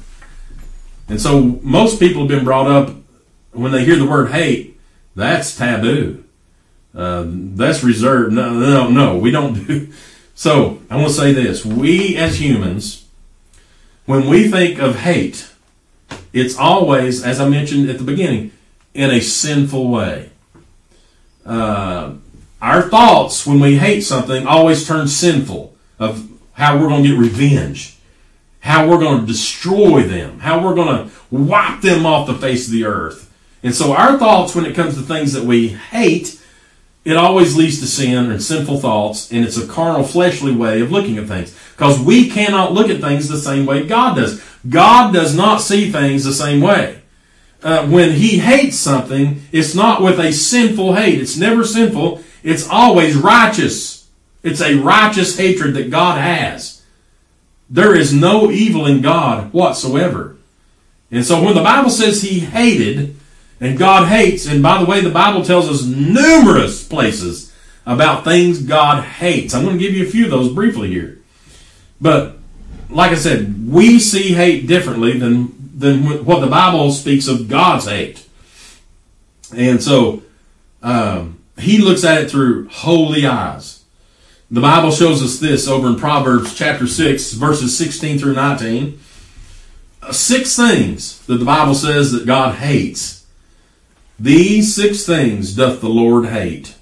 And 1.11 1.19
so 1.19 1.59
most 1.61 1.99
people 1.99 2.21
have 2.21 2.29
been 2.29 2.45
brought 2.45 2.67
up 2.67 2.95
when 3.51 3.73
they 3.73 3.83
hear 3.83 3.97
the 3.97 4.05
word 4.05 4.31
hate, 4.31 4.79
that's 5.13 5.57
taboo. 5.57 6.23
Uh, 6.95 7.25
that's 7.27 7.83
reserved. 7.83 8.33
No, 8.33 8.53
no, 8.53 8.89
no, 8.89 9.17
we 9.17 9.29
don't 9.29 9.67
do. 9.67 9.91
So 10.33 10.81
I 10.89 10.95
want 10.95 11.09
to 11.09 11.13
say 11.13 11.33
this: 11.33 11.63
we 11.63 12.15
as 12.15 12.41
humans, 12.41 13.05
when 14.05 14.27
we 14.27 14.47
think 14.47 14.79
of 14.79 14.95
hate, 14.95 15.51
it's 16.33 16.57
always, 16.57 17.21
as 17.23 17.39
I 17.39 17.47
mentioned 17.47 17.89
at 17.91 17.99
the 17.99 18.03
beginning, 18.03 18.51
in 18.95 19.11
a 19.11 19.19
sinful 19.19 19.91
way. 19.91 20.31
Uh, 21.45 22.13
our 22.59 22.81
thoughts 22.89 23.45
when 23.45 23.59
we 23.59 23.77
hate 23.77 24.01
something 24.01 24.47
always 24.47 24.87
turn 24.87 25.07
sinful 25.07 25.75
of 25.99 26.27
how 26.53 26.77
we're 26.77 26.87
going 26.87 27.03
to 27.03 27.09
get 27.09 27.19
revenge 27.19 27.97
how 28.61 28.87
we're 28.87 28.99
going 28.99 29.21
to 29.21 29.27
destroy 29.27 30.03
them, 30.03 30.39
how 30.39 30.63
we're 30.63 30.75
going 30.75 31.09
to 31.09 31.15
wipe 31.29 31.81
them 31.81 32.05
off 32.05 32.27
the 32.27 32.35
face 32.35 32.67
of 32.67 32.73
the 32.73 32.85
earth. 32.85 33.31
And 33.63 33.75
so 33.75 33.93
our 33.93 34.17
thoughts 34.17 34.55
when 34.55 34.65
it 34.65 34.75
comes 34.75 34.95
to 34.95 35.01
things 35.01 35.33
that 35.33 35.43
we 35.43 35.69
hate, 35.69 36.39
it 37.03 37.17
always 37.17 37.55
leads 37.55 37.79
to 37.79 37.87
sin 37.87 38.31
and 38.31 38.41
sinful 38.41 38.79
thoughts, 38.79 39.31
and 39.31 39.43
it's 39.43 39.57
a 39.57 39.67
carnal, 39.67 40.03
fleshly 40.03 40.55
way 40.55 40.81
of 40.81 40.91
looking 40.91 41.17
at 41.17 41.27
things. 41.27 41.57
Because 41.71 41.99
we 41.99 42.29
cannot 42.29 42.73
look 42.73 42.89
at 42.89 43.01
things 43.01 43.27
the 43.27 43.39
same 43.39 43.65
way 43.65 43.85
God 43.85 44.15
does. 44.15 44.43
God 44.69 45.11
does 45.11 45.35
not 45.35 45.61
see 45.61 45.91
things 45.91 46.23
the 46.23 46.33
same 46.33 46.61
way. 46.61 47.01
Uh, 47.63 47.87
when 47.87 48.11
He 48.11 48.37
hates 48.39 48.77
something, 48.77 49.41
it's 49.51 49.73
not 49.73 50.03
with 50.03 50.19
a 50.19 50.31
sinful 50.31 50.93
hate. 50.95 51.19
It's 51.19 51.37
never 51.37 51.63
sinful. 51.63 52.23
It's 52.43 52.69
always 52.69 53.15
righteous. 53.15 54.07
It's 54.43 54.61
a 54.61 54.75
righteous 54.75 55.37
hatred 55.37 55.73
that 55.75 55.89
God 55.89 56.19
has. 56.19 56.80
There 57.71 57.95
is 57.95 58.13
no 58.13 58.51
evil 58.51 58.85
in 58.85 59.01
God 59.01 59.53
whatsoever. 59.53 60.35
And 61.09 61.25
so 61.25 61.41
when 61.41 61.55
the 61.55 61.63
Bible 61.63 61.89
says 61.89 62.21
he 62.21 62.41
hated, 62.41 63.15
and 63.61 63.77
God 63.77 64.09
hates, 64.09 64.45
and 64.45 64.61
by 64.61 64.77
the 64.77 64.85
way, 64.85 64.99
the 64.99 65.09
Bible 65.09 65.45
tells 65.45 65.69
us 65.69 65.85
numerous 65.85 66.85
places 66.85 67.53
about 67.85 68.25
things 68.25 68.61
God 68.61 69.03
hates. 69.03 69.53
I'm 69.53 69.63
going 69.63 69.77
to 69.77 69.83
give 69.83 69.93
you 69.93 70.05
a 70.05 70.09
few 70.09 70.25
of 70.25 70.31
those 70.31 70.51
briefly 70.51 70.89
here. 70.89 71.19
But 72.01 72.37
like 72.89 73.11
I 73.11 73.15
said, 73.15 73.71
we 73.71 73.99
see 73.99 74.33
hate 74.33 74.67
differently 74.67 75.17
than 75.17 75.55
than 75.73 76.25
what 76.25 76.41
the 76.41 76.47
Bible 76.47 76.91
speaks 76.91 77.27
of 77.27 77.47
God's 77.47 77.87
hate. 77.87 78.27
And 79.55 79.81
so 79.81 80.23
um, 80.83 81.39
he 81.57 81.79
looks 81.79 82.03
at 82.03 82.21
it 82.21 82.29
through 82.29 82.67
holy 82.69 83.25
eyes. 83.25 83.80
The 84.53 84.59
Bible 84.59 84.91
shows 84.91 85.23
us 85.23 85.39
this 85.39 85.65
over 85.65 85.87
in 85.87 85.95
Proverbs 85.95 86.53
chapter 86.53 86.85
6, 86.85 87.31
verses 87.33 87.77
16 87.77 88.19
through 88.19 88.33
19. 88.33 88.99
Uh, 90.01 90.11
six 90.11 90.57
things 90.57 91.25
that 91.27 91.37
the 91.37 91.45
Bible 91.45 91.73
says 91.73 92.11
that 92.11 92.25
God 92.25 92.55
hates. 92.55 93.25
These 94.19 94.75
six 94.75 95.05
things 95.05 95.55
doth 95.55 95.79
the 95.79 95.87
Lord 95.87 96.25
hate. 96.25 96.75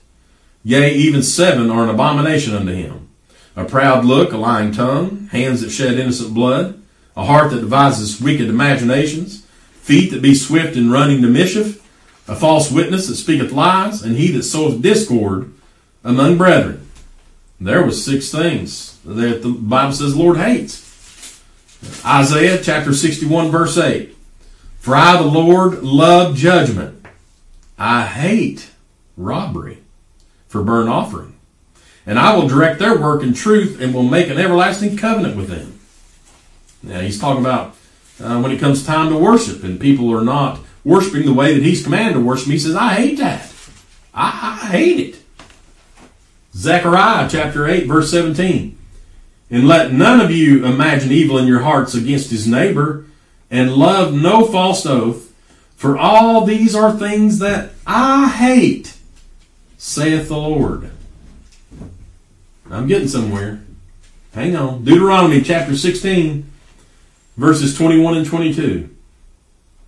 Yea, 0.64 0.92
even 0.96 1.22
seven 1.22 1.70
are 1.70 1.84
an 1.84 1.92
abomination 1.92 2.56
unto 2.56 2.74
him. 2.74 3.08
A 3.56 3.66
proud 3.66 4.04
look, 4.04 4.34
a 4.34 4.38
lying 4.38 4.72
tongue, 4.72 5.28
hands 5.32 5.62
that 5.62 5.70
shed 5.70 6.00
innocent 6.00 6.34
blood, 6.34 6.82
a 7.16 7.26
heart 7.26 7.52
that 7.52 7.62
devises 7.62 8.20
wicked 8.20 8.50
imaginations, 8.50 9.46
feet 9.74 10.10
that 10.10 10.24
be 10.24 10.34
swift 10.34 10.76
in 10.76 10.90
running 10.90 11.22
to 11.22 11.28
mischief, 11.28 11.88
a 12.28 12.36
false 12.36 12.72
witness 12.72 13.08
that 13.08 13.16
speaketh 13.18 13.52
lies, 13.52 14.02
and 14.02 14.16
he 14.16 14.32
that 14.32 14.42
soweth 14.42 14.82
discord 14.82 15.54
among 16.04 16.36
brethren. 16.36 16.89
There 17.62 17.84
was 17.84 18.04
six 18.04 18.32
things 18.32 19.00
that 19.04 19.42
the 19.42 19.50
Bible 19.50 19.94
says 19.94 20.14
the 20.14 20.20
Lord 20.20 20.38
hates. 20.38 20.88
Isaiah 22.06 22.62
chapter 22.62 22.94
61 22.94 23.52
verse 23.52 23.78
8. 23.78 24.16
For 24.80 24.96
I, 24.96 25.18
the 25.18 25.28
Lord, 25.28 25.84
love 25.84 26.36
judgment. 26.36 27.06
I 27.78 28.06
hate 28.06 28.72
robbery 29.18 29.80
for 30.48 30.64
burnt 30.64 30.90
offering. 30.90 31.36
And 32.06 32.18
I 32.18 32.36
will 32.36 32.48
direct 32.48 32.80
their 32.80 32.98
work 32.98 33.22
in 33.22 33.34
truth 33.34 33.80
and 33.80 33.94
will 33.94 34.04
make 34.04 34.30
an 34.30 34.38
everlasting 34.38 34.98
covenant 34.98 35.36
with 35.36 35.50
them. 35.50 35.80
Now 36.82 37.02
he's 37.02 37.20
talking 37.20 37.42
about 37.42 37.76
uh, 38.22 38.40
when 38.42 38.52
it 38.52 38.60
comes 38.60 38.86
time 38.86 39.10
to 39.10 39.18
worship 39.18 39.64
and 39.64 39.80
people 39.80 40.14
are 40.14 40.24
not 40.24 40.60
worshiping 40.84 41.26
the 41.26 41.34
way 41.34 41.54
that 41.54 41.64
he's 41.64 41.84
commanded 41.84 42.14
to 42.14 42.26
worship. 42.26 42.48
He 42.48 42.58
says, 42.60 42.76
I 42.76 42.94
hate 42.94 43.18
that. 43.20 43.54
I, 44.14 44.60
I 44.64 44.68
hate 44.68 45.00
it. 45.00 45.19
Zechariah 46.60 47.30
chapter 47.30 47.70
8, 47.70 47.88
verse 47.88 48.12
17. 48.12 48.78
And 49.50 49.66
let 49.66 49.94
none 49.94 50.20
of 50.20 50.30
you 50.30 50.66
imagine 50.66 51.10
evil 51.10 51.38
in 51.38 51.48
your 51.48 51.62
hearts 51.62 51.96
against 51.96 52.32
his 52.32 52.46
neighbor, 52.46 53.06
and 53.50 53.74
love 53.74 54.14
no 54.14 54.46
false 54.46 54.86
oath, 54.86 55.34
for 55.78 55.98
all 55.98 56.44
these 56.44 56.76
are 56.76 56.92
things 56.92 57.40
that 57.40 57.72
I 57.88 58.28
hate, 58.28 58.98
saith 59.78 60.28
the 60.28 60.38
Lord. 60.38 60.92
I'm 62.70 62.88
getting 62.88 63.08
somewhere. 63.08 63.62
Hang 64.34 64.58
on. 64.58 64.84
Deuteronomy 64.84 65.42
chapter 65.42 65.78
16, 65.78 66.46
verses 67.38 67.78
21 67.78 68.18
and 68.18 68.28
22. 68.28 68.90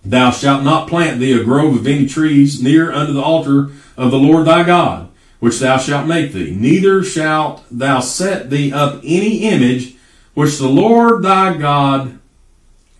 Thou 0.06 0.30
shalt 0.30 0.64
not 0.64 0.88
plant 0.88 1.20
thee 1.20 1.38
a 1.38 1.44
grove 1.44 1.76
of 1.76 1.86
any 1.86 2.08
trees 2.08 2.62
near 2.62 2.90
unto 2.90 3.12
the 3.12 3.20
altar 3.20 3.70
of 3.94 4.10
the 4.10 4.18
Lord 4.18 4.46
thy 4.46 4.64
God 4.64 5.11
which 5.42 5.58
thou 5.58 5.76
shalt 5.76 6.06
make 6.06 6.32
thee. 6.32 6.54
Neither 6.56 7.02
shalt 7.02 7.64
thou 7.68 7.98
set 7.98 8.48
thee 8.48 8.72
up 8.72 9.00
any 9.02 9.38
image 9.38 9.96
which 10.34 10.56
the 10.58 10.68
Lord 10.68 11.24
thy 11.24 11.56
God 11.56 12.20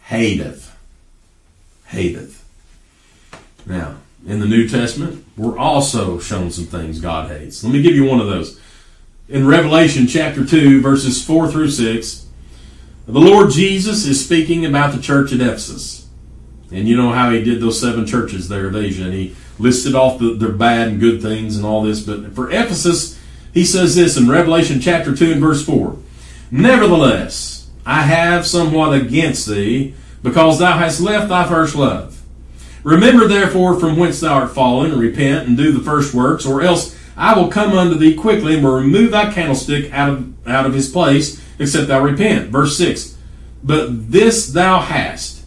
hateth. 0.07 0.77
Hateth. 1.87 2.43
Now, 3.65 3.95
in 4.27 4.41
the 4.41 4.47
New 4.47 4.69
Testament, 4.69 5.25
we're 5.37 5.57
also 5.57 6.19
shown 6.19 6.51
some 6.51 6.65
things 6.65 6.99
God 6.99 7.31
hates. 7.31 7.63
Let 7.63 7.73
me 7.73 7.81
give 7.81 7.95
you 7.95 8.07
one 8.07 8.19
of 8.19 8.27
those. 8.27 8.59
In 9.29 9.47
Revelation 9.47 10.09
chapter 10.09 10.45
2, 10.45 10.81
verses 10.81 11.25
4 11.25 11.47
through 11.47 11.71
6, 11.71 12.27
the 13.07 13.21
Lord 13.21 13.53
Jesus 13.53 14.05
is 14.05 14.25
speaking 14.25 14.67
about 14.67 14.93
the 14.93 15.01
church 15.01 15.33
at 15.33 15.41
Ephesus. 15.41 16.09
And 16.73 16.89
you 16.89 16.97
know 16.97 17.13
how 17.13 17.31
he 17.31 17.45
did 17.45 17.61
those 17.61 17.81
seven 17.81 18.05
churches 18.05 18.49
there 18.49 18.69
at 18.69 18.75
Asia. 18.75 19.05
And 19.05 19.15
he 19.15 19.37
listed 19.63 19.95
off 19.95 20.19
the, 20.19 20.35
their 20.35 20.53
bad 20.53 20.89
and 20.89 21.01
good 21.01 21.23
things 21.23 21.57
and 21.57 21.65
all 21.65 21.83
this. 21.83 22.01
But 22.01 22.35
for 22.35 22.51
Ephesus, 22.51 23.19
he 23.55 23.65
says 23.65 23.95
this 23.95 24.17
in 24.17 24.29
Revelation 24.29 24.81
chapter 24.81 25.15
2 25.15 25.33
and 25.33 25.41
verse 25.41 25.65
4. 25.65 25.97
Nevertheless, 26.51 27.71
I 27.87 28.03
have 28.03 28.47
somewhat 28.47 28.93
against 28.93 29.47
thee, 29.47 29.95
because 30.23 30.59
thou 30.59 30.79
hast 30.79 31.01
left 31.01 31.29
thy 31.29 31.49
first 31.49 31.75
love. 31.75 32.23
Remember 32.85 33.27
therefore 33.27 33.79
from 33.79 33.97
whence 33.97 34.21
thou 34.21 34.35
art 34.35 34.55
fallen, 34.55 34.93
and 34.93 35.01
repent, 35.01 35.49
and 35.49 35.57
do 35.57 35.73
the 35.73 35.85
first 35.85 36.15
works, 36.15 36.45
or 36.45 36.63
else 36.63 36.97
I 37.17 37.39
will 37.39 37.49
come 37.49 37.73
unto 37.73 37.97
thee 37.97 38.15
quickly 38.15 38.55
and 38.55 38.65
will 38.65 38.77
remove 38.77 39.11
thy 39.11 39.33
candlestick 39.33 39.93
out 39.93 40.11
of, 40.11 40.49
out 40.49 40.67
of 40.67 40.75
his 40.75 40.91
place, 40.91 41.43
except 41.59 41.89
thou 41.89 42.03
repent. 42.03 42.51
Verse 42.51 42.77
6. 42.79 43.17
But 43.63 44.11
this 44.11 44.49
thou 44.49 44.81
hast, 44.81 45.45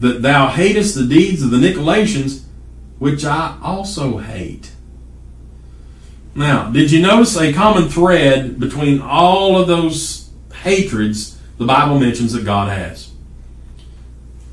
that 0.00 0.22
thou 0.22 0.48
hatest 0.48 0.94
the 0.94 1.06
deeds 1.06 1.42
of 1.42 1.50
the 1.50 1.56
Nicolaitans, 1.56 2.44
which 2.98 3.24
I 3.24 3.58
also 3.62 4.18
hate. 4.18 4.70
Now, 6.34 6.70
did 6.70 6.90
you 6.90 7.00
notice 7.00 7.36
a 7.36 7.52
common 7.52 7.88
thread 7.88 8.60
between 8.60 9.00
all 9.00 9.58
of 9.58 9.66
those 9.66 10.30
hatreds 10.52 11.38
the 11.58 11.64
Bible 11.64 11.98
mentions 11.98 12.32
that 12.32 12.44
God 12.44 12.68
has? 12.68 13.10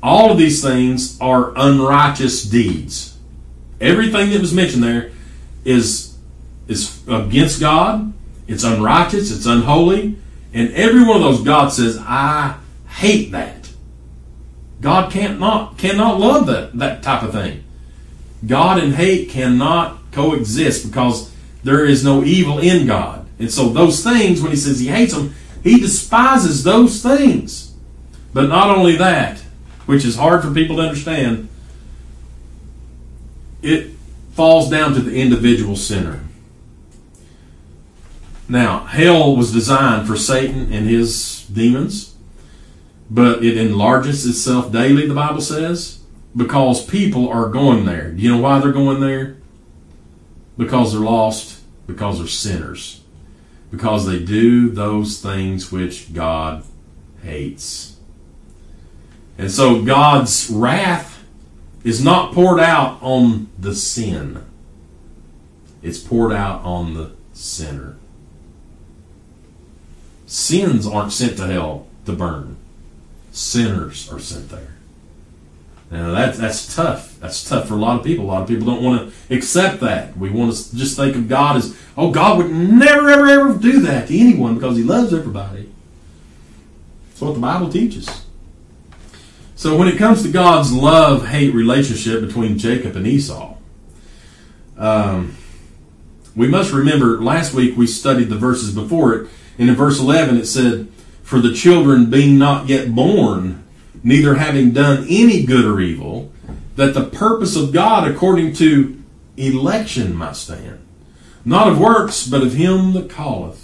All 0.02 0.30
of 0.30 0.38
these 0.38 0.62
things 0.62 1.20
are 1.20 1.52
unrighteous 1.56 2.44
deeds. 2.44 3.18
Everything 3.80 4.30
that 4.30 4.40
was 4.40 4.54
mentioned 4.54 4.82
there 4.82 5.12
is, 5.64 6.16
is 6.68 7.02
against 7.08 7.60
God, 7.60 8.12
it's 8.46 8.64
unrighteous, 8.64 9.30
it's 9.34 9.46
unholy, 9.46 10.16
and 10.52 10.72
every 10.72 11.04
one 11.04 11.16
of 11.16 11.22
those 11.22 11.42
God 11.42 11.70
says, 11.70 11.98
I 11.98 12.58
hate 12.88 13.32
that. 13.32 13.68
God 14.80 15.10
can't 15.10 15.40
not 15.40 15.78
cannot 15.78 16.20
love 16.20 16.46
that, 16.46 16.78
that 16.78 17.02
type 17.02 17.22
of 17.22 17.32
thing. 17.32 17.63
God 18.46 18.82
and 18.82 18.94
hate 18.94 19.30
cannot 19.30 19.98
coexist 20.12 20.86
because 20.86 21.32
there 21.62 21.84
is 21.84 22.04
no 22.04 22.24
evil 22.24 22.58
in 22.58 22.86
God. 22.86 23.26
And 23.38 23.50
so 23.50 23.68
those 23.68 24.02
things, 24.02 24.40
when 24.40 24.50
he 24.50 24.56
says 24.56 24.80
he 24.80 24.88
hates 24.88 25.14
them, 25.14 25.34
he 25.62 25.80
despises 25.80 26.62
those 26.62 27.02
things. 27.02 27.74
But 28.32 28.48
not 28.48 28.76
only 28.76 28.96
that, 28.96 29.38
which 29.86 30.04
is 30.04 30.16
hard 30.16 30.42
for 30.42 30.52
people 30.52 30.76
to 30.76 30.82
understand, 30.82 31.48
it 33.62 33.92
falls 34.32 34.68
down 34.68 34.92
to 34.94 35.00
the 35.00 35.14
individual 35.14 35.76
sinner. 35.76 36.20
Now, 38.48 38.84
hell 38.84 39.34
was 39.34 39.52
designed 39.52 40.06
for 40.06 40.16
Satan 40.16 40.70
and 40.72 40.86
his 40.86 41.46
demons, 41.46 42.14
but 43.08 43.42
it 43.42 43.56
enlarges 43.56 44.26
itself 44.26 44.70
daily, 44.70 45.06
the 45.06 45.14
Bible 45.14 45.40
says, 45.40 46.00
because 46.36 46.84
people 46.84 47.28
are 47.28 47.48
going 47.48 47.84
there. 47.84 48.10
Do 48.10 48.22
you 48.22 48.30
know 48.30 48.40
why 48.40 48.58
they're 48.58 48.72
going 48.72 49.00
there? 49.00 49.36
Because 50.56 50.92
they're 50.92 51.00
lost, 51.00 51.60
because 51.86 52.18
they're 52.18 52.28
sinners, 52.28 53.02
because 53.70 54.06
they 54.06 54.18
do 54.18 54.70
those 54.70 55.20
things 55.20 55.70
which 55.70 56.12
God 56.12 56.64
hates. 57.22 57.96
And 59.36 59.50
so 59.50 59.82
God's 59.82 60.48
wrath 60.50 61.24
is 61.82 62.02
not 62.02 62.32
poured 62.32 62.60
out 62.60 62.98
on 63.02 63.48
the 63.58 63.74
sin, 63.74 64.44
it's 65.82 65.98
poured 65.98 66.32
out 66.32 66.62
on 66.64 66.94
the 66.94 67.12
sinner. 67.32 67.96
Sins 70.26 70.86
aren't 70.86 71.12
sent 71.12 71.36
to 71.36 71.46
hell 71.46 71.86
to 72.06 72.12
burn. 72.12 72.56
Sinners 73.30 74.10
are 74.10 74.18
sent 74.18 74.48
there. 74.48 74.73
Now 75.94 76.10
that's 76.10 76.38
that's 76.38 76.74
tough. 76.74 77.20
That's 77.20 77.48
tough 77.48 77.68
for 77.68 77.74
a 77.74 77.76
lot 77.76 78.00
of 78.00 78.04
people. 78.04 78.24
A 78.24 78.26
lot 78.26 78.42
of 78.42 78.48
people 78.48 78.66
don't 78.66 78.82
want 78.82 79.12
to 79.28 79.34
accept 79.34 79.80
that. 79.82 80.16
We 80.16 80.28
want 80.28 80.52
to 80.52 80.76
just 80.76 80.96
think 80.96 81.14
of 81.14 81.28
God 81.28 81.56
as, 81.56 81.78
oh, 81.96 82.10
God 82.10 82.36
would 82.38 82.50
never, 82.50 83.08
ever, 83.08 83.28
ever 83.28 83.56
do 83.56 83.78
that 83.82 84.08
to 84.08 84.18
anyone 84.18 84.56
because 84.56 84.76
He 84.76 84.82
loves 84.82 85.14
everybody. 85.14 85.70
That's 87.08 87.20
what 87.20 87.34
the 87.34 87.40
Bible 87.40 87.70
teaches. 87.70 88.24
So 89.54 89.76
when 89.76 89.86
it 89.86 89.96
comes 89.96 90.24
to 90.24 90.32
God's 90.32 90.72
love-hate 90.72 91.54
relationship 91.54 92.20
between 92.22 92.58
Jacob 92.58 92.96
and 92.96 93.06
Esau, 93.06 93.54
um, 94.76 95.36
we 96.34 96.48
must 96.48 96.72
remember. 96.72 97.22
Last 97.22 97.54
week 97.54 97.76
we 97.76 97.86
studied 97.86 98.30
the 98.30 98.36
verses 98.36 98.74
before 98.74 99.14
it, 99.14 99.30
and 99.58 99.70
in 99.70 99.76
verse 99.76 100.00
eleven 100.00 100.38
it 100.38 100.46
said, 100.46 100.88
"For 101.22 101.38
the 101.38 101.54
children 101.54 102.10
being 102.10 102.36
not 102.36 102.68
yet 102.68 102.92
born." 102.92 103.63
Neither 104.04 104.34
having 104.34 104.70
done 104.70 105.04
any 105.08 105.44
good 105.44 105.64
or 105.64 105.80
evil, 105.80 106.30
that 106.76 106.94
the 106.94 107.04
purpose 107.04 107.56
of 107.56 107.72
God 107.72 108.08
according 108.08 108.52
to 108.54 109.02
election 109.36 110.14
might 110.14 110.36
stand. 110.36 110.78
Not 111.44 111.68
of 111.68 111.80
works, 111.80 112.26
but 112.26 112.42
of 112.42 112.54
him 112.54 112.92
that 112.92 113.10
calleth. 113.10 113.60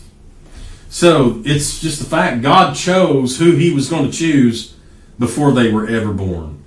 So 0.89 1.41
it's 1.45 1.81
just 1.81 2.01
the 2.01 2.05
fact 2.05 2.43
God 2.43 2.75
chose 2.75 3.39
who 3.39 3.53
he 3.53 3.73
was 3.73 3.89
going 3.89 4.11
to 4.11 4.17
choose 4.17 4.75
before 5.19 5.53
they 5.53 5.71
were 5.71 5.87
ever 5.87 6.13
born. 6.13 6.65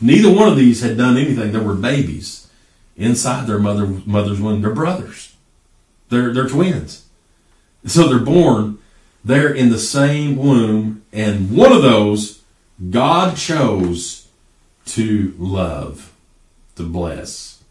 Neither 0.00 0.32
one 0.32 0.48
of 0.48 0.56
these 0.56 0.82
had 0.82 0.96
done 0.96 1.16
anything. 1.16 1.52
They 1.52 1.60
were 1.60 1.74
babies 1.74 2.50
inside 2.96 3.46
their 3.46 3.58
mother, 3.58 3.86
mother's 3.86 4.40
womb. 4.40 4.62
They're 4.62 4.74
brothers. 4.74 5.36
They're, 6.08 6.32
they're 6.32 6.48
twins. 6.48 7.06
So 7.86 8.08
they're 8.08 8.18
born 8.18 8.80
they're 9.24 9.52
in 9.52 9.70
the 9.70 9.78
same 9.78 10.36
womb, 10.36 10.99
and 11.12 11.56
one 11.56 11.72
of 11.72 11.82
those 11.82 12.42
God 12.90 13.36
chose 13.36 14.28
to 14.86 15.34
love, 15.38 16.12
to 16.76 16.82
bless, 16.82 17.62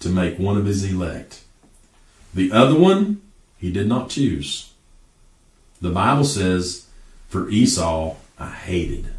to 0.00 0.08
make 0.08 0.38
one 0.38 0.56
of 0.56 0.66
his 0.66 0.84
elect. 0.84 1.42
The 2.32 2.52
other 2.52 2.78
one, 2.78 3.20
he 3.58 3.70
did 3.70 3.86
not 3.86 4.10
choose. 4.10 4.72
The 5.80 5.90
Bible 5.90 6.24
says, 6.24 6.86
for 7.28 7.48
Esau, 7.48 8.16
I 8.38 8.50
hated. 8.50 9.14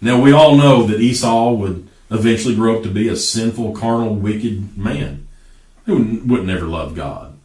Now, 0.00 0.20
we 0.20 0.32
all 0.32 0.56
know 0.56 0.84
that 0.84 1.00
Esau 1.00 1.52
would 1.52 1.88
eventually 2.10 2.54
grow 2.54 2.76
up 2.76 2.82
to 2.84 2.90
be 2.90 3.08
a 3.08 3.16
sinful, 3.16 3.74
carnal, 3.74 4.14
wicked 4.14 4.76
man 4.78 5.26
who 5.86 6.20
would 6.24 6.46
never 6.46 6.66
love 6.66 6.94
God. 6.94 7.36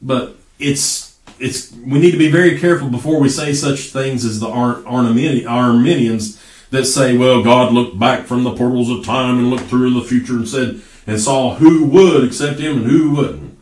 But 0.00 0.36
it's 0.58 1.11
it's 1.42 1.72
we 1.72 1.98
need 1.98 2.12
to 2.12 2.18
be 2.18 2.30
very 2.30 2.58
careful 2.58 2.88
before 2.88 3.18
we 3.20 3.28
say 3.28 3.52
such 3.52 3.90
things 3.90 4.24
as 4.24 4.38
the 4.40 4.48
Arminians 4.48 6.42
that 6.70 6.84
say, 6.86 7.16
well, 7.16 7.42
God 7.42 7.72
looked 7.72 7.98
back 7.98 8.26
from 8.26 8.44
the 8.44 8.54
portals 8.54 8.88
of 8.88 9.04
time 9.04 9.38
and 9.38 9.50
looked 9.50 9.64
through 9.64 9.92
the 9.94 10.06
future 10.06 10.34
and 10.34 10.48
said 10.48 10.80
and 11.06 11.20
saw 11.20 11.56
who 11.56 11.84
would 11.86 12.24
accept 12.24 12.60
Him 12.60 12.78
and 12.78 12.86
who 12.86 13.10
wouldn't. 13.16 13.58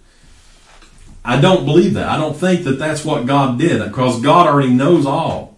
I 1.24 1.40
don't 1.40 1.64
believe 1.64 1.94
that. 1.94 2.08
I 2.08 2.16
don't 2.18 2.36
think 2.36 2.64
that 2.64 2.78
that's 2.78 3.04
what 3.04 3.26
God 3.26 3.58
did 3.58 3.82
because 3.82 4.20
God 4.20 4.46
already 4.46 4.70
knows 4.72 5.06
all. 5.06 5.56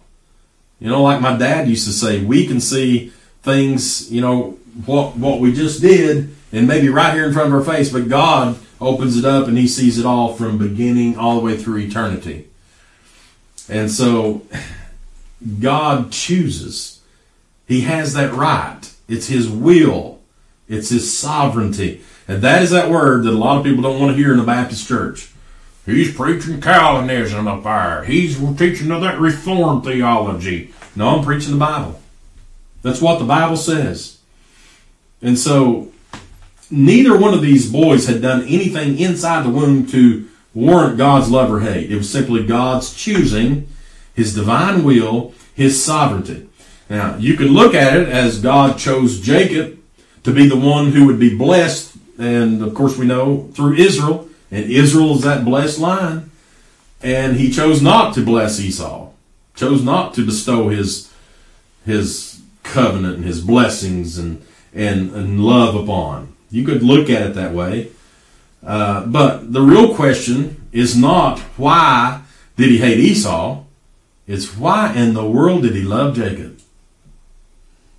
You 0.79 0.89
know, 0.89 1.03
like 1.03 1.21
my 1.21 1.37
dad 1.37 1.67
used 1.67 1.85
to 1.87 1.93
say, 1.93 2.23
we 2.23 2.47
can 2.47 2.59
see 2.59 3.11
things, 3.41 4.11
you 4.11 4.21
know, 4.21 4.51
what 4.85 5.15
what 5.17 5.39
we 5.39 5.53
just 5.53 5.81
did 5.81 6.35
and 6.53 6.67
maybe 6.67 6.89
right 6.89 7.13
here 7.13 7.25
in 7.25 7.33
front 7.33 7.47
of 7.47 7.53
our 7.53 7.63
face, 7.63 7.91
but 7.91 8.07
God 8.07 8.57
opens 8.83 9.17
it 9.17 9.25
up 9.25 9.47
and 9.47 9.57
he 9.57 9.67
sees 9.67 9.97
it 9.97 10.05
all 10.05 10.33
from 10.33 10.57
beginning 10.57 11.17
all 11.17 11.35
the 11.35 11.45
way 11.45 11.57
through 11.57 11.79
eternity. 11.79 12.47
And 13.69 13.89
so 13.89 14.45
God 15.59 16.11
chooses. 16.11 17.01
He 17.67 17.81
has 17.81 18.13
that 18.13 18.33
right. 18.33 18.81
It's 19.07 19.27
his 19.27 19.49
will. 19.49 20.21
It's 20.67 20.89
his 20.89 21.17
sovereignty. 21.17 22.01
And 22.27 22.41
that 22.41 22.61
is 22.61 22.71
that 22.71 22.89
word 22.89 23.23
that 23.23 23.31
a 23.31 23.37
lot 23.37 23.57
of 23.57 23.63
people 23.63 23.83
don't 23.83 23.99
want 23.99 24.11
to 24.11 24.17
hear 24.17 24.31
in 24.31 24.39
the 24.39 24.45
Baptist 24.45 24.87
church. 24.87 25.29
He's 25.85 26.15
preaching 26.15 26.61
Calvinism 26.61 27.47
up 27.47 27.63
there. 27.63 28.05
He's 28.05 28.37
teaching 28.57 28.87
that 28.87 29.19
Reformed 29.19 29.83
theology. 29.83 30.73
No, 30.95 31.17
I'm 31.17 31.25
preaching 31.25 31.51
the 31.51 31.57
Bible. 31.57 32.01
That's 32.81 33.01
what 33.01 33.19
the 33.19 33.25
Bible 33.25 33.57
says. 33.57 34.19
And 35.21 35.37
so 35.37 35.92
neither 36.73 37.17
one 37.17 37.33
of 37.33 37.41
these 37.41 37.71
boys 37.71 38.07
had 38.07 38.21
done 38.21 38.41
anything 38.43 38.97
inside 38.97 39.45
the 39.45 39.49
womb 39.49 39.85
to 39.87 40.27
warrant 40.53 40.97
God's 40.97 41.29
love 41.29 41.51
or 41.51 41.61
hate. 41.61 41.91
It 41.91 41.97
was 41.97 42.11
simply 42.11 42.45
God's 42.45 42.93
choosing, 42.93 43.67
His 44.13 44.35
divine 44.35 44.83
will, 44.83 45.33
His 45.53 45.83
sovereignty. 45.83 46.47
Now, 46.89 47.15
you 47.17 47.37
can 47.37 47.47
look 47.47 47.73
at 47.73 47.95
it 47.95 48.09
as 48.09 48.41
God 48.41 48.77
chose 48.77 49.21
Jacob 49.21 49.79
to 50.23 50.33
be 50.33 50.47
the 50.47 50.57
one 50.57 50.91
who 50.91 51.05
would 51.05 51.19
be 51.19 51.35
blessed, 51.35 51.95
and 52.17 52.61
of 52.61 52.73
course 52.73 52.97
we 52.97 53.05
know 53.05 53.49
through 53.53 53.75
Israel, 53.75 54.27
and 54.51 54.69
Israel 54.71 55.15
is 55.15 55.21
that 55.21 55.45
blessed 55.45 55.79
line, 55.79 56.29
and 57.01 57.37
he 57.37 57.51
chose 57.51 57.81
not 57.81 58.13
to 58.15 58.25
bless 58.25 58.59
Esau, 58.59 59.09
chose 59.55 59.83
not 59.83 60.13
to 60.15 60.25
bestow 60.25 60.69
his 60.69 61.11
his 61.85 62.41
covenant 62.63 63.17
and 63.17 63.25
his 63.25 63.41
blessings 63.41 64.17
and 64.17 64.45
and, 64.73 65.11
and 65.11 65.43
love 65.43 65.75
upon. 65.75 66.32
You 66.53 66.63
could 66.63 66.83
look 66.83 67.09
at 67.09 67.23
it 67.23 67.33
that 67.33 67.51
way. 67.51 67.89
Uh, 68.63 69.07
but 69.07 69.51
the 69.51 69.61
real 69.61 69.95
question 69.95 70.67
is 70.71 70.95
not 70.95 71.39
why 71.57 72.21
did 72.55 72.69
he 72.69 72.77
hate 72.77 72.99
Esau? 72.99 73.63
It's 74.27 74.55
why 74.55 74.93
in 74.93 75.15
the 75.15 75.27
world 75.27 75.63
did 75.63 75.73
he 75.73 75.81
love 75.81 76.15
Jacob? 76.15 76.59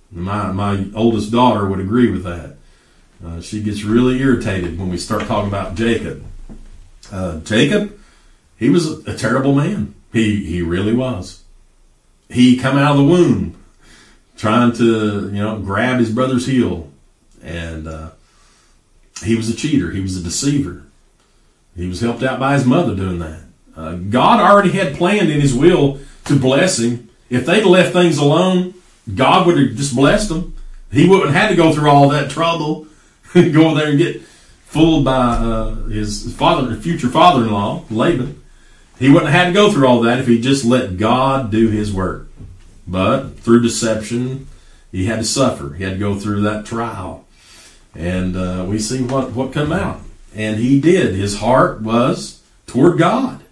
My, 0.09 0.53
my 0.53 0.85
oldest 0.95 1.33
daughter 1.33 1.67
would 1.67 1.81
agree 1.81 2.09
with 2.09 2.23
that. 2.23 2.55
Uh, 3.23 3.41
she 3.41 3.61
gets 3.61 3.83
really 3.83 4.21
irritated 4.21 4.79
when 4.79 4.89
we 4.89 4.97
start 4.97 5.23
talking 5.23 5.49
about 5.49 5.75
Jacob. 5.75 6.23
Uh, 7.11 7.39
Jacob, 7.41 7.99
he 8.55 8.69
was 8.69 9.05
a, 9.05 9.17
terrible 9.17 9.53
man. 9.53 9.93
He, 10.13 10.45
he 10.45 10.61
really 10.61 10.93
was. 10.93 11.43
He 12.29 12.55
come 12.55 12.77
out 12.77 12.91
of 12.91 12.97
the 12.99 13.03
womb 13.03 13.61
trying 14.37 14.71
to, 14.73 15.29
you 15.29 15.43
know, 15.43 15.59
grab 15.59 15.99
his 15.99 16.09
brother's 16.09 16.45
heel 16.45 16.89
and, 17.43 17.87
uh, 17.87 18.11
he 19.23 19.35
was 19.35 19.49
a 19.49 19.55
cheater. 19.55 19.91
He 19.91 20.01
was 20.01 20.17
a 20.17 20.23
deceiver. 20.23 20.83
He 21.75 21.87
was 21.87 22.01
helped 22.01 22.23
out 22.23 22.39
by 22.39 22.53
his 22.53 22.65
mother 22.65 22.95
doing 22.95 23.19
that. 23.19 23.41
Uh, 23.75 23.95
God 23.95 24.39
already 24.39 24.71
had 24.71 24.95
planned 24.95 25.29
in 25.29 25.41
his 25.41 25.53
will 25.53 25.99
to 26.25 26.39
bless 26.39 26.79
him. 26.79 27.09
If 27.29 27.45
they'd 27.45 27.65
left 27.65 27.93
things 27.93 28.17
alone, 28.17 28.73
God 29.13 29.45
would 29.45 29.57
have 29.57 29.75
just 29.75 29.95
blessed 29.95 30.29
them. 30.29 30.55
He 30.91 31.07
wouldn't 31.07 31.31
have 31.31 31.35
had 31.35 31.49
to 31.49 31.55
go 31.55 31.73
through 31.73 31.89
all 31.89 32.09
that 32.09 32.31
trouble, 32.31 32.87
go 33.33 33.75
there 33.75 33.89
and 33.89 33.97
get 33.97 34.21
fooled 34.21 35.03
by 35.03 35.11
uh, 35.13 35.75
his 35.85 36.33
father, 36.35 36.75
future 36.75 37.09
father-in-law, 37.09 37.85
Laban. 37.89 38.41
He 38.97 39.09
wouldn't 39.09 39.29
have 39.29 39.41
had 39.41 39.47
to 39.47 39.53
go 39.53 39.71
through 39.71 39.87
all 39.87 40.01
that 40.01 40.19
if 40.19 40.27
he 40.27 40.39
just 40.39 40.63
let 40.63 40.97
God 40.97 41.51
do 41.51 41.67
his 41.67 41.91
work. 41.91 42.29
But 42.87 43.39
through 43.39 43.61
deception, 43.61 44.47
he 44.91 45.05
had 45.05 45.17
to 45.17 45.25
suffer. 45.25 45.73
He 45.73 45.83
had 45.83 45.93
to 45.93 45.99
go 45.99 46.15
through 46.15 46.41
that 46.41 46.65
trial. 46.65 47.24
And 47.95 48.35
uh, 48.35 48.65
we 48.67 48.79
see 48.79 49.01
what, 49.01 49.31
what 49.31 49.53
come 49.53 49.71
out. 49.71 50.01
And 50.35 50.59
he 50.59 50.81
did. 50.81 51.15
His 51.15 51.39
heart 51.39 51.81
was 51.81 52.43
toward 52.67 52.97
God. 52.97 53.43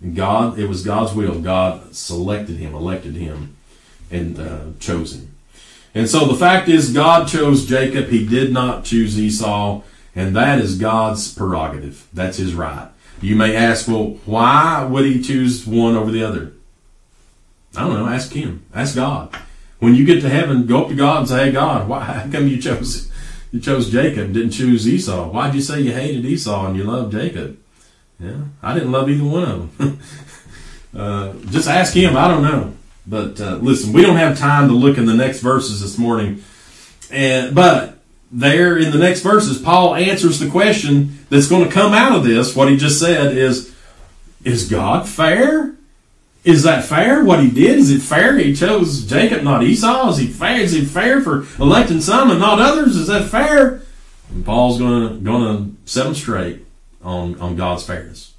And 0.00 0.14
God, 0.14 0.58
it 0.58 0.68
was 0.68 0.84
God's 0.84 1.14
will. 1.14 1.40
God 1.40 1.94
selected 1.94 2.56
him, 2.56 2.74
elected 2.74 3.16
him, 3.16 3.56
and 4.10 4.38
uh, 4.38 4.64
chose 4.78 5.14
him. 5.14 5.34
And 5.94 6.08
so 6.08 6.26
the 6.26 6.34
fact 6.34 6.68
is, 6.68 6.92
God 6.92 7.26
chose 7.26 7.66
Jacob. 7.66 8.08
He 8.08 8.26
did 8.26 8.52
not 8.52 8.84
choose 8.84 9.18
Esau. 9.18 9.82
And 10.14 10.36
that 10.36 10.60
is 10.60 10.78
God's 10.78 11.32
prerogative. 11.34 12.06
That's 12.12 12.36
his 12.36 12.54
right. 12.54 12.88
You 13.20 13.34
may 13.34 13.56
ask, 13.56 13.88
well, 13.88 14.18
why 14.26 14.84
would 14.84 15.06
he 15.06 15.22
choose 15.22 15.66
one 15.66 15.96
over 15.96 16.10
the 16.10 16.22
other? 16.22 16.52
I 17.76 17.80
don't 17.80 17.94
know. 17.94 18.06
Ask 18.06 18.32
him. 18.32 18.64
Ask 18.74 18.94
God. 18.94 19.34
When 19.78 19.94
you 19.94 20.06
get 20.06 20.22
to 20.22 20.28
heaven, 20.28 20.66
go 20.66 20.82
up 20.82 20.88
to 20.88 20.94
God 20.94 21.20
and 21.20 21.28
say, 21.28 21.46
Hey, 21.46 21.52
God, 21.52 21.88
why, 21.88 22.00
how 22.00 22.30
come 22.30 22.48
you 22.48 22.60
chose 22.60 23.10
you 23.52 23.60
chose 23.60 23.90
Jacob, 23.90 24.32
didn't 24.32 24.50
choose 24.50 24.88
Esau? 24.88 25.30
Why'd 25.30 25.54
you 25.54 25.60
say 25.60 25.80
you 25.80 25.92
hated 25.92 26.24
Esau 26.24 26.66
and 26.66 26.76
you 26.76 26.84
loved 26.84 27.12
Jacob? 27.12 27.58
Yeah, 28.18 28.36
I 28.62 28.74
didn't 28.74 28.92
love 28.92 29.08
either 29.10 29.24
one 29.24 29.42
of 29.42 29.78
them. 29.78 30.00
uh, 30.96 31.32
just 31.50 31.68
ask 31.68 31.92
him. 31.92 32.16
I 32.16 32.28
don't 32.28 32.42
know. 32.42 32.74
But 33.06 33.40
uh, 33.40 33.56
listen, 33.56 33.92
we 33.92 34.02
don't 34.02 34.16
have 34.16 34.38
time 34.38 34.68
to 34.68 34.74
look 34.74 34.98
in 34.98 35.06
the 35.06 35.14
next 35.14 35.40
verses 35.40 35.80
this 35.80 35.98
morning. 35.98 36.42
And 37.10 37.54
but 37.54 37.98
there 38.32 38.76
in 38.76 38.90
the 38.90 38.98
next 38.98 39.20
verses, 39.20 39.60
Paul 39.60 39.94
answers 39.94 40.40
the 40.40 40.50
question 40.50 41.24
that's 41.30 41.46
going 41.46 41.64
to 41.64 41.70
come 41.72 41.92
out 41.92 42.16
of 42.16 42.24
this. 42.24 42.56
What 42.56 42.68
he 42.68 42.76
just 42.76 42.98
said 42.98 43.36
is, 43.36 43.74
is 44.44 44.68
God 44.68 45.08
fair? 45.08 45.75
Is 46.46 46.62
that 46.62 46.84
fair? 46.84 47.24
What 47.24 47.40
he 47.40 47.50
did? 47.50 47.76
Is 47.80 47.90
it 47.90 48.00
fair? 48.00 48.38
He 48.38 48.54
chose 48.54 49.04
Jacob, 49.04 49.42
not 49.42 49.64
Esau. 49.64 50.10
Is 50.10 50.18
he 50.18 50.28
fair? 50.28 50.60
Is 50.60 50.74
it 50.74 50.86
fair 50.86 51.20
for 51.20 51.44
electing 51.60 52.00
some 52.00 52.30
and 52.30 52.38
not 52.38 52.60
others? 52.60 52.94
Is 52.94 53.08
that 53.08 53.28
fair? 53.28 53.82
And 54.30 54.46
Paul's 54.46 54.78
going 54.78 55.24
to 55.24 55.76
set 55.84 56.04
them 56.04 56.14
straight 56.14 56.64
on 57.02 57.38
on 57.40 57.56
God's 57.56 57.84
fairness. 57.84 58.32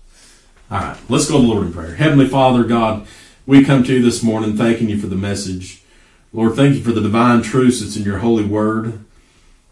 All 0.72 0.80
right, 0.80 0.97
let's 1.10 1.30
go 1.30 1.36
to 1.36 1.41
the 1.41 1.47
Lord 1.47 1.68
in 1.68 1.74
prayer. 1.74 1.95
Heavenly 1.95 2.30
Father, 2.30 2.64
God, 2.64 3.05
we 3.45 3.66
come 3.66 3.84
to 3.84 3.93
you 3.93 4.01
this 4.01 4.24
morning 4.24 4.55
thanking 4.55 4.89
you 4.89 4.97
for 4.97 5.08
the 5.08 5.16
message. 5.16 5.82
Lord, 6.32 6.55
thank 6.55 6.76
you 6.76 6.84
for 6.84 6.93
the 6.93 7.01
divine 7.01 7.41
truths 7.41 7.82
that's 7.82 7.97
in 7.97 8.03
your 8.03 8.20
holy 8.20 8.45
word. 8.45 9.03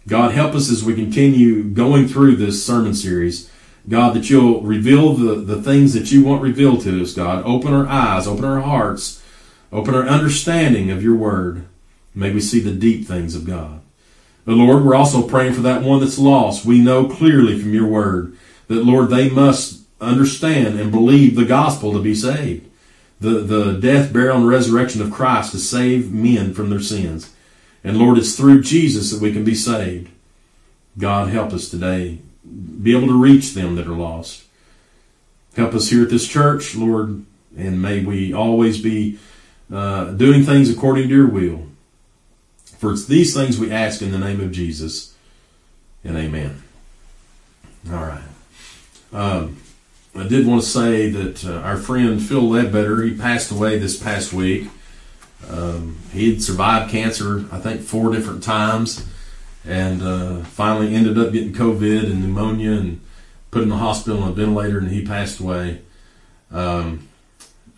God, 0.07 0.31
help 0.31 0.55
us 0.55 0.69
as 0.69 0.83
we 0.83 0.93
continue 0.93 1.63
going 1.63 2.07
through 2.09 2.36
this 2.36 2.65
sermon 2.65 2.95
series. 2.95 3.49
God, 3.88 4.15
that 4.15 4.29
you'll 4.29 4.61
reveal 4.61 5.13
the, 5.13 5.36
the 5.36 5.61
things 5.61 5.93
that 5.93 6.11
you 6.11 6.23
want 6.23 6.41
revealed 6.41 6.81
to 6.81 7.01
us, 7.01 7.13
God. 7.13 7.43
Open 7.45 7.73
our 7.73 7.88
eyes, 7.88 8.27
open 8.27 8.45
our 8.45 8.61
hearts, 8.61 9.23
open 9.71 9.93
our 9.93 10.07
understanding 10.07 10.89
of 10.89 11.03
your 11.03 11.15
word. 11.15 11.65
May 12.15 12.31
we 12.31 12.41
see 12.41 12.59
the 12.59 12.71
deep 12.71 13.05
things 13.05 13.36
of 13.36 13.45
God. 13.45 13.81
But 14.45 14.55
Lord, 14.55 14.83
we're 14.83 14.95
also 14.95 15.27
praying 15.27 15.53
for 15.53 15.61
that 15.61 15.83
one 15.83 15.99
that's 15.99 16.17
lost. 16.17 16.65
We 16.65 16.79
know 16.79 17.07
clearly 17.07 17.59
from 17.59 17.73
your 17.73 17.88
word 17.88 18.38
that, 18.67 18.86
Lord, 18.86 19.09
they 19.09 19.29
must 19.29 19.81
understand 20.01 20.79
and 20.79 20.91
believe 20.91 21.36
the 21.36 21.45
gospel 21.45 21.93
to 21.93 22.01
be 22.01 22.15
saved. 22.15 22.69
The, 23.19 23.39
the 23.39 23.73
death, 23.73 24.11
burial, 24.11 24.38
and 24.38 24.47
resurrection 24.47 25.01
of 25.01 25.11
Christ 25.11 25.51
to 25.51 25.57
save 25.57 26.11
men 26.11 26.53
from 26.53 26.69
their 26.69 26.79
sins. 26.79 27.33
And 27.83 27.97
Lord, 27.97 28.17
it's 28.17 28.36
through 28.36 28.61
Jesus 28.61 29.11
that 29.11 29.21
we 29.21 29.31
can 29.31 29.43
be 29.43 29.55
saved. 29.55 30.09
God, 30.97 31.29
help 31.29 31.53
us 31.53 31.69
today 31.69 32.19
be 32.81 32.95
able 32.95 33.07
to 33.07 33.21
reach 33.21 33.53
them 33.53 33.75
that 33.75 33.87
are 33.87 33.95
lost. 33.95 34.43
Help 35.55 35.73
us 35.73 35.89
here 35.89 36.03
at 36.03 36.09
this 36.09 36.27
church, 36.27 36.75
Lord, 36.75 37.25
and 37.57 37.81
may 37.81 38.03
we 38.03 38.33
always 38.33 38.81
be 38.81 39.17
uh, 39.73 40.11
doing 40.11 40.43
things 40.43 40.69
according 40.69 41.07
to 41.07 41.15
your 41.15 41.27
will. 41.27 41.67
For 42.77 42.91
it's 42.91 43.05
these 43.05 43.33
things 43.33 43.57
we 43.57 43.71
ask 43.71 44.01
in 44.01 44.11
the 44.11 44.19
name 44.19 44.41
of 44.41 44.51
Jesus, 44.51 45.15
and 46.03 46.17
amen. 46.17 46.61
All 47.91 48.05
right. 48.05 48.23
Um, 49.13 49.57
I 50.15 50.27
did 50.27 50.45
want 50.45 50.61
to 50.61 50.67
say 50.67 51.09
that 51.09 51.45
uh, 51.45 51.59
our 51.59 51.77
friend 51.77 52.21
Phil 52.21 52.47
Ledbetter, 52.47 53.01
he 53.03 53.15
passed 53.15 53.51
away 53.51 53.79
this 53.79 54.01
past 54.01 54.33
week. 54.33 54.69
Um, 55.49 55.97
he 56.11 56.31
had 56.31 56.43
survived 56.43 56.91
cancer, 56.91 57.45
I 57.51 57.59
think, 57.59 57.81
four 57.81 58.11
different 58.11 58.43
times 58.43 59.07
and 59.66 60.01
uh, 60.01 60.43
finally 60.43 60.93
ended 60.93 61.18
up 61.18 61.34
getting 61.34 61.53
COVID 61.53 62.05
and 62.05 62.22
pneumonia 62.22 62.72
and 62.72 63.01
put 63.51 63.63
in 63.63 63.70
the 63.70 63.78
hospital 63.78 64.24
on 64.24 64.30
a 64.30 64.34
ventilator, 64.34 64.80
and 64.80 64.89
he 64.89 65.05
passed 65.05 65.39
away. 65.39 65.82
Um, 66.51 67.07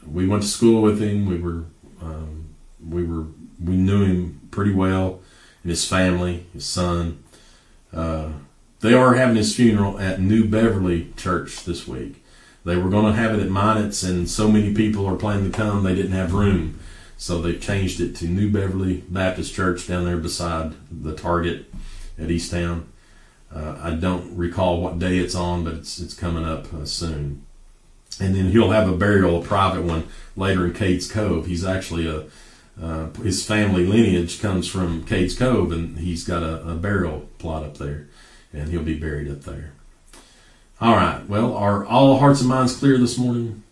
we 0.05 0.27
went 0.27 0.43
to 0.43 0.49
school 0.49 0.81
with 0.81 1.01
him. 1.01 1.25
We 1.25 1.37
were 1.37 1.65
um, 2.01 2.49
we 2.87 3.03
were 3.03 3.25
we 3.63 3.75
knew 3.75 4.03
him 4.03 4.41
pretty 4.51 4.73
well, 4.73 5.21
and 5.63 5.69
his 5.69 5.85
family, 5.85 6.45
his 6.53 6.65
son. 6.65 7.23
Uh, 7.93 8.29
they 8.79 8.93
are 8.93 9.15
having 9.15 9.35
his 9.35 9.55
funeral 9.55 9.99
at 9.99 10.21
New 10.21 10.47
Beverly 10.47 11.11
Church 11.17 11.63
this 11.63 11.87
week. 11.87 12.23
They 12.63 12.75
were 12.75 12.89
going 12.89 13.05
to 13.05 13.19
have 13.19 13.33
it 13.33 13.41
at 13.41 13.49
Mynatt's, 13.49 14.03
and 14.03 14.29
so 14.29 14.51
many 14.51 14.73
people 14.73 15.05
are 15.07 15.15
planning 15.15 15.49
to 15.49 15.57
come, 15.57 15.83
they 15.83 15.95
didn't 15.95 16.11
have 16.11 16.33
room. 16.33 16.79
So 17.17 17.41
they 17.41 17.55
changed 17.55 17.99
it 17.99 18.15
to 18.17 18.27
New 18.27 18.51
Beverly 18.51 19.03
Baptist 19.07 19.55
Church 19.55 19.87
down 19.87 20.05
there 20.05 20.17
beside 20.17 20.73
the 20.91 21.15
Target 21.15 21.66
at 22.19 22.31
East 22.31 22.51
Towne. 22.51 22.87
Uh, 23.53 23.77
I 23.81 23.91
don't 23.91 24.35
recall 24.35 24.81
what 24.81 24.99
day 24.99 25.17
it's 25.17 25.35
on, 25.35 25.63
but 25.63 25.73
it's 25.73 25.99
it's 25.99 26.13
coming 26.13 26.45
up 26.45 26.73
uh, 26.73 26.85
soon. 26.85 27.45
And 28.19 28.35
then 28.35 28.51
he'll 28.51 28.71
have 28.71 28.89
a 28.89 28.95
burial, 28.95 29.41
a 29.41 29.45
private 29.45 29.83
one, 29.83 30.07
later 30.35 30.65
in 30.65 30.73
Cades 30.73 31.09
Cove. 31.09 31.45
He's 31.45 31.63
actually 31.63 32.07
a 32.07 32.25
uh, 32.81 33.09
his 33.23 33.45
family 33.45 33.85
lineage 33.85 34.39
comes 34.39 34.67
from 34.67 35.03
Cades 35.03 35.37
Cove, 35.37 35.71
and 35.71 35.97
he's 35.97 36.23
got 36.23 36.43
a, 36.43 36.67
a 36.67 36.75
burial 36.75 37.27
plot 37.39 37.63
up 37.63 37.77
there, 37.77 38.07
and 38.53 38.69
he'll 38.69 38.83
be 38.83 38.97
buried 38.97 39.31
up 39.31 39.41
there. 39.41 39.71
All 40.79 40.95
right. 40.95 41.27
Well, 41.27 41.55
are 41.55 41.85
all 41.85 42.19
hearts 42.19 42.41
and 42.41 42.49
minds 42.49 42.75
clear 42.75 42.99
this 42.99 43.17
morning? 43.17 43.63